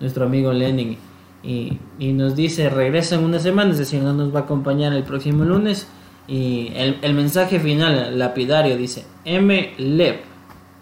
nuestro 0.00 0.24
amigo 0.24 0.50
Lenin. 0.50 0.96
Y, 1.42 1.78
y, 1.98 2.14
nos 2.14 2.34
dice, 2.34 2.70
regresa 2.70 3.16
en 3.16 3.24
una 3.24 3.38
semana, 3.38 3.72
es 3.72 3.76
decir, 3.76 4.00
no 4.00 4.14
nos 4.14 4.34
va 4.34 4.40
a 4.40 4.42
acompañar 4.44 4.94
el 4.94 5.02
próximo 5.02 5.44
lunes. 5.44 5.86
Y 6.26 6.72
el, 6.74 7.00
el 7.02 7.12
mensaje 7.12 7.60
final, 7.60 8.18
lapidario, 8.18 8.78
dice, 8.78 9.04
M. 9.26 9.74
Lep, 9.76 10.22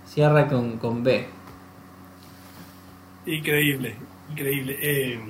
cierra 0.06 0.46
con, 0.46 0.78
con 0.78 1.02
B 1.02 1.41
Increíble, 3.26 3.94
increíble. 4.30 4.78
Eh, 4.80 5.20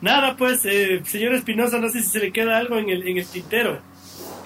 nada, 0.00 0.36
pues, 0.36 0.64
eh, 0.64 1.00
señor 1.04 1.34
Espinosa, 1.34 1.78
no 1.78 1.88
sé 1.88 2.02
si 2.02 2.08
se 2.08 2.18
le 2.18 2.32
queda 2.32 2.58
algo 2.58 2.76
en 2.76 2.90
el, 2.90 3.06
en 3.08 3.18
el 3.18 3.26
tintero. 3.26 3.80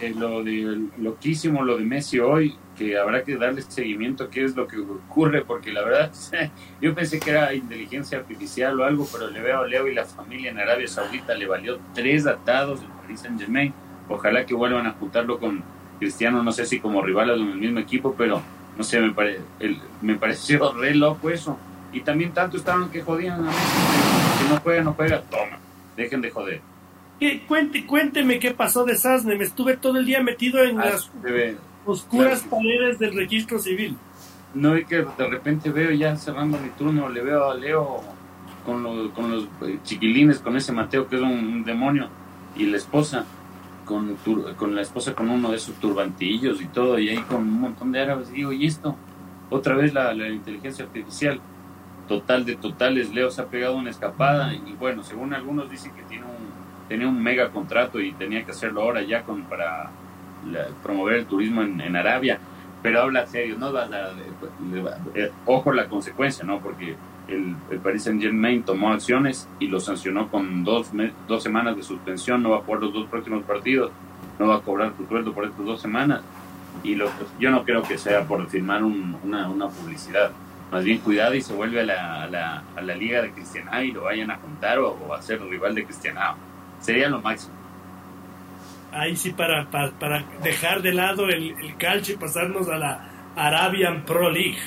Eh, 0.01 0.15
lo 0.17 0.45
de 0.45 0.89
loquísimo, 0.99 1.65
lo 1.65 1.79
de 1.79 1.85
Messi 1.85 2.19
hoy, 2.19 2.55
que 2.77 2.99
habrá 2.99 3.25
que 3.25 3.37
darle 3.37 3.63
seguimiento 3.63 4.25
a 4.25 4.31
qué 4.31 4.45
es 4.45 4.55
lo 4.55 4.69
que 4.69 4.79
ocurre, 4.79 5.43
porque 5.45 5.73
la 5.73 5.83
verdad, 5.83 6.13
yo 6.81 6.95
pensé 6.95 7.19
que 7.19 7.31
era 7.31 7.55
inteligencia 7.55 8.19
artificial 8.19 8.79
o 8.79 8.85
algo, 8.85 9.09
pero 9.11 9.31
le 9.31 9.41
veo 9.41 9.61
a 9.61 9.67
Leo 9.67 9.89
y 9.89 9.95
la 9.95 10.05
familia 10.05 10.51
en 10.51 10.59
Arabia 10.59 10.87
Saudita, 10.87 11.35
le 11.35 11.47
valió 11.47 11.79
tres 11.95 12.27
atados 12.27 12.83
el 12.83 12.89
Paris 12.89 13.21
Saint 13.21 13.41
Germain. 13.41 13.73
Ojalá 14.09 14.45
que 14.47 14.55
vuelvan 14.55 14.87
a 14.87 14.93
juntarlo 14.93 15.41
con 15.41 15.65
Cristiano, 15.99 16.43
no 16.43 16.53
sé 16.53 16.67
si 16.67 16.79
como 16.79 17.03
rival 17.03 17.31
en 17.31 17.49
el 17.49 17.57
mismo 17.57 17.81
equipo, 17.81 18.15
pero 18.17 18.43
no 18.77 18.85
sé, 18.85 19.01
me, 19.01 19.13
pare, 19.13 19.41
el, 19.59 19.79
me 20.03 20.17
pareció 20.17 20.73
re 20.75 20.95
loco 20.95 21.31
eso. 21.31 21.59
Y 21.97 22.01
también 22.03 22.33
tanto 22.33 22.59
estaban 22.59 22.91
que 22.91 23.01
jodían 23.03 23.41
a 23.41 23.45
Messi, 23.45 24.43
que 24.43 24.49
no 24.55 24.61
juega, 24.61 24.83
no 24.83 24.93
juega, 24.93 25.23
toma, 25.23 25.59
dejen 25.97 26.21
de 26.21 26.31
joder. 26.31 26.61
¿Qué? 27.19 27.41
Cuente, 27.49 27.87
cuénteme 27.87 28.39
qué 28.39 28.51
pasó 28.51 28.85
de 28.85 28.97
Sasne. 28.99 29.35
Me 29.37 29.45
estuve 29.45 29.79
todo 29.79 29.97
el 29.97 30.05
día 30.05 30.23
metido 30.23 30.63
en 30.63 30.79
Ah, 30.79 30.85
las 30.91 31.11
oscuras 31.87 32.43
claro. 32.43 32.57
paredes 32.59 32.99
del 32.99 33.17
registro 33.17 33.59
civil. 33.59 33.97
No, 34.53 34.77
y 34.77 34.85
que 34.85 34.97
de 35.17 35.27
repente 35.27 35.71
veo 35.71 35.91
ya 35.93 36.15
cerrando 36.17 36.59
mi 36.59 36.69
turno, 36.71 37.09
le 37.09 37.23
veo 37.23 37.51
a 37.51 37.55
Leo 37.55 38.03
con, 38.67 38.83
los 38.83 39.11
con 39.13 39.31
los 39.31 39.45
eh, 39.63 39.79
chiquilines, 39.83 40.41
con 40.41 40.55
ese 40.59 40.73
Mateo 40.73 41.09
que 41.09 41.17
es 41.17 41.23
un, 41.23 41.31
un 41.31 41.65
demonio, 41.65 42.09
y 42.57 42.67
la 42.67 42.77
esposa, 42.77 43.25
con, 43.87 44.19
tur- 44.19 44.55
con 44.57 44.75
la 44.75 44.83
esposa 44.83 45.15
con 45.15 45.31
uno 45.31 45.49
de 45.51 45.57
esos 45.57 45.75
turbantillos 45.77 46.61
y 46.61 46.67
todo, 46.67 46.99
y 46.99 47.09
ahí 47.09 47.19
con 47.23 47.37
un 47.41 47.61
montón 47.63 47.91
de 47.93 48.03
árabes. 48.03 48.31
Digo, 48.33 48.53
¿y 48.53 48.67
esto? 48.67 48.95
Otra 49.49 49.75
vez 49.77 49.95
la, 49.95 50.13
la 50.13 50.29
inteligencia 50.29 50.85
artificial. 50.85 51.41
Total 52.09 52.45
de 52.45 52.57
totales, 52.57 53.13
Leo 53.13 53.31
se 53.31 53.43
ha 53.43 53.47
pegado 53.47 53.77
una 53.77 53.91
escapada, 53.91 54.55
y 54.55 54.75
bueno, 54.79 55.03
según 55.03 55.35
algunos 55.35 55.69
dicen 55.71 55.93
que 55.93 56.03
tiene 56.03 56.25
un, 56.25 57.07
un 57.09 57.23
mega 57.23 57.49
contrato 57.51 58.01
y 58.01 58.13
tenía 58.13 58.45
que 58.45 58.53
hacerlo 58.53 58.83
ahora 58.83 59.03
ya 59.03 59.23
con, 59.23 59.43
para 59.43 59.91
la- 60.49 60.69
promover 60.83 61.15
el 61.17 61.27
turismo 61.27 61.63
en, 61.63 61.97
Arabia 61.97 62.39
pero 62.83 63.01
habla 63.03 63.27
serio, 63.27 63.57
no 63.59 63.73
vas 63.73 63.91
a, 63.91 64.13
le 64.71 64.81
va- 64.83 64.97
eh, 65.17 65.33
ojo 65.47 65.73
la 65.73 65.87
consecuencia, 65.89 66.45
¿no? 66.45 66.61
Porque 66.61 66.95
el, 67.27 67.57
Paris 67.81 68.05
Saint 68.05 68.23
Germain 68.23 68.63
tomó 68.63 68.93
acciones 68.93 69.49
y 69.59 69.67
lo 69.67 69.81
sancionó 69.81 70.29
con 70.29 70.63
dos, 70.63 70.91
dos 71.27 71.43
semanas 71.43 71.75
de 71.75 71.83
suspensión, 71.83 72.45
no 72.45 72.51
va 72.51 72.59
a 72.59 72.61
jugar 72.61 72.83
los 72.83 72.93
dos 72.93 73.07
próximos 73.09 73.43
partidos, 73.43 73.91
no 74.39 74.47
va 74.47 74.57
a 74.57 74.61
cobrar 74.61 74.93
su 74.97 75.05
sueldo 75.09 75.33
por 75.33 75.47
estas 75.47 75.65
dos 75.67 75.81
semanas. 75.81 76.21
Y 76.85 76.95
lo, 76.95 77.11
yo 77.41 77.51
no 77.51 77.65
creo 77.65 77.83
que 77.83 77.99
sea 77.99 78.23
por 78.23 78.47
firmar 78.49 78.85
un- 78.85 79.17
una, 79.25 79.49
una 79.49 79.67
publicidad. 79.69 80.31
Más 80.71 80.85
bien 80.85 80.99
cuidado 80.99 81.35
y 81.35 81.41
se 81.41 81.55
vuelve 81.55 81.81
a 81.81 81.85
la, 81.85 82.23
a 82.25 82.27
la, 82.27 82.63
a 82.77 82.81
la 82.81 82.95
liga 82.95 83.23
de 83.23 83.31
Cristiano 83.33 83.81
y 83.83 83.93
lo 83.93 84.05
vayan 84.05 84.31
a 84.31 84.37
juntar 84.37 84.79
o, 84.79 84.91
o 84.91 85.15
a 85.15 85.23
ser 85.23 85.41
rival 85.43 85.75
de 85.75 85.85
Cristiano. 85.85 86.21
Sería 86.81 87.09
lo 87.09 87.21
máximo. 87.21 87.55
Ahí 88.93 89.15
sí, 89.17 89.31
para, 89.31 89.71
para, 89.71 89.91
para 89.93 90.25
dejar 90.43 90.83
de 90.83 90.93
lado 90.93 91.29
el, 91.29 91.55
el 91.61 91.77
calcio 91.77 92.15
y 92.15 92.19
pasarnos 92.19 92.69
a 92.69 92.77
la 92.77 93.01
Arabian 93.37 94.05
Pro 94.05 94.31
League. 94.31 94.59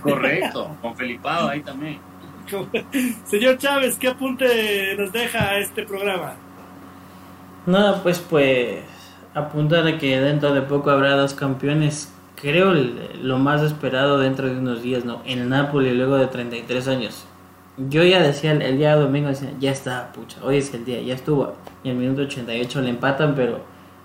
Correcto, 0.00 0.76
con 0.82 0.96
Felipao 0.96 1.48
ahí 1.48 1.60
también. 1.60 1.98
Señor 3.24 3.58
Chávez, 3.58 3.96
¿qué 3.98 4.08
apunte 4.08 4.94
nos 4.98 5.12
deja 5.12 5.58
este 5.58 5.84
programa? 5.84 6.34
Nada, 7.66 8.02
pues 8.02 8.18
pues 8.18 8.84
apuntar 9.34 9.86
a 9.86 9.98
que 9.98 10.20
dentro 10.20 10.52
de 10.52 10.62
poco 10.62 10.90
habrá 10.90 11.14
dos 11.16 11.34
campeones. 11.34 12.12
Creo 12.42 12.74
lo 12.74 13.38
más 13.38 13.62
esperado 13.62 14.18
dentro 14.18 14.48
de 14.48 14.58
unos 14.58 14.82
días, 14.82 15.04
¿no? 15.04 15.22
El 15.24 15.48
Napoli 15.48 15.94
luego 15.94 16.16
de 16.16 16.26
33 16.26 16.88
años. 16.88 17.24
Yo 17.88 18.02
ya 18.02 18.20
decía 18.20 18.50
el, 18.50 18.78
día 18.78 18.96
domingo, 18.96 19.28
decía, 19.28 19.52
ya 19.60 19.70
está, 19.70 20.10
pucha, 20.12 20.38
hoy 20.42 20.56
es 20.56 20.74
el 20.74 20.84
día, 20.84 21.00
ya 21.00 21.14
estuvo. 21.14 21.54
Y 21.84 21.90
en 21.90 21.98
el 21.98 22.02
minuto 22.02 22.22
88 22.22 22.80
le 22.80 22.90
empatan, 22.90 23.36
pero 23.36 23.60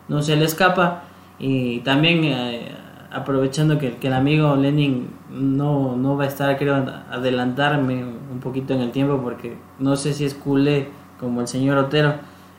no 0.08 0.22
se 0.22 0.36
le 0.36 0.46
escapa. 0.46 1.06
Y 1.40 1.80
también 1.80 2.26
eh, 2.26 2.76
aprovechando 3.12 3.80
que, 3.80 3.96
que 3.96 4.06
el 4.06 4.14
amigo 4.14 4.56
Lenin 4.56 5.10
no, 5.32 5.96
no 5.96 6.16
va 6.16 6.26
a 6.26 6.28
estar, 6.28 6.56
creo, 6.60 6.76
adelantarme 7.10 8.06
un 8.06 8.40
poquito 8.40 8.76
en 8.76 8.82
el 8.82 8.92
tiempo 8.92 9.20
porque 9.20 9.58
no 9.80 9.96
sé 9.96 10.14
si 10.14 10.26
es 10.26 10.36
culé 10.36 10.90
como 11.20 11.42
el 11.42 11.48
señor 11.48 11.80
Otero. 11.80 12.14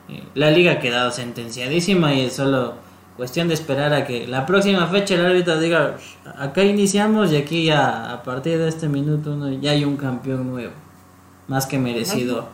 Eh, 0.09 0.23
La 0.33 0.51
liga 0.51 0.73
ha 0.73 0.79
quedado 0.79 1.09
sentenciadísima 1.11 2.13
y 2.13 2.25
es 2.25 2.33
solo 2.33 2.88
cuestión 3.19 3.47
de 3.49 3.53
esperar 3.53 3.93
a 3.93 4.05
que 4.07 4.25
la 4.27 4.45
próxima 4.45 4.87
fecha 4.87 5.13
el 5.15 5.25
árbitro 5.25 5.59
diga, 5.59 5.97
acá 6.37 6.63
iniciamos 6.63 7.31
y 7.31 7.35
aquí 7.37 7.65
ya 7.65 8.11
a 8.13 8.23
partir 8.23 8.57
de 8.57 8.69
este 8.69 8.87
minuto 8.87 9.33
uno, 9.33 9.51
ya 9.51 9.71
hay 9.71 9.83
un 9.85 9.97
campeón 9.97 10.49
nuevo. 10.49 10.73
Más 11.47 11.65
que 11.67 11.77
merecido. 11.77 12.47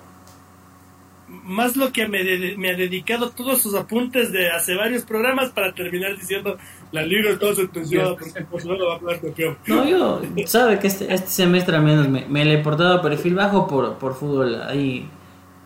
Más 1.43 1.75
lo 1.75 1.91
que 1.91 2.07
me, 2.07 2.23
de- 2.23 2.55
me 2.57 2.69
ha 2.71 2.75
dedicado 2.75 3.29
todos 3.29 3.61
sus 3.61 3.75
apuntes 3.75 4.31
de 4.31 4.49
hace 4.49 4.75
varios 4.75 5.03
programas 5.03 5.49
para 5.51 5.73
terminar 5.73 6.15
diciendo 6.17 6.57
la 6.91 7.01
liga 7.03 7.31
está 7.31 7.53
sentenciada 7.53 8.15
porque 8.15 8.45
Barcelona 8.51 8.83
va 8.85 8.95
a 8.95 8.99
quedar 8.99 9.21
campeón. 9.21 9.57
No, 9.67 9.87
yo, 9.87 10.21
sabe 10.47 10.79
que 10.79 10.87
este, 10.87 11.13
este 11.13 11.29
semestre 11.29 11.75
al 11.75 11.83
menos 11.83 12.07
me, 12.09 12.25
me 12.27 12.43
le 12.45 12.53
he 12.55 12.57
portado 12.59 13.01
perfil 13.01 13.35
bajo 13.35 13.67
por, 13.67 13.95
por 13.99 14.15
fútbol. 14.15 14.61
Ahí 14.67 15.07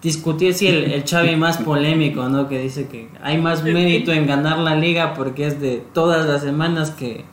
discutí 0.01 0.53
si 0.53 0.67
el, 0.67 0.91
el 0.91 1.03
Xavi 1.03 1.35
más 1.35 1.57
polémico, 1.57 2.29
¿no? 2.29 2.47
Que 2.47 2.59
dice 2.59 2.87
que 2.87 3.09
hay 3.21 3.37
más 3.39 3.63
mérito 3.63 4.11
en 4.11 4.25
ganar 4.27 4.57
la 4.59 4.75
liga 4.75 5.13
porque 5.13 5.47
es 5.47 5.59
de 5.59 5.83
todas 5.93 6.25
las 6.25 6.41
semanas 6.41 6.91
que 6.91 7.25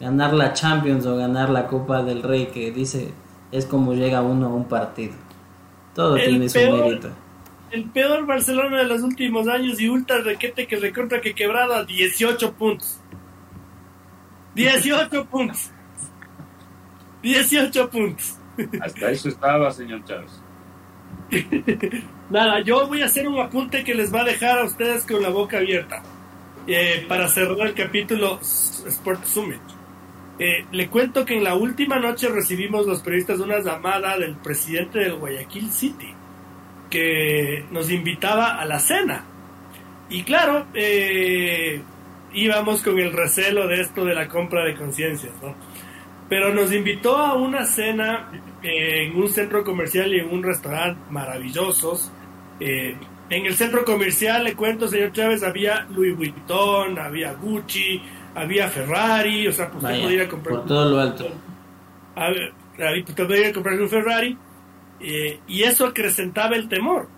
ganar 0.00 0.32
la 0.34 0.52
Champions 0.52 1.06
o 1.06 1.16
ganar 1.16 1.48
la 1.50 1.66
Copa 1.66 2.02
del 2.02 2.22
Rey, 2.22 2.46
que 2.46 2.70
dice 2.72 3.12
es 3.52 3.66
como 3.66 3.92
llega 3.94 4.22
uno 4.22 4.46
a 4.46 4.54
un 4.54 4.64
partido. 4.66 5.14
Todo 5.94 6.16
El 6.16 6.28
tiene 6.30 6.48
su 6.48 6.54
peor- 6.54 6.84
mérito. 6.86 7.08
El 7.70 7.84
peor 7.90 8.26
Barcelona 8.26 8.78
de 8.78 8.84
los 8.84 9.02
últimos 9.02 9.48
años 9.48 9.80
y 9.80 9.88
ultra 9.88 10.18
requete 10.18 10.66
que 10.66 10.76
recontra 10.76 11.20
que 11.22 11.34
quebrado 11.34 11.74
a 11.74 11.84
18 11.84 12.52
puntos. 12.54 12.98
18 14.54 15.24
puntos. 15.26 15.70
18 17.22 17.88
puntos. 17.90 18.36
Hasta 18.82 19.10
eso 19.10 19.28
estaba, 19.30 19.70
señor 19.70 20.04
Chávez. 20.04 20.41
Nada, 22.30 22.60
yo 22.60 22.86
voy 22.86 23.02
a 23.02 23.06
hacer 23.06 23.28
un 23.28 23.40
apunte 23.40 23.84
que 23.84 23.94
les 23.94 24.12
va 24.12 24.20
a 24.20 24.24
dejar 24.24 24.58
a 24.58 24.64
ustedes 24.64 25.04
con 25.06 25.22
la 25.22 25.30
boca 25.30 25.58
abierta 25.58 26.02
eh, 26.66 27.04
para 27.08 27.28
cerrar 27.28 27.68
el 27.68 27.74
capítulo 27.74 28.38
Sport 28.40 29.24
Summit. 29.24 29.60
Eh, 30.38 30.64
le 30.72 30.88
cuento 30.88 31.24
que 31.24 31.36
en 31.36 31.44
la 31.44 31.54
última 31.54 31.98
noche 31.98 32.28
recibimos 32.28 32.86
los 32.86 33.00
periodistas 33.00 33.40
una 33.40 33.60
llamada 33.60 34.18
del 34.18 34.36
presidente 34.36 34.98
del 34.98 35.16
Guayaquil 35.16 35.70
City 35.70 36.14
que 36.90 37.64
nos 37.70 37.90
invitaba 37.90 38.60
a 38.60 38.64
la 38.64 38.78
cena. 38.78 39.24
Y 40.10 40.22
claro, 40.24 40.66
eh, 40.74 41.80
íbamos 42.34 42.82
con 42.82 42.98
el 42.98 43.12
recelo 43.12 43.66
de 43.66 43.80
esto 43.80 44.04
de 44.04 44.14
la 44.14 44.28
compra 44.28 44.64
de 44.64 44.74
conciencias, 44.74 45.32
¿no? 45.42 45.54
Pero 46.28 46.54
nos 46.54 46.72
invitó 46.72 47.16
a 47.16 47.34
una 47.34 47.64
cena 47.66 48.30
eh, 48.62 49.06
en 49.06 49.16
un 49.16 49.28
centro 49.28 49.64
comercial 49.64 50.14
y 50.14 50.20
en 50.20 50.30
un 50.30 50.42
restaurante 50.42 51.00
maravillosos. 51.10 52.10
Eh, 52.60 52.96
en 53.30 53.46
el 53.46 53.54
centro 53.54 53.84
comercial, 53.84 54.44
le 54.44 54.54
cuento, 54.54 54.88
señor 54.88 55.12
Chávez, 55.12 55.42
había 55.42 55.86
Louis 55.90 56.16
Vuitton, 56.16 56.98
había 56.98 57.32
Gucci, 57.32 58.00
había 58.34 58.68
Ferrari, 58.68 59.48
o 59.48 59.52
sea, 59.52 59.70
pues 59.70 59.82
usted 59.82 60.02
podía 60.02 60.28
comprar 60.28 60.56
por 60.56 60.66
todo 60.66 60.90
lo 60.90 61.00
alto. 61.00 61.28
a 62.14 62.28
ver, 62.28 62.52
ahí 62.78 63.00
usted 63.00 63.26
podía 63.26 63.52
comprar 63.52 63.80
un 63.80 63.88
Ferrari 63.88 64.36
eh, 65.00 65.40
y 65.46 65.62
eso 65.62 65.86
acrecentaba 65.86 66.56
el 66.56 66.68
temor. 66.68 67.08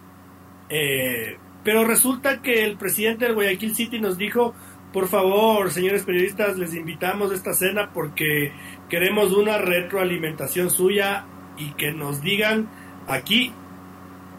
Eh, 0.69 1.37
pero 1.63 1.85
resulta 1.85 2.43
que 2.43 2.65
el 2.65 2.77
presidente 2.77 3.27
del 3.27 3.35
Guayaquil 3.35 3.75
City 3.75 3.99
nos 3.99 4.19
dijo, 4.19 4.55
por 4.93 5.09
favor, 5.09 5.71
señores 5.71 6.05
periodistas, 6.05 6.57
les 6.57 6.75
invitamos 6.75 7.33
a 7.33 7.35
esta 7.35 7.53
cena 7.55 7.91
porque 7.93 8.53
queremos 8.89 9.33
una 9.33 9.59
retroalimentación 9.59 10.71
suya 10.71 11.25
y 11.57 11.73
que 11.73 11.93
nos 11.93 12.23
digan 12.23 12.69
aquí 13.07 13.53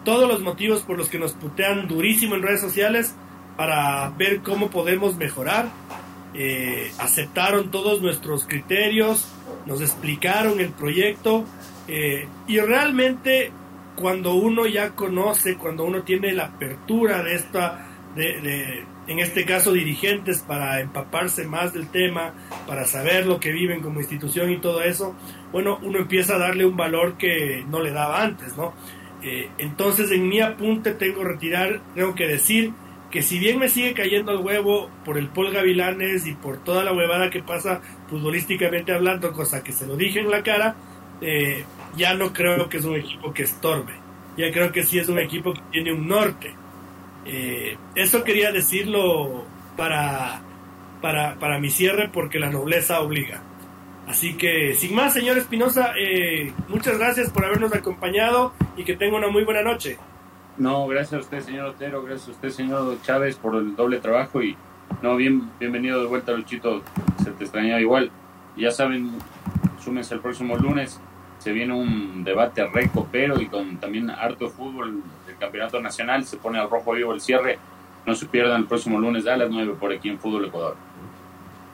todos 0.04 0.28
los 0.28 0.40
motivos 0.40 0.82
por 0.82 0.96
los 0.96 1.08
que 1.08 1.18
nos 1.18 1.32
putean 1.32 1.88
durísimo 1.88 2.36
en 2.36 2.42
redes 2.42 2.60
sociales 2.60 3.14
para 3.56 4.10
ver 4.10 4.40
cómo 4.40 4.70
podemos 4.70 5.16
mejorar. 5.16 5.68
Eh, 6.34 6.90
aceptaron 6.98 7.70
todos 7.70 8.02
nuestros 8.02 8.46
criterios, 8.46 9.26
nos 9.64 9.80
explicaron 9.80 10.60
el 10.60 10.70
proyecto 10.70 11.44
eh, 11.88 12.28
y 12.46 12.58
realmente 12.60 13.52
cuando 13.96 14.34
uno 14.34 14.66
ya 14.66 14.90
conoce, 14.90 15.56
cuando 15.56 15.84
uno 15.84 16.02
tiene 16.02 16.32
la 16.32 16.46
apertura 16.46 17.22
de 17.22 17.34
esta, 17.34 17.95
de, 18.16 18.40
de- 18.40 18.84
en 19.06 19.20
este 19.20 19.44
caso 19.44 19.72
dirigentes 19.72 20.40
para 20.42 20.80
empaparse 20.80 21.46
más 21.46 21.72
del 21.72 21.88
tema, 21.88 22.34
para 22.66 22.86
saber 22.86 23.24
lo 23.26 23.38
que 23.38 23.52
viven 23.52 23.80
como 23.80 24.00
institución 24.00 24.50
y 24.50 24.56
todo 24.58 24.82
eso, 24.82 25.14
bueno, 25.52 25.78
uno 25.82 25.98
empieza 26.00 26.34
a 26.34 26.38
darle 26.38 26.64
un 26.64 26.76
valor 26.76 27.16
que 27.16 27.64
no 27.68 27.80
le 27.80 27.92
daba 27.92 28.22
antes, 28.22 28.56
¿no? 28.56 28.74
Eh, 29.22 29.48
entonces 29.58 30.10
en 30.10 30.28
mi 30.28 30.40
apunte 30.40 30.92
tengo 30.92 31.22
retirar, 31.22 31.80
tengo 31.94 32.14
que 32.16 32.26
decir 32.26 32.72
que 33.12 33.22
si 33.22 33.38
bien 33.38 33.60
me 33.60 33.68
sigue 33.68 33.94
cayendo 33.94 34.32
el 34.32 34.38
huevo 34.38 34.90
por 35.04 35.16
el 35.18 35.28
Paul 35.28 35.52
Gavilanes 35.52 36.26
y 36.26 36.32
por 36.34 36.58
toda 36.64 36.82
la 36.82 36.92
huevada 36.92 37.30
que 37.30 37.42
pasa 37.42 37.80
futbolísticamente 38.08 38.92
hablando, 38.92 39.32
cosa 39.32 39.62
que 39.62 39.70
se 39.72 39.86
lo 39.86 39.96
dije 39.96 40.18
en 40.18 40.30
la 40.30 40.42
cara, 40.42 40.74
eh, 41.20 41.64
ya 41.96 42.14
no 42.14 42.32
creo 42.32 42.68
que 42.68 42.78
es 42.78 42.84
un 42.84 42.96
equipo 42.96 43.32
que 43.32 43.44
estorbe. 43.44 43.92
Ya 44.36 44.50
creo 44.52 44.72
que 44.72 44.82
sí 44.82 44.98
es 44.98 45.08
un 45.08 45.18
equipo 45.20 45.54
que 45.54 45.60
tiene 45.70 45.92
un 45.92 46.08
norte. 46.08 46.52
Eh, 47.26 47.76
eso 47.94 48.22
quería 48.22 48.52
decirlo 48.52 49.44
para, 49.76 50.40
para, 51.02 51.34
para, 51.38 51.58
mi 51.58 51.70
cierre 51.70 52.08
porque 52.12 52.38
la 52.38 52.50
nobleza 52.50 53.00
obliga. 53.00 53.42
Así 54.06 54.36
que, 54.36 54.74
sin 54.74 54.94
más, 54.94 55.12
señor 55.12 55.36
Espinosa, 55.36 55.92
eh, 55.98 56.52
muchas 56.68 56.98
gracias 56.98 57.30
por 57.30 57.44
habernos 57.44 57.74
acompañado 57.74 58.52
y 58.76 58.84
que 58.84 58.96
tenga 58.96 59.16
una 59.16 59.28
muy 59.28 59.44
buena 59.44 59.62
noche. 59.62 59.98
No, 60.56 60.86
gracias 60.86 61.14
a 61.14 61.24
usted, 61.24 61.40
señor 61.40 61.66
Otero, 61.66 62.02
gracias 62.02 62.28
a 62.28 62.30
usted, 62.30 62.50
señor 62.50 63.02
Chávez, 63.02 63.36
por 63.36 63.56
el 63.56 63.74
doble 63.74 63.98
trabajo 63.98 64.42
y 64.42 64.56
no, 65.02 65.16
bien, 65.16 65.50
bienvenido 65.58 66.00
de 66.00 66.06
vuelta, 66.06 66.32
Luchito, 66.32 66.82
se 67.22 67.30
te 67.32 67.44
extrañaba 67.44 67.80
igual. 67.80 68.10
Ya 68.56 68.70
saben, 68.70 69.18
súmense 69.80 70.14
el 70.14 70.20
próximo 70.20 70.56
lunes, 70.56 71.00
se 71.38 71.52
viene 71.52 71.74
un 71.74 72.24
debate 72.24 72.66
recto, 72.66 73.06
pero 73.10 73.40
y 73.40 73.46
con 73.46 73.76
también 73.78 74.08
harto 74.08 74.48
fútbol 74.48 75.02
campeonato 75.36 75.80
nacional, 75.80 76.24
se 76.24 76.36
pone 76.36 76.58
al 76.58 76.70
rojo 76.70 76.92
vivo 76.92 77.12
el 77.12 77.20
cierre. 77.20 77.58
No 78.06 78.14
se 78.14 78.26
pierdan 78.26 78.62
el 78.62 78.66
próximo 78.66 78.98
lunes 79.00 79.26
a 79.26 79.36
las 79.36 79.50
9 79.50 79.74
por 79.78 79.92
aquí 79.92 80.08
en 80.08 80.18
Fútbol 80.18 80.46
Ecuador. 80.46 80.76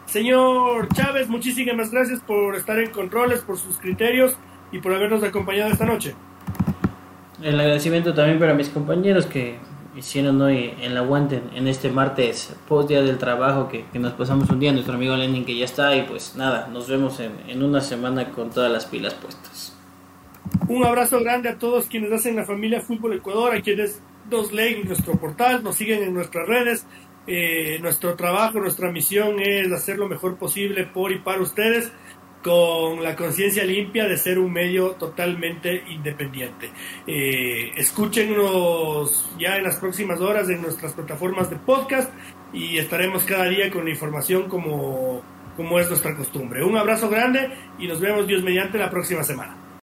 Señor 0.06 0.88
Chávez, 0.94 1.28
muchísimas 1.28 1.90
gracias 1.90 2.20
por 2.20 2.54
estar 2.54 2.78
en 2.78 2.90
controles, 2.90 3.40
por 3.40 3.58
sus 3.58 3.76
criterios 3.78 4.36
y 4.70 4.78
por 4.78 4.92
habernos 4.94 5.22
acompañado 5.22 5.70
esta 5.70 5.86
noche. 5.86 6.14
El 7.42 7.58
agradecimiento 7.58 8.14
también 8.14 8.38
para 8.38 8.54
mis 8.54 8.68
compañeros 8.68 9.26
que 9.26 9.58
hicieron 9.96 10.40
hoy 10.40 10.74
el 10.80 10.96
aguante 10.96 11.42
en 11.54 11.68
este 11.68 11.90
martes 11.90 12.54
post 12.68 12.88
día 12.88 13.02
del 13.02 13.18
trabajo 13.18 13.68
que, 13.68 13.84
nos 13.98 14.12
pasamos 14.12 14.48
un 14.50 14.60
día, 14.60 14.72
nuestro 14.72 14.94
amigo 14.94 15.16
Lenin 15.16 15.44
que 15.44 15.56
ya 15.56 15.64
está 15.64 15.94
y 15.96 16.02
pues 16.02 16.34
nada, 16.36 16.68
nos 16.72 16.88
vemos 16.88 17.20
en, 17.20 17.32
en 17.48 17.62
una 17.62 17.80
semana 17.80 18.30
con 18.30 18.50
todas 18.50 18.70
las 18.70 18.86
pilas 18.86 19.14
puestas. 19.14 19.71
Un 20.68 20.84
abrazo 20.84 21.20
grande 21.20 21.48
a 21.48 21.58
todos 21.58 21.86
quienes 21.86 22.12
hacen 22.12 22.36
la 22.36 22.44
familia 22.44 22.80
Fútbol 22.80 23.14
Ecuador, 23.14 23.54
a 23.54 23.60
quienes 23.60 24.02
nos 24.30 24.52
leen 24.52 24.80
en 24.80 24.88
nuestro 24.88 25.14
portal, 25.14 25.62
nos 25.62 25.76
siguen 25.76 26.02
en 26.02 26.14
nuestras 26.14 26.46
redes. 26.46 26.86
Eh, 27.26 27.78
nuestro 27.80 28.14
trabajo, 28.14 28.58
nuestra 28.58 28.90
misión 28.90 29.38
es 29.38 29.70
hacer 29.70 29.98
lo 29.98 30.08
mejor 30.08 30.36
posible 30.38 30.84
por 30.84 31.12
y 31.12 31.18
para 31.18 31.40
ustedes 31.40 31.92
con 32.42 33.04
la 33.04 33.14
conciencia 33.14 33.64
limpia 33.64 34.08
de 34.08 34.16
ser 34.16 34.38
un 34.38 34.52
medio 34.52 34.92
totalmente 34.92 35.84
independiente. 35.88 36.72
Eh, 37.06 37.70
escúchenos 37.76 39.30
ya 39.38 39.56
en 39.56 39.64
las 39.64 39.76
próximas 39.76 40.20
horas 40.20 40.48
en 40.50 40.60
nuestras 40.60 40.92
plataformas 40.92 41.50
de 41.50 41.56
podcast 41.56 42.12
y 42.52 42.78
estaremos 42.78 43.22
cada 43.24 43.44
día 43.44 43.70
con 43.70 43.84
la 43.84 43.90
información 43.90 44.48
como, 44.48 45.22
como 45.56 45.78
es 45.78 45.88
nuestra 45.88 46.16
costumbre. 46.16 46.64
Un 46.64 46.76
abrazo 46.76 47.08
grande 47.08 47.50
y 47.78 47.86
nos 47.86 48.00
vemos 48.00 48.26
Dios 48.26 48.42
mediante 48.42 48.78
la 48.78 48.90
próxima 48.90 49.22
semana. 49.22 49.61